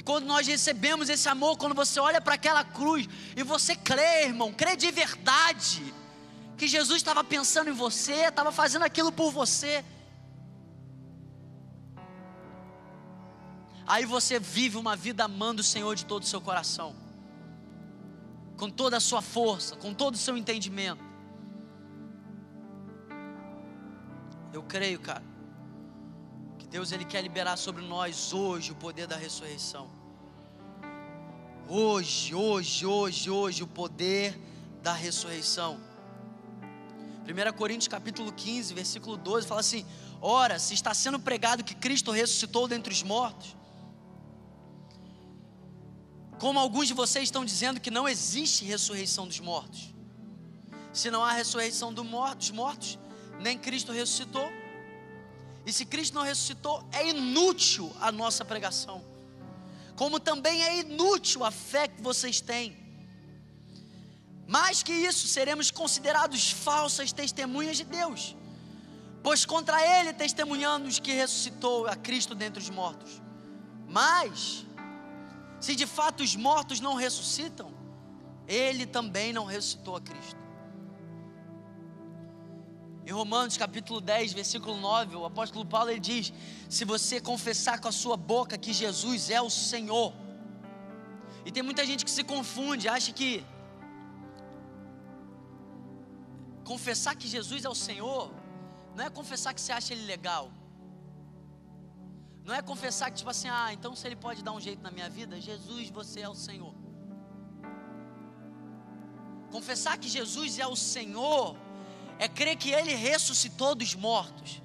E 0.00 0.02
quando 0.02 0.24
nós 0.24 0.46
recebemos 0.46 1.10
esse 1.10 1.28
amor, 1.28 1.58
quando 1.58 1.74
você 1.74 2.00
olha 2.00 2.22
para 2.22 2.32
aquela 2.32 2.64
cruz 2.64 3.06
e 3.36 3.42
você 3.42 3.76
crê, 3.76 4.24
irmão, 4.24 4.50
crê 4.50 4.74
de 4.74 4.90
verdade, 4.90 5.92
que 6.56 6.66
Jesus 6.66 6.96
estava 6.96 7.22
pensando 7.22 7.68
em 7.68 7.74
você, 7.74 8.28
estava 8.28 8.50
fazendo 8.50 8.82
aquilo 8.82 9.12
por 9.12 9.30
você. 9.30 9.84
Aí 13.86 14.06
você 14.06 14.40
vive 14.40 14.78
uma 14.78 14.96
vida 14.96 15.24
amando 15.24 15.60
o 15.60 15.64
Senhor 15.64 15.94
de 15.94 16.06
todo 16.06 16.22
o 16.22 16.26
seu 16.26 16.40
coração, 16.40 16.96
com 18.56 18.70
toda 18.70 18.96
a 18.96 19.00
sua 19.00 19.20
força, 19.20 19.76
com 19.76 19.92
todo 19.92 20.14
o 20.14 20.16
seu 20.16 20.34
entendimento. 20.34 21.04
Eu 24.50 24.62
creio, 24.62 24.98
cara, 24.98 25.22
Deus 26.70 26.92
ele 26.92 27.04
quer 27.04 27.20
liberar 27.20 27.56
sobre 27.56 27.82
nós 27.82 28.32
hoje 28.32 28.70
o 28.70 28.76
poder 28.76 29.08
da 29.08 29.16
ressurreição. 29.16 29.90
Hoje, 31.68 32.32
hoje, 32.32 32.86
hoje, 32.86 33.28
hoje 33.28 33.62
o 33.64 33.66
poder 33.66 34.38
da 34.80 34.92
ressurreição. 34.92 35.80
1 37.26 37.56
Coríntios 37.56 37.88
capítulo 37.88 38.32
15, 38.32 38.72
versículo 38.72 39.16
12 39.16 39.48
fala 39.48 39.60
assim: 39.60 39.84
Ora, 40.20 40.60
se 40.60 40.72
está 40.72 40.94
sendo 40.94 41.18
pregado 41.18 41.64
que 41.64 41.74
Cristo 41.74 42.12
ressuscitou 42.12 42.68
dentre 42.68 42.92
os 42.92 43.02
mortos, 43.02 43.56
como 46.38 46.60
alguns 46.60 46.86
de 46.86 46.94
vocês 46.94 47.24
estão 47.24 47.44
dizendo 47.44 47.80
que 47.80 47.90
não 47.90 48.08
existe 48.08 48.64
ressurreição 48.64 49.26
dos 49.26 49.40
mortos. 49.40 49.92
Se 50.92 51.10
não 51.10 51.24
há 51.24 51.32
ressurreição 51.32 51.92
dos 51.92 52.06
mortos, 52.06 52.98
nem 53.40 53.58
Cristo 53.58 53.90
ressuscitou. 53.90 54.59
E 55.70 55.72
se 55.72 55.84
Cristo 55.84 56.14
não 56.14 56.24
ressuscitou, 56.24 56.84
é 56.90 57.10
inútil 57.10 57.94
a 58.00 58.10
nossa 58.10 58.44
pregação. 58.44 59.04
Como 59.94 60.18
também 60.18 60.64
é 60.64 60.80
inútil 60.80 61.44
a 61.44 61.52
fé 61.52 61.86
que 61.86 62.02
vocês 62.02 62.40
têm. 62.40 62.76
Mais 64.48 64.82
que 64.82 64.92
isso, 64.92 65.28
seremos 65.28 65.70
considerados 65.70 66.50
falsas 66.50 67.12
testemunhas 67.12 67.76
de 67.76 67.84
Deus. 67.84 68.34
Pois 69.22 69.46
contra 69.46 69.80
ele 69.80 70.12
testemunhamos 70.12 70.98
que 70.98 71.12
ressuscitou 71.12 71.86
a 71.86 71.94
Cristo 71.94 72.34
dentre 72.34 72.60
os 72.60 72.68
mortos. 72.68 73.22
Mas, 73.86 74.66
se 75.60 75.76
de 75.76 75.86
fato 75.86 76.24
os 76.24 76.34
mortos 76.34 76.80
não 76.80 76.94
ressuscitam, 76.96 77.72
ele 78.48 78.86
também 78.86 79.32
não 79.32 79.44
ressuscitou 79.44 79.94
a 79.94 80.00
Cristo. 80.00 80.40
Em 83.06 83.12
Romanos 83.12 83.56
capítulo 83.56 84.00
10, 84.00 84.32
versículo 84.32 84.76
9, 84.76 85.16
o 85.16 85.24
apóstolo 85.24 85.64
Paulo 85.64 85.90
ele 85.90 86.00
diz: 86.00 86.32
Se 86.68 86.84
você 86.84 87.20
confessar 87.20 87.80
com 87.80 87.88
a 87.88 87.92
sua 87.92 88.16
boca 88.16 88.58
que 88.58 88.72
Jesus 88.72 89.30
é 89.30 89.40
o 89.40 89.50
Senhor, 89.50 90.12
e 91.44 91.50
tem 91.50 91.62
muita 91.62 91.84
gente 91.86 92.04
que 92.04 92.10
se 92.10 92.22
confunde, 92.22 92.88
acha 92.88 93.12
que 93.12 93.44
confessar 96.64 97.16
que 97.16 97.26
Jesus 97.26 97.64
é 97.64 97.68
o 97.68 97.74
Senhor 97.74 98.30
não 98.94 99.04
é 99.04 99.10
confessar 99.10 99.54
que 99.54 99.60
você 99.60 99.72
acha 99.72 99.92
ele 99.94 100.04
legal. 100.04 100.50
Não 102.44 102.54
é 102.54 102.62
confessar 102.62 103.10
que, 103.10 103.18
tipo 103.18 103.30
assim, 103.30 103.48
ah, 103.48 103.72
então 103.72 103.94
se 103.94 104.06
ele 104.06 104.16
pode 104.16 104.42
dar 104.42 104.52
um 104.52 104.60
jeito 104.60 104.82
na 104.82 104.90
minha 104.90 105.08
vida, 105.08 105.40
Jesus, 105.40 105.90
você 105.90 106.20
é 106.20 106.28
o 106.28 106.34
Senhor. 106.34 106.74
Confessar 109.50 109.98
que 109.98 110.08
Jesus 110.08 110.58
é 110.58 110.66
o 110.66 110.76
Senhor 110.76 111.56
é 112.20 112.28
crer 112.28 112.54
que 112.54 112.70
ele 112.70 112.94
ressuscitou 112.94 113.74
dos 113.74 113.94
mortos, 113.94 114.60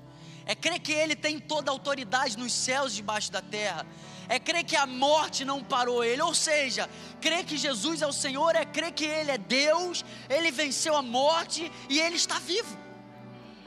é 0.45 0.53
crer 0.53 0.77
que 0.77 0.91
ele 0.91 1.15
tem 1.15 1.39
toda 1.39 1.71
a 1.71 1.73
autoridade 1.73 2.37
nos 2.37 2.51
céus 2.51 2.91
e 2.91 2.95
debaixo 2.97 3.31
da 3.31 3.41
terra, 3.41 3.87
é 4.27 4.37
crer 4.37 4.65
que 4.65 4.75
a 4.75 4.85
morte 4.85 5.45
não 5.45 5.63
parou 5.63 6.03
ele, 6.03 6.21
ou 6.21 6.35
seja, 6.35 6.89
crer 7.21 7.45
que 7.45 7.57
Jesus 7.57 8.01
é 8.01 8.07
o 8.07 8.11
Senhor 8.11 8.57
é 8.57 8.65
crer 8.65 8.91
que 8.91 9.05
ele 9.05 9.31
é 9.31 9.37
Deus, 9.37 10.03
ele 10.29 10.51
venceu 10.51 10.97
a 10.97 11.01
morte 11.01 11.71
e 11.89 11.97
ele 11.97 12.17
está 12.17 12.39
vivo. 12.39 12.77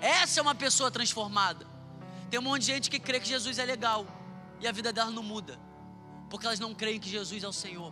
Essa 0.03 0.41
é 0.41 0.43
uma 0.43 0.55
pessoa 0.55 0.91
transformada. 0.91 1.66
Tem 2.30 2.39
um 2.39 2.43
monte 2.43 2.61
de 2.61 2.66
gente 2.66 2.91
que 2.91 3.01
crê 3.01 3.18
que 3.18 3.26
Jesus 3.26 3.59
é 3.59 3.64
legal 3.64 4.07
e 4.61 4.68
a 4.68 4.72
vida 4.72 4.93
delas 4.93 5.14
não 5.14 5.22
muda, 5.22 5.59
porque 6.28 6.45
elas 6.45 6.61
não 6.61 6.74
creem 6.74 7.01
que 7.01 7.09
Jesus 7.09 7.43
é 7.43 7.49
o 7.49 7.55
Senhor. 7.55 7.91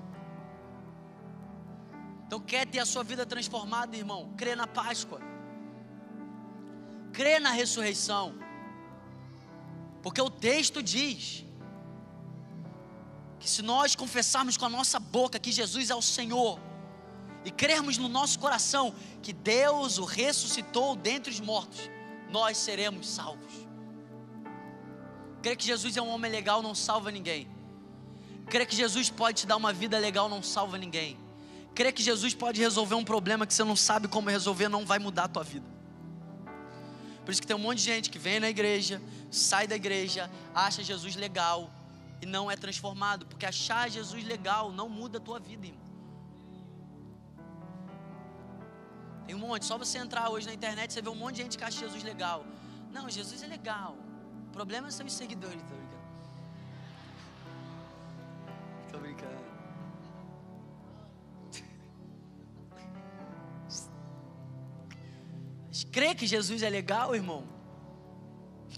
Então, 2.26 2.38
quer 2.38 2.66
ter 2.66 2.80
a 2.80 2.84
sua 2.84 3.02
vida 3.02 3.24
transformada, 3.24 3.96
irmão? 3.96 4.34
Crê 4.36 4.54
na 4.54 4.66
Páscoa, 4.66 5.20
crê 7.16 7.40
na 7.40 7.50
ressurreição, 7.50 8.34
porque 10.02 10.20
o 10.20 10.28
texto 10.28 10.82
diz 10.82 11.46
que 13.40 13.48
se 13.48 13.62
nós 13.62 13.96
confessarmos 13.96 14.58
com 14.58 14.66
a 14.66 14.68
nossa 14.68 15.00
boca 15.00 15.38
que 15.38 15.50
Jesus 15.50 15.88
é 15.88 15.94
o 15.94 16.02
Senhor, 16.02 16.60
e 17.42 17.50
crermos 17.50 17.96
no 17.96 18.08
nosso 18.08 18.38
coração 18.38 18.94
que 19.22 19.32
Deus 19.32 19.96
o 19.96 20.04
ressuscitou 20.04 20.94
dentre 20.94 21.30
os 21.32 21.40
mortos, 21.40 21.88
nós 22.28 22.58
seremos 22.58 23.08
salvos. 23.08 23.54
Crer 25.40 25.56
que 25.56 25.64
Jesus 25.64 25.96
é 25.96 26.02
um 26.02 26.08
homem 26.08 26.30
legal 26.30 26.60
não 26.60 26.74
salva 26.74 27.10
ninguém. 27.10 27.48
Crer 28.46 28.66
que 28.66 28.76
Jesus 28.76 29.08
pode 29.08 29.42
te 29.42 29.46
dar 29.46 29.56
uma 29.56 29.72
vida 29.72 29.96
legal 29.98 30.28
não 30.28 30.42
salva 30.42 30.76
ninguém. 30.76 31.16
Crer 31.74 31.92
que 31.94 32.02
Jesus 32.02 32.34
pode 32.34 32.60
resolver 32.60 32.96
um 32.96 33.04
problema 33.04 33.46
que 33.46 33.54
você 33.54 33.64
não 33.64 33.76
sabe 33.76 34.06
como 34.06 34.28
resolver 34.28 34.68
não 34.68 34.84
vai 34.84 34.98
mudar 34.98 35.24
a 35.24 35.28
tua 35.28 35.44
vida. 35.44 35.75
Por 37.26 37.32
isso 37.32 37.40
que 37.40 37.46
tem 37.46 37.56
um 37.56 37.58
monte 37.58 37.78
de 37.78 37.84
gente 37.84 38.08
que 38.08 38.20
vem 38.20 38.38
na 38.38 38.48
igreja, 38.48 39.02
sai 39.32 39.66
da 39.66 39.74
igreja, 39.74 40.30
acha 40.54 40.80
Jesus 40.84 41.16
legal 41.16 41.68
e 42.22 42.24
não 42.24 42.48
é 42.48 42.54
transformado, 42.54 43.26
porque 43.26 43.44
achar 43.44 43.90
Jesus 43.90 44.22
legal 44.22 44.70
não 44.70 44.88
muda 44.88 45.18
a 45.18 45.20
tua 45.20 45.40
vida, 45.40 45.66
irmão. 45.66 45.86
Tem 49.26 49.34
um 49.34 49.40
monte, 49.40 49.66
só 49.66 49.76
você 49.76 49.98
entrar 49.98 50.30
hoje 50.30 50.46
na 50.46 50.54
internet, 50.54 50.92
você 50.92 51.02
vê 51.02 51.08
um 51.08 51.16
monte 51.16 51.34
de 51.34 51.42
gente 51.42 51.58
que 51.58 51.64
acha 51.64 51.80
Jesus 51.80 52.04
legal. 52.04 52.46
Não, 52.92 53.10
Jesus 53.10 53.42
é 53.42 53.48
legal. 53.48 53.96
O 54.46 54.52
problema 54.52 54.88
são 54.92 55.04
os 55.04 55.12
seguidores, 55.12 55.60
tô 55.62 55.74
brincando. 55.74 56.06
Tô 58.92 58.98
brincando. 58.98 59.55
Crê 65.84 66.14
que 66.14 66.26
Jesus 66.26 66.62
é 66.62 66.70
legal, 66.70 67.14
irmão? 67.14 67.46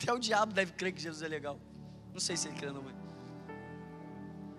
Até 0.00 0.12
o 0.12 0.18
diabo 0.18 0.52
deve 0.52 0.72
crer 0.72 0.92
que 0.92 1.00
Jesus 1.00 1.22
é 1.22 1.28
legal. 1.28 1.58
Não 2.12 2.20
sei 2.20 2.36
se 2.36 2.48
ele 2.48 2.56
crê 2.56 2.70
não, 2.70 2.82
mas. 2.82 2.94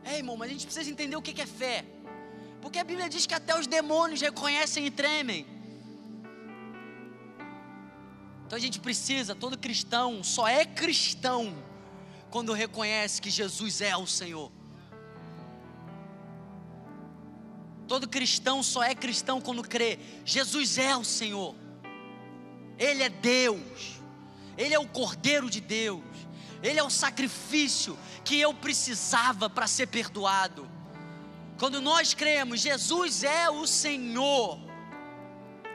É, 0.04 0.18
irmão, 0.18 0.38
mas 0.38 0.50
a 0.50 0.54
gente 0.54 0.66
precisa 0.66 0.90
entender 0.90 1.16
o 1.16 1.22
que 1.22 1.40
é 1.42 1.46
fé. 1.46 1.86
Porque 2.62 2.80
a 2.80 2.84
Bíblia 2.84 3.10
diz 3.10 3.26
que 3.26 3.34
até 3.34 3.58
os 3.58 3.68
demônios 3.68 4.22
reconhecem 4.22 4.86
e 4.86 4.92
tremem. 4.92 5.46
Então 8.46 8.58
a 8.58 8.60
gente 8.60 8.80
precisa, 8.80 9.36
todo 9.36 9.58
cristão 9.58 10.24
só 10.24 10.48
é 10.48 10.66
cristão 10.66 11.56
quando 12.32 12.52
reconhece 12.52 13.22
que 13.22 13.30
Jesus 13.30 13.80
é 13.82 13.96
o 13.96 14.08
Senhor. 14.08 14.52
Todo 17.88 18.08
cristão 18.08 18.62
só 18.62 18.84
é 18.84 18.94
cristão 18.94 19.40
quando 19.40 19.64
crê, 19.64 20.00
Jesus 20.26 20.78
é 20.78 20.96
o 20.96 21.04
Senhor. 21.04 21.56
Ele 22.80 23.04
é 23.04 23.10
Deus. 23.10 24.00
Ele 24.58 24.74
é 24.74 24.80
o 24.80 24.88
Cordeiro 24.88 25.50
de 25.50 25.62
Deus. 25.62 26.02
Ele 26.64 26.80
é 26.80 26.84
o 26.84 26.90
sacrifício 26.90 27.98
que 28.24 28.40
eu 28.40 28.54
precisava 28.54 29.50
para 29.50 29.68
ser 29.68 29.88
perdoado. 29.88 30.68
Quando 31.58 31.82
nós 31.82 32.14
cremos, 32.14 32.62
Jesus 32.62 33.24
é 33.24 33.50
o 33.50 33.68
Senhor 33.68 34.69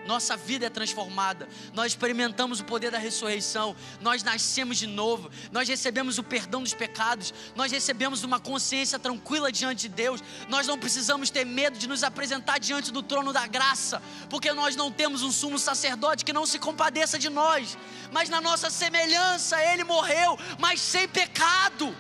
nossa 0.06 0.36
vida 0.36 0.66
é 0.66 0.70
transformada, 0.70 1.48
nós 1.72 1.92
experimentamos 1.92 2.60
o 2.60 2.64
poder 2.64 2.90
da 2.90 2.98
ressurreição, 2.98 3.74
nós 4.00 4.22
nascemos 4.22 4.78
de 4.78 4.86
novo, 4.86 5.30
nós 5.50 5.68
recebemos 5.68 6.18
o 6.18 6.22
perdão 6.22 6.62
dos 6.62 6.74
pecados, 6.74 7.32
nós 7.54 7.72
recebemos 7.72 8.22
uma 8.22 8.38
consciência 8.38 8.98
tranquila 8.98 9.50
diante 9.50 9.82
de 9.82 9.88
Deus, 9.88 10.22
nós 10.48 10.66
não 10.66 10.78
precisamos 10.78 11.30
ter 11.30 11.44
medo 11.44 11.78
de 11.78 11.88
nos 11.88 12.02
apresentar 12.02 12.58
diante 12.58 12.92
do 12.92 13.02
trono 13.02 13.32
da 13.32 13.46
graça, 13.46 14.02
porque 14.28 14.52
nós 14.52 14.76
não 14.76 14.90
temos 14.90 15.22
um 15.22 15.32
sumo 15.32 15.58
sacerdote 15.58 16.24
que 16.24 16.32
não 16.32 16.46
se 16.46 16.58
compadeça 16.58 17.18
de 17.18 17.30
nós, 17.30 17.76
mas 18.12 18.28
na 18.28 18.40
nossa 18.40 18.70
semelhança 18.70 19.62
ele 19.62 19.84
morreu, 19.84 20.38
mas 20.58 20.80
sem 20.80 21.08
pecado. 21.08 21.94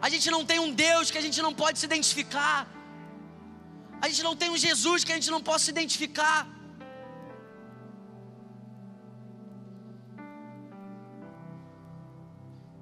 A 0.00 0.08
gente 0.08 0.30
não 0.30 0.44
tem 0.44 0.58
um 0.58 0.72
Deus 0.72 1.10
que 1.10 1.18
a 1.18 1.20
gente 1.20 1.42
não 1.42 1.52
pode 1.52 1.78
se 1.78 1.84
identificar. 1.84 2.66
A 4.00 4.08
gente 4.08 4.22
não 4.22 4.34
tem 4.34 4.50
um 4.50 4.56
Jesus 4.56 5.04
que 5.04 5.12
a 5.12 5.14
gente 5.14 5.30
não 5.30 5.42
possa 5.42 5.70
identificar. 5.70 6.48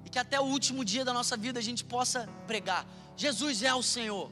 E 0.05 0.09
que 0.09 0.19
até 0.19 0.39
o 0.39 0.45
último 0.45 0.83
dia 0.85 1.03
da 1.03 1.13
nossa 1.13 1.35
vida 1.35 1.59
a 1.59 1.61
gente 1.69 1.83
possa 1.83 2.27
pregar: 2.47 2.85
Jesus 3.17 3.63
é 3.63 3.73
o 3.73 3.83
Senhor. 3.83 4.31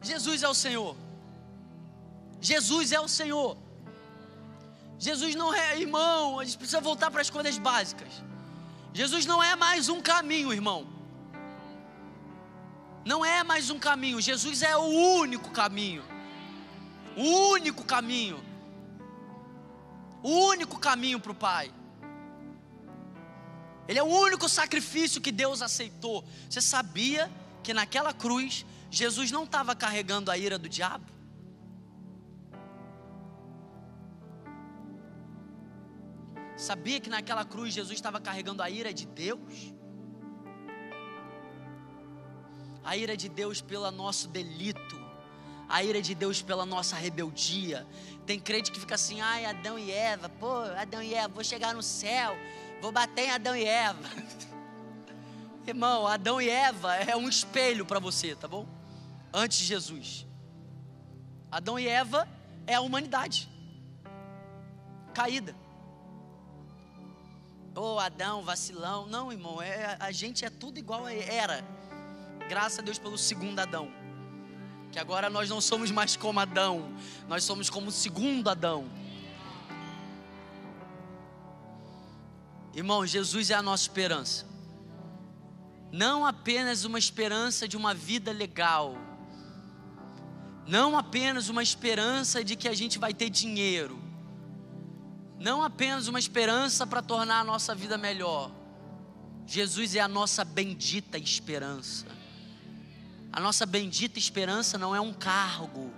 Jesus 0.00 0.42
é 0.42 0.48
o 0.48 0.54
Senhor. 0.54 0.96
Jesus 2.40 2.90
é 2.92 3.00
o 3.00 3.06
Senhor. 3.06 3.56
Jesus 4.98 5.34
não 5.34 5.52
é 5.52 5.78
irmão, 5.80 6.38
a 6.38 6.44
gente 6.44 6.56
precisa 6.56 6.80
voltar 6.80 7.10
para 7.10 7.20
as 7.20 7.28
coisas 7.28 7.58
básicas. 7.58 8.12
Jesus 8.94 9.26
não 9.26 9.42
é 9.42 9.56
mais 9.56 9.88
um 9.88 10.00
caminho, 10.00 10.52
irmão. 10.52 10.86
Não 13.04 13.24
é 13.24 13.42
mais 13.42 13.70
um 13.70 13.78
caminho, 13.78 14.20
Jesus 14.20 14.62
é 14.62 14.76
o 14.76 14.84
único 14.84 15.50
caminho. 15.50 16.04
O 17.16 17.50
único 17.50 17.84
caminho. 17.84 18.42
O 20.22 20.30
único 20.46 20.78
caminho 20.78 21.18
para 21.18 21.32
o 21.32 21.34
Pai. 21.34 21.72
Ele 23.88 23.98
é 23.98 24.02
o 24.02 24.06
único 24.06 24.48
sacrifício 24.48 25.20
que 25.20 25.32
Deus 25.32 25.60
aceitou. 25.60 26.24
Você 26.48 26.60
sabia 26.60 27.30
que 27.62 27.74
naquela 27.74 28.12
cruz 28.12 28.64
Jesus 28.90 29.30
não 29.32 29.44
estava 29.44 29.74
carregando 29.74 30.30
a 30.30 30.38
ira 30.38 30.58
do 30.58 30.68
diabo? 30.68 31.04
Sabia 36.56 37.00
que 37.00 37.10
naquela 37.10 37.44
cruz 37.44 37.74
Jesus 37.74 37.98
estava 37.98 38.20
carregando 38.20 38.62
a 38.62 38.70
ira 38.70 38.94
de 38.94 39.04
Deus? 39.06 39.40
A 42.84 42.96
ira 42.96 43.16
de 43.16 43.28
Deus 43.28 43.60
pelo 43.60 43.90
nosso 43.90 44.28
delito, 44.28 45.00
a 45.68 45.82
ira 45.82 46.02
de 46.02 46.14
Deus 46.14 46.42
pela 46.42 46.66
nossa 46.66 46.96
rebeldia. 46.96 47.86
Tem 48.26 48.38
crente 48.38 48.70
que 48.70 48.80
fica 48.80 48.94
assim, 48.94 49.20
ai, 49.20 49.44
Adão 49.44 49.78
e 49.78 49.90
Eva, 49.90 50.28
pô, 50.28 50.62
Adão 50.76 51.02
e 51.02 51.14
Eva, 51.14 51.28
vou 51.28 51.44
chegar 51.44 51.74
no 51.74 51.82
céu, 51.82 52.36
vou 52.80 52.92
bater 52.92 53.26
em 53.26 53.30
Adão 53.30 53.56
e 53.56 53.64
Eva. 53.64 54.08
Irmão, 55.66 56.06
Adão 56.06 56.40
e 56.40 56.48
Eva 56.48 56.96
é 56.96 57.16
um 57.16 57.28
espelho 57.28 57.86
para 57.86 58.00
você, 58.00 58.34
tá 58.34 58.48
bom? 58.48 58.66
Antes 59.32 59.58
de 59.58 59.64
Jesus. 59.64 60.26
Adão 61.50 61.78
e 61.78 61.86
Eva 61.86 62.28
é 62.66 62.74
a 62.74 62.80
humanidade 62.80 63.48
caída. 65.12 65.54
Pô, 67.74 67.98
Adão, 67.98 68.42
vacilão. 68.42 69.06
Não, 69.06 69.32
irmão, 69.32 69.62
é, 69.62 69.96
a 69.98 70.10
gente 70.10 70.44
é 70.44 70.50
tudo 70.50 70.78
igual 70.78 71.08
era. 71.08 71.64
Graças 72.52 72.80
a 72.80 72.82
Deus 72.82 72.98
pelo 72.98 73.16
segundo 73.16 73.58
Adão. 73.60 73.90
Que 74.90 74.98
agora 74.98 75.30
nós 75.30 75.48
não 75.48 75.58
somos 75.58 75.90
mais 75.90 76.16
como 76.16 76.38
Adão, 76.38 76.94
nós 77.26 77.44
somos 77.44 77.70
como 77.70 77.88
o 77.88 77.90
segundo 77.90 78.50
Adão. 78.50 78.90
Irmão, 82.74 83.06
Jesus 83.06 83.48
é 83.48 83.54
a 83.54 83.62
nossa 83.62 83.84
esperança. 83.84 84.46
Não 85.90 86.26
apenas 86.26 86.84
uma 86.84 86.98
esperança 86.98 87.66
de 87.66 87.74
uma 87.74 87.94
vida 87.94 88.32
legal. 88.32 88.98
Não 90.66 90.98
apenas 90.98 91.48
uma 91.48 91.62
esperança 91.62 92.44
de 92.44 92.54
que 92.54 92.68
a 92.68 92.74
gente 92.74 92.98
vai 92.98 93.14
ter 93.14 93.30
dinheiro. 93.30 93.98
Não 95.38 95.62
apenas 95.62 96.06
uma 96.06 96.18
esperança 96.18 96.86
para 96.86 97.00
tornar 97.00 97.40
a 97.40 97.44
nossa 97.44 97.74
vida 97.74 97.96
melhor. 97.96 98.50
Jesus 99.46 99.94
é 99.94 100.00
a 100.00 100.06
nossa 100.06 100.44
bendita 100.44 101.16
esperança. 101.16 102.20
A 103.32 103.40
nossa 103.40 103.64
bendita 103.64 104.18
esperança 104.18 104.76
não 104.76 104.94
é 104.94 105.00
um 105.00 105.12
cargo. 105.12 105.90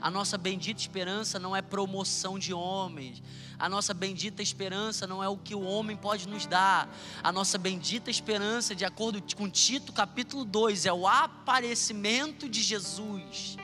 A 0.00 0.10
nossa 0.10 0.38
bendita 0.38 0.80
esperança 0.80 1.38
não 1.38 1.56
é 1.56 1.62
promoção 1.62 2.38
de 2.38 2.52
homens. 2.52 3.22
A 3.58 3.68
nossa 3.68 3.92
bendita 3.92 4.42
esperança 4.42 5.06
não 5.06 5.24
é 5.24 5.28
o 5.28 5.36
que 5.36 5.54
o 5.54 5.62
homem 5.62 5.96
pode 5.96 6.28
nos 6.28 6.46
dar. 6.46 6.88
A 7.22 7.32
nossa 7.32 7.58
bendita 7.58 8.10
esperança, 8.10 8.74
de 8.74 8.84
acordo 8.84 9.20
com 9.34 9.48
Tito 9.48 9.92
capítulo 9.92 10.44
2, 10.44 10.86
é 10.86 10.92
o 10.92 11.06
aparecimento 11.06 12.48
de 12.48 12.62
Jesus. 12.62 13.56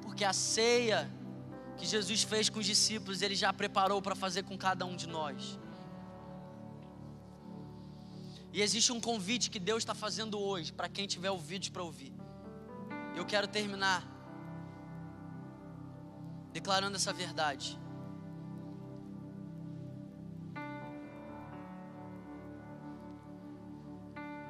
Porque 0.00 0.24
a 0.24 0.32
ceia 0.32 1.08
que 1.76 1.86
Jesus 1.86 2.22
fez 2.22 2.48
com 2.48 2.58
os 2.58 2.66
discípulos, 2.66 3.22
ele 3.22 3.34
já 3.34 3.52
preparou 3.52 4.02
para 4.02 4.14
fazer 4.14 4.42
com 4.42 4.56
cada 4.56 4.84
um 4.84 4.96
de 4.96 5.06
nós. 5.06 5.58
E 8.52 8.60
existe 8.60 8.92
um 8.92 9.00
convite 9.00 9.50
que 9.50 9.58
Deus 9.58 9.78
está 9.78 9.94
fazendo 9.94 10.38
hoje 10.38 10.72
para 10.72 10.88
quem 10.88 11.06
tiver 11.06 11.30
ouvidos 11.30 11.70
para 11.70 11.82
ouvir. 11.82 12.12
Eu 13.16 13.24
quero 13.24 13.48
terminar 13.48 14.06
declarando 16.52 16.96
essa 16.96 17.12
verdade. 17.12 17.80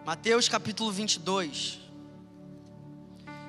Mateus 0.05 0.49
capítulo 0.49 0.91
22. 0.91 1.81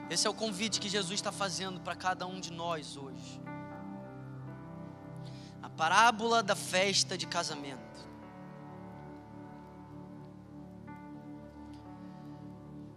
Esse 0.07 0.27
é 0.27 0.29
o 0.29 0.33
convite 0.35 0.79
que 0.79 0.87
Jesus 0.87 1.15
está 1.15 1.31
fazendo 1.31 1.79
para 1.81 1.95
cada 1.95 2.27
um 2.27 2.39
de 2.39 2.51
nós 2.51 2.95
hoje. 2.95 3.41
A 5.63 5.69
parábola 5.69 6.43
da 6.43 6.55
festa 6.55 7.17
de 7.17 7.25
casamento. 7.25 7.92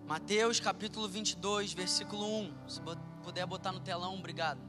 Mateus 0.06 0.60
capítulo 0.60 1.08
22, 1.08 1.72
versículo 1.72 2.24
1. 2.42 2.54
Se 2.68 2.80
puder 3.24 3.44
botar 3.44 3.72
no 3.72 3.80
telão, 3.80 4.14
obrigado. 4.14 4.60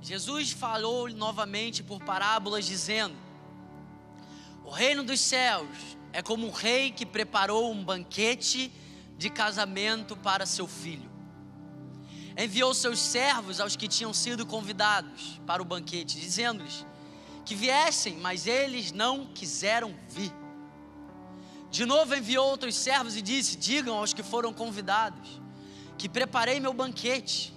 Jesus 0.00 0.50
falou 0.50 1.08
novamente 1.08 1.84
por 1.84 2.02
parábolas, 2.02 2.66
dizendo: 2.66 3.14
O 4.64 4.70
reino 4.70 5.04
dos 5.04 5.20
céus 5.20 5.68
é 6.12 6.20
como 6.20 6.48
um 6.48 6.50
rei 6.50 6.90
que 6.90 7.06
preparou 7.06 7.70
um 7.70 7.84
banquete 7.84 8.72
de 9.16 9.30
casamento 9.30 10.16
para 10.16 10.44
seu 10.44 10.66
filho. 10.66 11.08
Enviou 12.36 12.74
seus 12.74 12.98
servos 12.98 13.60
aos 13.60 13.76
que 13.76 13.86
tinham 13.86 14.12
sido 14.12 14.44
convidados 14.44 15.40
para 15.46 15.62
o 15.62 15.64
banquete, 15.64 16.18
dizendo-lhes 16.18 16.84
que 17.44 17.54
viessem, 17.54 18.16
mas 18.16 18.48
eles 18.48 18.90
não 18.90 19.26
quiseram 19.26 19.94
vir. 20.08 20.39
De 21.70 21.84
novo 21.84 22.14
enviou 22.14 22.48
outros 22.48 22.74
servos 22.74 23.16
e 23.16 23.22
disse: 23.22 23.56
Digam 23.56 23.96
aos 23.96 24.12
que 24.12 24.22
foram 24.22 24.52
convidados 24.52 25.40
que 25.96 26.08
preparei 26.08 26.58
meu 26.58 26.72
banquete 26.72 27.54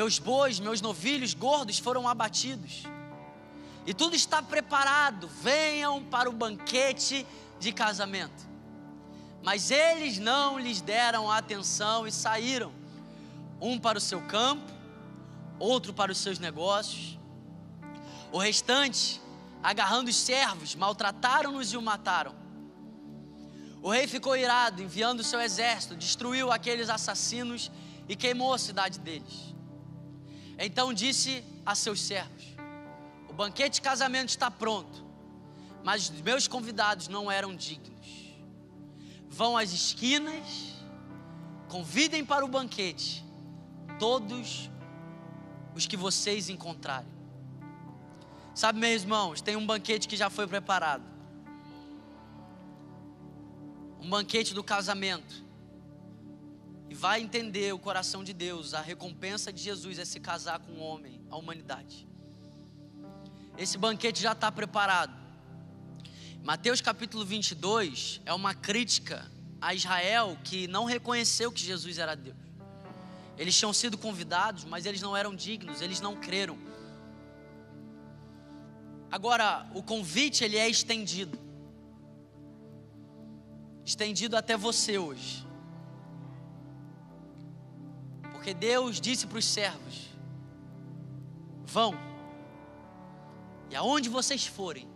meus 0.00 0.18
bois, 0.18 0.60
meus 0.60 0.80
novilhos 0.80 1.34
gordos 1.34 1.78
foram 1.78 2.08
abatidos. 2.08 2.84
E 3.86 3.92
tudo 3.92 4.14
está 4.14 4.42
preparado. 4.42 5.28
Venham 5.28 6.02
para 6.04 6.28
o 6.28 6.32
banquete 6.32 7.26
de 7.58 7.72
casamento. 7.72 8.48
Mas 9.42 9.70
eles 9.70 10.18
não 10.18 10.58
lhes 10.58 10.80
deram 10.80 11.30
atenção 11.30 12.06
e 12.06 12.12
saíram, 12.12 12.72
um 13.60 13.78
para 13.78 13.98
o 13.98 14.00
seu 14.00 14.20
campo, 14.22 14.70
outro 15.58 15.92
para 15.92 16.12
os 16.12 16.18
seus 16.18 16.38
negócios. 16.38 17.18
O 18.32 18.38
restante, 18.38 19.20
agarrando 19.62 20.08
os 20.08 20.16
servos, 20.16 20.74
maltrataram-nos 20.74 21.72
e 21.72 21.76
o 21.76 21.82
mataram. 21.82 22.39
O 23.82 23.90
rei 23.90 24.06
ficou 24.06 24.36
irado, 24.36 24.82
enviando 24.82 25.20
o 25.20 25.24
seu 25.24 25.40
exército, 25.40 25.96
destruiu 25.96 26.52
aqueles 26.52 26.90
assassinos 26.90 27.70
e 28.08 28.14
queimou 28.14 28.52
a 28.52 28.58
cidade 28.58 28.98
deles. 28.98 29.54
Então 30.58 30.92
disse 30.92 31.42
a 31.64 31.74
seus 31.74 32.02
servos: 32.02 32.44
O 33.28 33.32
banquete 33.32 33.74
de 33.74 33.82
casamento 33.82 34.28
está 34.28 34.50
pronto, 34.50 35.04
mas 35.82 36.10
os 36.10 36.20
meus 36.20 36.46
convidados 36.46 37.08
não 37.08 37.30
eram 37.30 37.56
dignos. 37.56 38.36
Vão 39.30 39.56
às 39.56 39.72
esquinas, 39.72 40.74
convidem 41.68 42.24
para 42.24 42.44
o 42.44 42.48
banquete 42.48 43.24
todos 43.98 44.68
os 45.74 45.86
que 45.86 45.96
vocês 45.96 46.50
encontrarem. 46.50 47.08
Sabe, 48.54 48.78
meus 48.78 49.02
irmãos, 49.02 49.40
tem 49.40 49.56
um 49.56 49.64
banquete 49.64 50.06
que 50.06 50.16
já 50.16 50.28
foi 50.28 50.46
preparado. 50.46 51.09
Um 54.00 54.08
banquete 54.08 54.54
do 54.54 54.64
casamento 54.64 55.44
e 56.88 56.94
vai 56.94 57.20
entender 57.20 57.72
o 57.72 57.78
coração 57.78 58.24
de 58.24 58.32
Deus, 58.32 58.74
a 58.74 58.80
recompensa 58.80 59.52
de 59.52 59.62
Jesus 59.62 59.98
é 59.98 60.04
se 60.04 60.18
casar 60.18 60.58
com 60.58 60.72
o 60.72 60.80
homem, 60.80 61.20
a 61.30 61.36
humanidade. 61.36 62.08
Esse 63.56 63.78
banquete 63.78 64.20
já 64.20 64.32
está 64.32 64.50
preparado. 64.50 65.14
Mateus 66.42 66.80
capítulo 66.80 67.24
22 67.24 68.20
é 68.24 68.32
uma 68.32 68.54
crítica 68.54 69.30
a 69.60 69.74
Israel 69.74 70.38
que 70.42 70.66
não 70.66 70.84
reconheceu 70.84 71.52
que 71.52 71.60
Jesus 71.60 71.98
era 71.98 72.14
Deus. 72.14 72.36
Eles 73.36 73.56
tinham 73.56 73.72
sido 73.72 73.96
convidados, 73.96 74.64
mas 74.64 74.86
eles 74.86 75.00
não 75.00 75.16
eram 75.16 75.34
dignos, 75.34 75.80
eles 75.80 76.00
não 76.00 76.16
creram. 76.16 76.58
Agora, 79.10 79.70
o 79.74 79.82
convite 79.82 80.44
ele 80.44 80.56
é 80.56 80.68
estendido. 80.68 81.38
Estendido 83.90 84.36
até 84.36 84.56
você 84.56 84.98
hoje. 84.98 85.44
Porque 88.30 88.54
Deus 88.54 89.00
disse 89.00 89.26
para 89.26 89.38
os 89.38 89.44
servos: 89.44 90.10
Vão, 91.64 91.92
e 93.68 93.74
aonde 93.74 94.08
vocês 94.08 94.46
forem, 94.46 94.88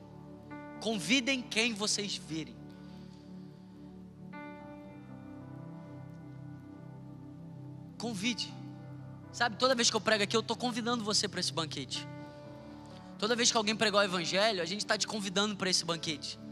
convidem 0.81 1.43
quem 1.43 1.75
vocês 1.75 2.15
virem. 2.15 2.55
Convide. 7.99 8.55
Sabe, 9.33 9.57
toda 9.57 9.75
vez 9.75 9.91
que 9.91 9.97
eu 9.97 10.01
prego 10.01 10.23
aqui, 10.23 10.37
eu 10.37 10.41
estou 10.41 10.57
convidando 10.57 11.03
você 11.03 11.27
para 11.27 11.41
esse 11.41 11.53
banquete. 11.53 12.07
Toda 13.19 13.35
vez 13.35 13.51
que 13.51 13.57
alguém 13.57 13.75
pregou 13.75 13.99
o 13.99 14.05
Evangelho, 14.05 14.63
a 14.63 14.65
gente 14.65 14.85
está 14.85 14.97
te 14.97 15.09
convidando 15.09 15.57
para 15.57 15.69
esse 15.69 15.85
banquete. 15.85 16.44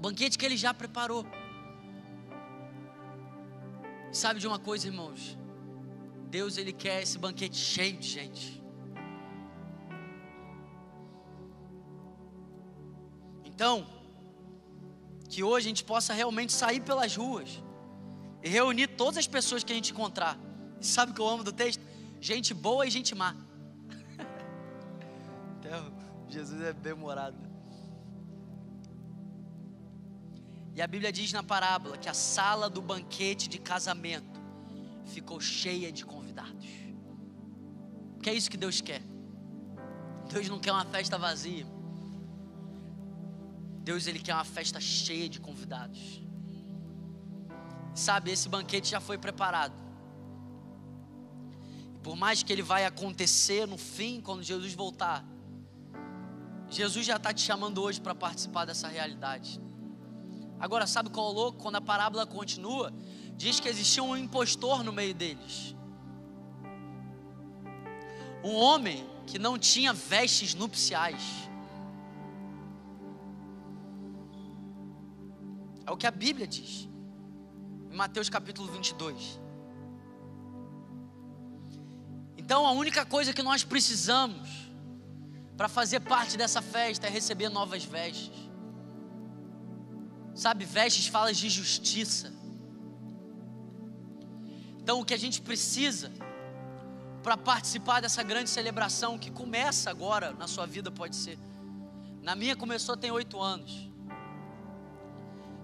Banquete 0.00 0.38
que 0.38 0.46
ele 0.46 0.56
já 0.56 0.72
preparou. 0.72 1.26
Sabe 4.12 4.40
de 4.40 4.46
uma 4.46 4.58
coisa, 4.58 4.86
irmãos? 4.86 5.36
Deus 6.30 6.56
ele 6.56 6.72
quer 6.72 7.02
esse 7.02 7.18
banquete 7.18 7.56
cheio 7.56 7.96
de 7.96 8.08
gente. 8.08 8.62
Então, 13.44 13.86
que 15.28 15.42
hoje 15.42 15.66
a 15.66 15.70
gente 15.70 15.84
possa 15.84 16.12
realmente 16.12 16.52
sair 16.52 16.80
pelas 16.80 17.16
ruas 17.16 17.62
e 18.42 18.48
reunir 18.48 18.88
todas 18.88 19.18
as 19.18 19.26
pessoas 19.26 19.64
que 19.64 19.72
a 19.72 19.74
gente 19.74 19.92
encontrar. 19.92 20.38
Sabe 20.80 21.10
o 21.10 21.14
que 21.14 21.20
eu 21.20 21.28
amo 21.28 21.42
do 21.42 21.52
texto? 21.52 21.82
Gente 22.20 22.54
boa 22.54 22.86
e 22.86 22.90
gente 22.90 23.14
má. 23.14 23.34
então, 25.58 25.92
Jesus 26.28 26.62
é 26.62 26.72
bem-humorado. 26.72 27.47
E 30.78 30.80
a 30.80 30.86
Bíblia 30.86 31.10
diz 31.10 31.32
na 31.32 31.42
parábola 31.42 31.98
que 31.98 32.08
a 32.08 32.14
sala 32.14 32.70
do 32.70 32.80
banquete 32.80 33.48
de 33.48 33.58
casamento 33.58 34.40
ficou 35.06 35.40
cheia 35.40 35.90
de 35.90 36.04
convidados. 36.06 36.68
Porque 38.14 38.30
é 38.30 38.34
isso 38.34 38.48
que 38.48 38.56
Deus 38.56 38.80
quer. 38.80 39.02
Deus 40.32 40.48
não 40.48 40.60
quer 40.60 40.70
uma 40.70 40.84
festa 40.84 41.18
vazia. 41.18 41.66
Deus 43.82 44.06
ele 44.06 44.20
quer 44.20 44.34
uma 44.34 44.44
festa 44.44 44.78
cheia 44.80 45.28
de 45.28 45.40
convidados. 45.40 46.22
Sabe, 47.92 48.30
esse 48.30 48.48
banquete 48.48 48.88
já 48.88 49.00
foi 49.00 49.18
preparado. 49.18 49.74
Por 52.04 52.14
mais 52.14 52.44
que 52.44 52.52
ele 52.52 52.62
vai 52.62 52.84
acontecer 52.84 53.66
no 53.66 53.76
fim, 53.76 54.20
quando 54.20 54.44
Jesus 54.44 54.74
voltar, 54.74 55.24
Jesus 56.70 57.04
já 57.04 57.16
está 57.16 57.34
te 57.34 57.40
chamando 57.40 57.82
hoje 57.82 58.00
para 58.00 58.14
participar 58.14 58.64
dessa 58.64 58.86
realidade. 58.86 59.60
Agora, 60.60 60.86
sabe 60.86 61.10
qual 61.10 61.28
é 61.28 61.30
o 61.30 61.32
louco? 61.32 61.58
Quando 61.58 61.76
a 61.76 61.80
parábola 61.80 62.26
continua, 62.26 62.92
diz 63.36 63.60
que 63.60 63.68
existia 63.68 64.02
um 64.02 64.16
impostor 64.16 64.82
no 64.82 64.92
meio 64.92 65.14
deles. 65.14 65.74
Um 68.42 68.54
homem 68.54 69.08
que 69.26 69.38
não 69.38 69.58
tinha 69.58 69.92
vestes 69.92 70.54
nupciais. 70.54 71.22
É 75.86 75.90
o 75.90 75.96
que 75.96 76.06
a 76.06 76.10
Bíblia 76.10 76.46
diz. 76.46 76.88
Em 77.90 77.96
Mateus 77.96 78.28
capítulo 78.28 78.70
22. 78.72 79.40
Então 82.36 82.66
a 82.66 82.72
única 82.72 83.04
coisa 83.04 83.32
que 83.32 83.42
nós 83.42 83.62
precisamos 83.62 84.48
para 85.56 85.68
fazer 85.68 86.00
parte 86.00 86.36
dessa 86.36 86.62
festa 86.62 87.06
é 87.06 87.10
receber 87.10 87.48
novas 87.48 87.84
vestes. 87.84 88.47
Sabe, 90.38 90.64
vestes 90.64 91.08
falas 91.08 91.36
de 91.36 91.48
justiça. 91.48 92.32
Então 94.80 95.00
o 95.00 95.04
que 95.04 95.12
a 95.12 95.18
gente 95.18 95.42
precisa 95.42 96.12
para 97.24 97.36
participar 97.36 98.00
dessa 98.00 98.22
grande 98.22 98.48
celebração 98.48 99.18
que 99.18 99.32
começa 99.32 99.90
agora 99.90 100.32
na 100.34 100.46
sua 100.46 100.64
vida 100.64 100.92
pode 100.92 101.16
ser. 101.16 101.36
Na 102.22 102.36
minha 102.36 102.54
começou 102.54 102.96
tem 102.96 103.10
oito 103.10 103.42
anos. 103.42 103.90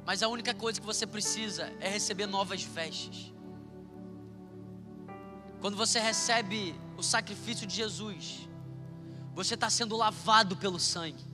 Mas 0.04 0.24
a 0.24 0.28
única 0.28 0.52
coisa 0.52 0.80
que 0.80 0.86
você 0.86 1.06
precisa 1.06 1.72
é 1.78 1.88
receber 1.88 2.26
novas 2.26 2.64
vestes. 2.64 3.32
Quando 5.60 5.76
você 5.76 6.00
recebe 6.00 6.74
o 6.98 7.02
sacrifício 7.02 7.64
de 7.64 7.76
Jesus, 7.76 8.48
você 9.36 9.54
está 9.54 9.70
sendo 9.70 9.96
lavado 9.96 10.56
pelo 10.56 10.80
sangue. 10.80 11.33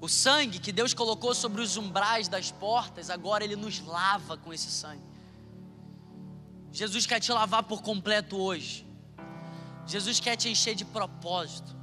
O 0.00 0.08
sangue 0.08 0.58
que 0.58 0.70
Deus 0.70 0.94
colocou 0.94 1.34
sobre 1.34 1.60
os 1.60 1.76
umbrais 1.76 2.28
das 2.28 2.50
portas, 2.52 3.10
agora 3.10 3.42
Ele 3.42 3.56
nos 3.56 3.80
lava 3.80 4.36
com 4.36 4.52
esse 4.52 4.70
sangue. 4.70 5.02
Jesus 6.70 7.06
quer 7.06 7.18
te 7.18 7.32
lavar 7.32 7.64
por 7.64 7.82
completo 7.82 8.36
hoje. 8.36 8.86
Jesus 9.86 10.20
quer 10.20 10.36
te 10.36 10.48
encher 10.48 10.74
de 10.74 10.84
propósito. 10.84 11.76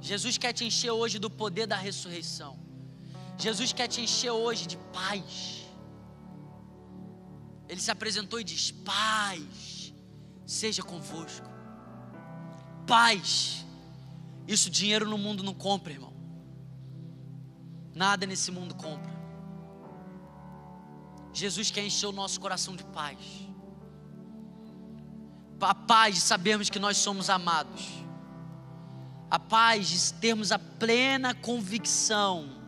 Jesus 0.00 0.38
quer 0.38 0.52
te 0.52 0.64
encher 0.64 0.90
hoje 0.90 1.18
do 1.18 1.28
poder 1.28 1.66
da 1.66 1.76
ressurreição. 1.76 2.58
Jesus 3.36 3.72
quer 3.72 3.88
te 3.88 4.00
encher 4.00 4.30
hoje 4.30 4.66
de 4.66 4.76
paz. 4.92 5.64
Ele 7.68 7.80
se 7.80 7.90
apresentou 7.90 8.40
e 8.40 8.44
diz: 8.44 8.70
Paz, 8.70 9.92
seja 10.46 10.82
convosco. 10.82 11.48
Paz. 12.86 13.64
Isso 14.46 14.70
dinheiro 14.70 15.08
no 15.08 15.18
mundo 15.18 15.42
não 15.42 15.54
compra, 15.54 15.92
irmão. 15.92 16.13
Nada 17.94 18.26
nesse 18.26 18.50
mundo 18.50 18.74
compra. 18.74 19.12
Jesus 21.32 21.70
quer 21.70 21.84
encher 21.84 22.06
o 22.06 22.12
nosso 22.12 22.40
coração 22.40 22.74
de 22.74 22.84
paz. 22.84 23.18
A 25.60 25.74
paz 25.74 26.16
de 26.16 26.20
sabermos 26.20 26.68
que 26.68 26.78
nós 26.78 26.96
somos 26.96 27.30
amados. 27.30 27.88
A 29.30 29.38
paz 29.38 29.88
de 29.88 30.12
termos 30.14 30.52
a 30.52 30.58
plena 30.58 31.34
convicção 31.34 32.64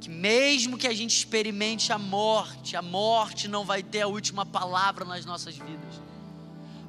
que 0.00 0.08
mesmo 0.08 0.78
que 0.78 0.86
a 0.86 0.94
gente 0.94 1.14
experimente 1.14 1.92
a 1.92 1.98
morte, 1.98 2.74
a 2.74 2.80
morte 2.80 3.46
não 3.46 3.64
vai 3.64 3.82
ter 3.82 4.00
a 4.00 4.08
última 4.08 4.46
palavra 4.46 5.04
nas 5.04 5.26
nossas 5.26 5.56
vidas. 5.56 6.00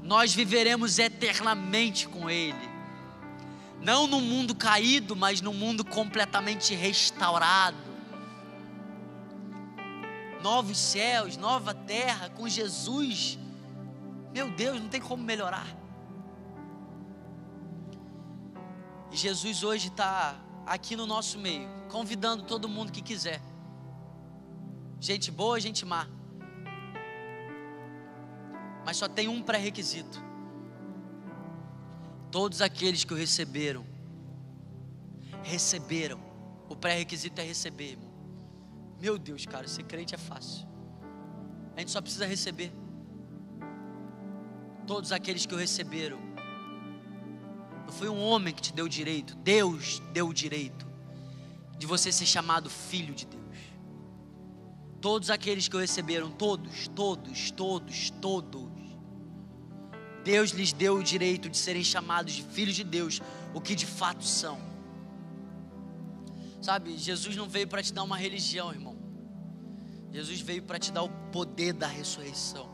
Nós 0.02 0.34
viveremos 0.34 0.98
eternamente 0.98 2.08
com 2.08 2.30
Ele. 2.30 2.71
Não 3.82 4.06
no 4.06 4.22
mundo 4.22 4.54
caído, 4.54 5.16
mas 5.16 5.42
no 5.42 5.52
mundo 5.52 5.84
completamente 5.84 6.76
restaurado. 6.76 7.78
Novos 10.44 10.78
céus, 10.78 11.36
nova 11.36 11.74
terra, 11.74 12.30
com 12.30 12.48
Jesus. 12.48 13.40
Meu 14.32 14.52
Deus, 14.52 14.80
não 14.80 14.88
tem 14.88 15.02
como 15.02 15.24
melhorar. 15.24 15.68
E 19.12 19.18
Jesus 19.18 19.64
hoje 19.64 19.88
está 19.88 20.36
aqui 20.66 20.96
no 20.96 21.06
nosso 21.06 21.40
meio, 21.40 21.68
convidando 21.90 22.44
todo 22.44 22.70
mundo 22.70 22.92
que 22.92 23.02
quiser. 23.02 23.42
Gente 25.00 25.32
boa, 25.32 25.60
gente 25.60 25.86
má. 25.86 26.08
Mas 28.86 28.98
só 28.98 29.08
tem 29.08 29.28
um 29.28 29.42
pré-requisito. 29.42 30.31
Todos 32.32 32.62
aqueles 32.62 33.04
que 33.04 33.14
o 33.14 33.18
receberam, 33.18 33.86
receberam. 35.44 36.20
O 36.70 36.76
pré-requisito 36.76 37.42
é 37.42 37.44
receber, 37.44 37.92
irmão. 37.92 38.10
Meu 39.02 39.18
Deus, 39.18 39.46
cara, 39.46 39.68
ser 39.68 39.84
crente 39.84 40.16
é 40.16 40.18
fácil. 40.18 40.66
A 41.76 41.80
gente 41.82 41.92
só 41.92 42.02
precisa 42.02 42.26
receber. 42.26 42.72
Todos 44.88 45.12
aqueles 45.12 45.46
que 45.46 45.54
o 45.54 45.58
receberam. 45.58 46.20
Não 47.86 47.92
foi 47.92 48.08
um 48.08 48.22
homem 48.24 48.54
que 48.54 48.62
te 48.62 48.72
deu 48.72 48.86
o 48.86 48.90
direito, 48.90 49.36
Deus 49.36 50.02
deu 50.14 50.30
o 50.30 50.34
direito 50.34 50.88
de 51.78 51.86
você 51.86 52.12
ser 52.12 52.26
chamado 52.26 52.70
filho 52.70 53.14
de 53.14 53.26
Deus. 53.26 53.42
Todos 55.02 55.30
aqueles 55.30 55.68
que 55.68 55.76
o 55.76 55.80
receberam, 55.80 56.32
todos, 56.32 56.88
todos, 56.90 57.52
todos, 57.52 58.12
todos 58.12 58.61
Deus 60.24 60.52
lhes 60.52 60.72
deu 60.72 60.98
o 60.98 61.04
direito 61.04 61.50
de 61.50 61.58
serem 61.58 61.84
chamados 61.84 62.34
de 62.34 62.44
filhos 62.44 62.76
de 62.76 62.84
Deus, 62.84 63.22
o 63.54 63.62
que 63.62 63.76
de 63.76 63.86
fato 63.86 64.24
são. 64.24 64.60
Sabe, 66.62 66.98
Jesus 66.98 67.36
não 67.36 67.50
veio 67.50 67.68
para 67.68 67.82
te 67.82 67.92
dar 67.92 68.04
uma 68.04 68.18
religião, 68.18 68.72
irmão. 68.72 68.96
Jesus 70.12 70.42
veio 70.42 70.62
para 70.64 70.78
te 70.78 70.92
dar 70.92 71.04
o 71.04 71.10
poder 71.32 71.74
da 71.74 71.88
ressurreição. 71.88 72.70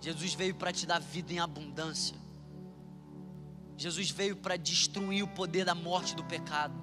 Jesus 0.00 0.34
veio 0.34 0.54
para 0.54 0.72
te 0.72 0.86
dar 0.86 1.00
vida 1.00 1.32
em 1.32 1.38
abundância. 1.38 2.16
Jesus 3.76 4.10
veio 4.10 4.36
para 4.36 4.56
destruir 4.56 5.22
o 5.22 5.28
poder 5.28 5.64
da 5.64 5.74
morte 5.74 6.12
e 6.12 6.16
do 6.16 6.24
pecado. 6.24 6.74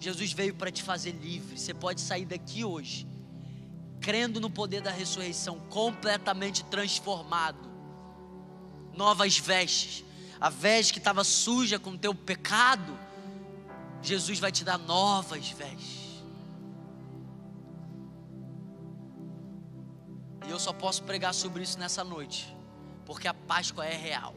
Jesus 0.00 0.32
veio 0.32 0.54
para 0.54 0.70
te 0.70 0.82
fazer 0.82 1.12
livre. 1.12 1.58
Você 1.58 1.72
pode 1.72 2.00
sair 2.00 2.26
daqui 2.26 2.64
hoje, 2.64 3.06
crendo 4.00 4.40
no 4.40 4.50
poder 4.50 4.82
da 4.82 4.90
ressurreição, 4.90 5.60
completamente 5.70 6.64
transformado 6.64 7.67
novas 8.98 9.38
vestes. 9.38 10.04
A 10.40 10.50
veste 10.50 10.92
que 10.92 10.98
estava 10.98 11.24
suja 11.24 11.78
com 11.78 11.92
o 11.92 11.98
teu 11.98 12.14
pecado, 12.14 12.98
Jesus 14.02 14.38
vai 14.38 14.52
te 14.52 14.64
dar 14.64 14.78
novas 14.78 15.48
vestes. 15.50 16.22
E 20.46 20.50
eu 20.50 20.58
só 20.58 20.72
posso 20.72 21.02
pregar 21.04 21.32
sobre 21.32 21.62
isso 21.62 21.78
nessa 21.78 22.02
noite, 22.04 22.54
porque 23.04 23.28
a 23.28 23.34
Páscoa 23.34 23.86
é 23.86 23.96
real. 23.96 24.34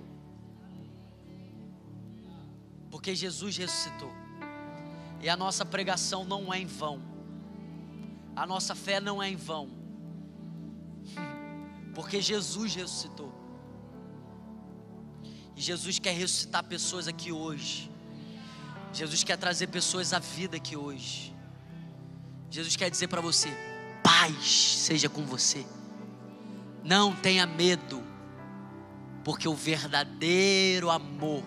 Porque 2.89 3.16
Jesus 3.16 3.57
ressuscitou. 3.57 4.12
E 5.22 5.30
a 5.30 5.38
nossa 5.38 5.64
pregação 5.64 6.26
não 6.26 6.53
é 6.53 6.59
em 6.59 6.66
vão. 6.66 7.01
A 8.36 8.45
nossa 8.45 8.76
fé 8.76 8.99
não 8.99 9.22
é 9.22 9.30
em 9.30 9.36
vão. 9.36 9.70
Porque 11.93 12.22
Jesus 12.22 12.74
ressuscitou. 12.76 13.31
Jesus 15.62 15.99
quer 15.99 16.16
ressuscitar 16.16 16.64
pessoas 16.64 17.07
aqui 17.07 17.32
hoje. 17.32 17.91
Jesus 18.91 19.24
quer 19.24 19.38
trazer 19.38 19.68
pessoas 19.68 20.12
à 20.12 20.18
vida 20.18 20.57
aqui 20.57 20.76
hoje. 20.76 21.36
Jesus 22.49 22.76
quer 22.76 22.89
dizer 22.89 23.07
para 23.07 23.22
você: 23.22 23.47
paz 24.03 24.80
seja 24.80 25.07
com 25.07 25.24
você. 25.24 25.64
Não 26.84 27.16
tenha 27.16 27.45
medo, 27.45 28.03
porque 29.24 29.47
o 29.47 29.53
verdadeiro 29.53 30.89
amor 30.89 31.43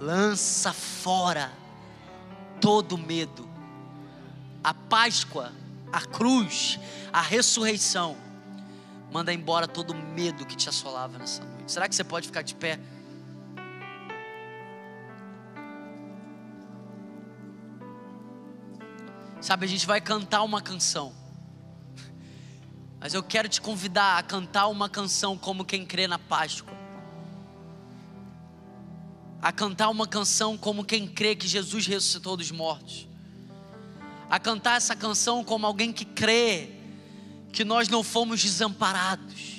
lança 0.00 0.72
fora 0.72 1.52
todo 2.62 2.96
medo. 2.96 3.46
A 4.64 4.72
Páscoa, 4.72 5.52
a 5.92 6.00
cruz, 6.00 6.80
a 7.12 7.20
ressurreição 7.20 8.16
manda 9.12 9.34
embora 9.34 9.68
todo 9.68 9.94
medo 9.94 10.46
que 10.46 10.56
te 10.56 10.70
assolava 10.70 11.18
nessa 11.18 11.44
noite. 11.44 11.55
Será 11.66 11.88
que 11.88 11.94
você 11.96 12.04
pode 12.04 12.28
ficar 12.28 12.42
de 12.42 12.54
pé? 12.54 12.78
Sabe, 19.40 19.66
a 19.66 19.68
gente 19.68 19.86
vai 19.86 20.00
cantar 20.00 20.42
uma 20.42 20.62
canção. 20.62 21.12
Mas 23.00 23.14
eu 23.14 23.22
quero 23.22 23.48
te 23.48 23.60
convidar 23.60 24.18
a 24.18 24.22
cantar 24.22 24.68
uma 24.68 24.88
canção 24.88 25.36
como 25.36 25.64
quem 25.64 25.84
crê 25.84 26.06
na 26.06 26.18
Páscoa. 26.18 26.74
A 29.42 29.52
cantar 29.52 29.88
uma 29.88 30.06
canção 30.06 30.56
como 30.56 30.84
quem 30.84 31.06
crê 31.06 31.34
que 31.34 31.46
Jesus 31.46 31.86
ressuscitou 31.86 32.36
dos 32.36 32.50
mortos. 32.50 33.08
A 34.30 34.38
cantar 34.38 34.76
essa 34.76 34.96
canção 34.96 35.44
como 35.44 35.66
alguém 35.66 35.92
que 35.92 36.04
crê 36.04 36.70
que 37.52 37.64
nós 37.64 37.88
não 37.88 38.02
fomos 38.02 38.42
desamparados 38.42 39.55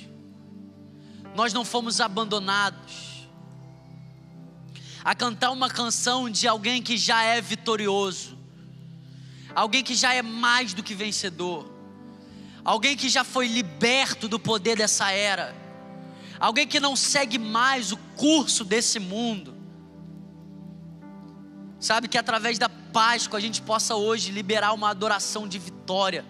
nós 1.37 1.53
não 1.53 1.63
fomos 1.63 2.01
abandonados. 2.01 3.27
A 5.03 5.13
cantar 5.13 5.51
uma 5.51 5.69
canção 5.69 6.27
de 6.31 6.47
alguém 6.47 6.81
que 6.81 6.97
já 6.97 7.21
é 7.21 7.39
vitorioso, 7.39 8.35
alguém 9.53 9.83
que 9.83 9.93
já 9.93 10.15
é 10.15 10.23
mais 10.23 10.73
do 10.73 10.81
que 10.81 10.95
vencedor, 10.95 11.71
alguém 12.65 12.97
que 12.97 13.07
já 13.07 13.23
foi 13.23 13.47
liberto 13.47 14.27
do 14.27 14.39
poder 14.39 14.77
dessa 14.77 15.11
era, 15.11 15.55
alguém 16.39 16.65
que 16.67 16.79
não 16.79 16.95
segue 16.95 17.37
mais 17.37 17.91
o 17.91 17.97
curso 18.17 18.65
desse 18.65 18.97
mundo. 18.97 19.55
Sabe 21.79 22.07
que 22.07 22.17
através 22.17 22.57
da 22.57 22.67
Páscoa 22.67 23.37
a 23.37 23.41
gente 23.41 23.61
possa 23.61 23.95
hoje 23.95 24.31
liberar 24.31 24.73
uma 24.73 24.89
adoração 24.89 25.47
de 25.47 25.59
vitória. 25.59 26.25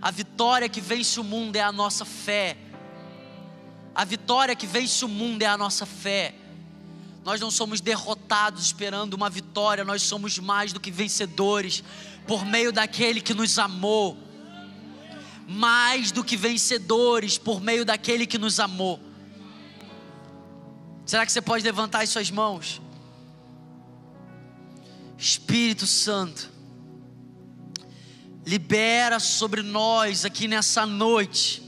A 0.00 0.10
vitória 0.10 0.66
que 0.66 0.80
vence 0.80 1.20
o 1.20 1.24
mundo 1.24 1.56
é 1.56 1.60
a 1.60 1.70
nossa 1.70 2.06
fé. 2.06 2.56
A 3.98 4.04
vitória 4.04 4.54
que 4.54 4.64
vence 4.64 5.04
o 5.04 5.08
mundo 5.08 5.42
é 5.42 5.46
a 5.46 5.58
nossa 5.58 5.84
fé. 5.84 6.32
Nós 7.24 7.40
não 7.40 7.50
somos 7.50 7.80
derrotados 7.80 8.62
esperando 8.62 9.14
uma 9.14 9.28
vitória, 9.28 9.84
nós 9.84 10.02
somos 10.02 10.38
mais 10.38 10.72
do 10.72 10.78
que 10.78 10.88
vencedores 10.88 11.82
por 12.24 12.46
meio 12.46 12.70
daquele 12.70 13.20
que 13.20 13.34
nos 13.34 13.58
amou. 13.58 14.16
Mais 15.48 16.12
do 16.12 16.22
que 16.22 16.36
vencedores 16.36 17.38
por 17.38 17.60
meio 17.60 17.84
daquele 17.84 18.24
que 18.24 18.38
nos 18.38 18.60
amou. 18.60 19.00
Será 21.04 21.26
que 21.26 21.32
você 21.32 21.42
pode 21.42 21.64
levantar 21.64 22.04
as 22.04 22.10
suas 22.10 22.30
mãos? 22.30 22.80
Espírito 25.18 25.88
Santo, 25.88 26.48
libera 28.46 29.18
sobre 29.18 29.60
nós 29.60 30.24
aqui 30.24 30.46
nessa 30.46 30.86
noite, 30.86 31.67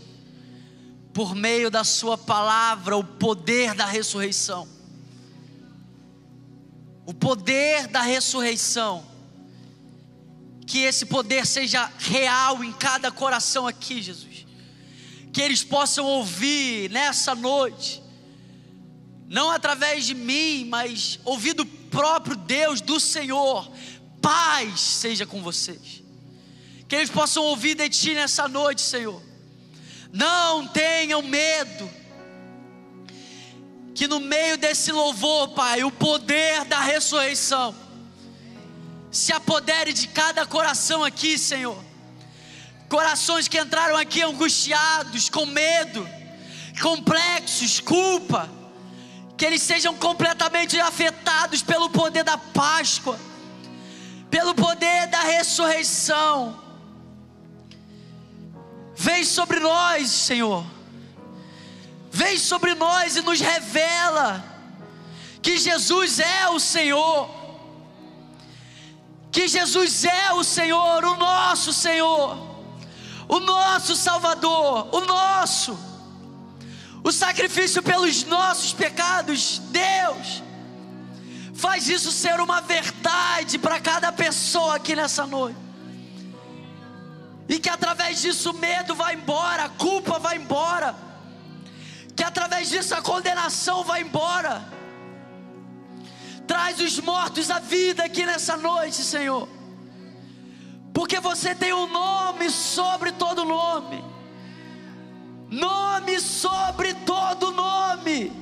por 1.20 1.34
meio 1.34 1.70
da 1.70 1.84
Sua 1.84 2.16
palavra, 2.16 2.96
o 2.96 3.04
poder 3.04 3.74
da 3.74 3.84
ressurreição. 3.84 4.66
O 7.04 7.12
poder 7.12 7.86
da 7.88 8.00
ressurreição. 8.00 9.04
Que 10.66 10.78
esse 10.78 11.04
poder 11.04 11.44
seja 11.44 11.92
real 11.98 12.64
em 12.64 12.72
cada 12.72 13.10
coração 13.10 13.66
aqui, 13.66 14.00
Jesus. 14.00 14.46
Que 15.30 15.42
eles 15.42 15.62
possam 15.62 16.06
ouvir 16.06 16.90
nessa 16.90 17.34
noite, 17.34 18.02
não 19.28 19.50
através 19.50 20.06
de 20.06 20.14
mim, 20.14 20.64
mas 20.70 21.20
ouvir 21.22 21.52
do 21.52 21.66
próprio 21.66 22.34
Deus, 22.34 22.80
do 22.80 22.98
Senhor, 22.98 23.70
paz 24.22 24.80
seja 24.80 25.26
com 25.26 25.42
vocês. 25.42 26.02
Que 26.88 26.96
eles 26.96 27.10
possam 27.10 27.44
ouvir 27.44 27.74
de 27.74 27.90
Ti 27.90 28.14
nessa 28.14 28.48
noite, 28.48 28.80
Senhor. 28.80 29.28
Não 30.12 30.66
tenham 30.68 31.22
medo. 31.22 31.90
Que 33.94 34.06
no 34.06 34.20
meio 34.20 34.56
desse 34.56 34.92
louvor, 34.92 35.48
Pai, 35.48 35.84
o 35.84 35.90
poder 35.90 36.64
da 36.64 36.80
ressurreição 36.80 37.74
se 39.10 39.32
apodere 39.32 39.92
de 39.92 40.08
cada 40.08 40.46
coração 40.46 41.04
aqui, 41.04 41.36
Senhor. 41.36 41.78
Corações 42.88 43.48
que 43.48 43.58
entraram 43.58 43.96
aqui 43.96 44.22
angustiados, 44.22 45.28
com 45.28 45.46
medo, 45.46 46.08
complexos, 46.80 47.80
culpa 47.80 48.48
que 49.40 49.46
eles 49.46 49.62
sejam 49.62 49.94
completamente 49.94 50.78
afetados 50.78 51.62
pelo 51.62 51.88
poder 51.88 52.22
da 52.22 52.36
Páscoa, 52.36 53.18
pelo 54.30 54.54
poder 54.54 55.06
da 55.06 55.22
ressurreição. 55.22 56.69
Vem 59.02 59.24
sobre 59.24 59.58
nós, 59.60 60.10
Senhor. 60.10 60.62
Vem 62.10 62.36
sobre 62.36 62.74
nós 62.74 63.16
e 63.16 63.22
nos 63.22 63.40
revela 63.40 64.44
que 65.40 65.56
Jesus 65.56 66.18
é 66.18 66.50
o 66.50 66.60
Senhor. 66.60 67.30
Que 69.32 69.48
Jesus 69.48 70.04
é 70.04 70.34
o 70.34 70.44
Senhor, 70.44 71.02
o 71.04 71.16
nosso 71.16 71.72
Senhor, 71.72 72.36
o 73.26 73.40
nosso 73.40 73.96
Salvador, 73.96 74.94
o 74.94 75.00
nosso 75.00 75.78
o 77.02 77.10
sacrifício 77.10 77.82
pelos 77.82 78.24
nossos 78.24 78.74
pecados, 78.74 79.62
Deus, 79.70 80.42
faz 81.54 81.88
isso 81.88 82.12
ser 82.12 82.38
uma 82.40 82.60
verdade 82.60 83.58
para 83.58 83.80
cada 83.80 84.12
pessoa 84.12 84.76
aqui 84.76 84.94
nessa 84.94 85.26
noite. 85.26 85.69
E 87.50 87.58
que 87.58 87.68
através 87.68 88.22
disso 88.22 88.52
o 88.52 88.54
medo 88.54 88.94
vai 88.94 89.14
embora, 89.14 89.64
a 89.64 89.68
culpa 89.68 90.18
vai 90.18 90.36
embora. 90.36 90.94
Que 92.16 92.24
através 92.24 92.70
disso 92.70 92.94
a 92.94 93.02
condenação 93.02 93.82
vai 93.84 94.00
embora. 94.02 94.62
Traz 96.46 96.80
os 96.80 96.98
mortos 97.00 97.50
à 97.50 97.58
vida 97.58 98.04
aqui 98.04 98.24
nessa 98.24 98.56
noite, 98.56 99.02
Senhor. 99.02 99.46
Porque 100.94 101.20
você 101.20 101.54
tem 101.54 101.72
um 101.72 101.86
nome 101.86 102.48
sobre 102.50 103.12
todo 103.12 103.44
nome 103.44 104.10
nome 105.50 106.20
sobre 106.20 106.94
todo 106.94 107.50
nome. 107.50 108.32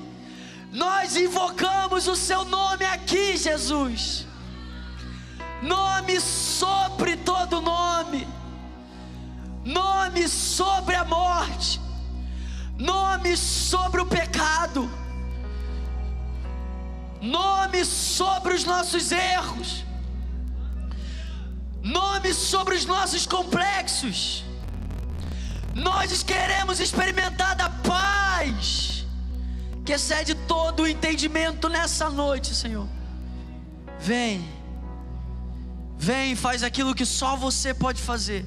Nós 0.70 1.16
invocamos 1.16 2.06
o 2.06 2.14
seu 2.14 2.44
nome 2.44 2.84
aqui, 2.84 3.36
Jesus. 3.36 4.26
Nome 5.62 6.20
sobre 6.20 7.16
todo 7.16 7.60
nome. 7.60 8.28
Nome 9.68 10.26
sobre 10.28 10.94
a 10.94 11.04
morte. 11.04 11.80
Nome 12.78 13.36
sobre 13.36 14.00
o 14.00 14.06
pecado. 14.06 14.90
Nome 17.20 17.84
sobre 17.84 18.54
os 18.54 18.64
nossos 18.64 19.12
erros. 19.12 19.84
Nome 21.82 22.32
sobre 22.34 22.74
os 22.74 22.84
nossos 22.84 23.26
complexos 23.26 24.44
nós 25.78 26.22
queremos 26.22 26.80
experimentar 26.80 27.54
da 27.54 27.70
paz 27.70 29.06
que 29.84 29.92
excede 29.92 30.34
todo 30.34 30.82
o 30.82 30.86
entendimento 30.86 31.68
nessa 31.68 32.10
noite, 32.10 32.54
Senhor. 32.54 32.86
Vem, 33.98 34.46
vem, 35.96 36.36
faz 36.36 36.62
aquilo 36.62 36.94
que 36.94 37.06
só 37.06 37.36
você 37.36 37.72
pode 37.72 38.02
fazer. 38.02 38.44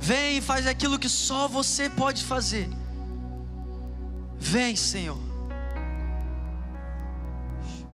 Vem, 0.00 0.40
faz 0.40 0.66
aquilo 0.66 0.98
que 0.98 1.08
só 1.08 1.46
você 1.46 1.90
pode 1.90 2.24
fazer. 2.24 2.68
Vem, 4.38 4.74
Senhor. 4.74 5.29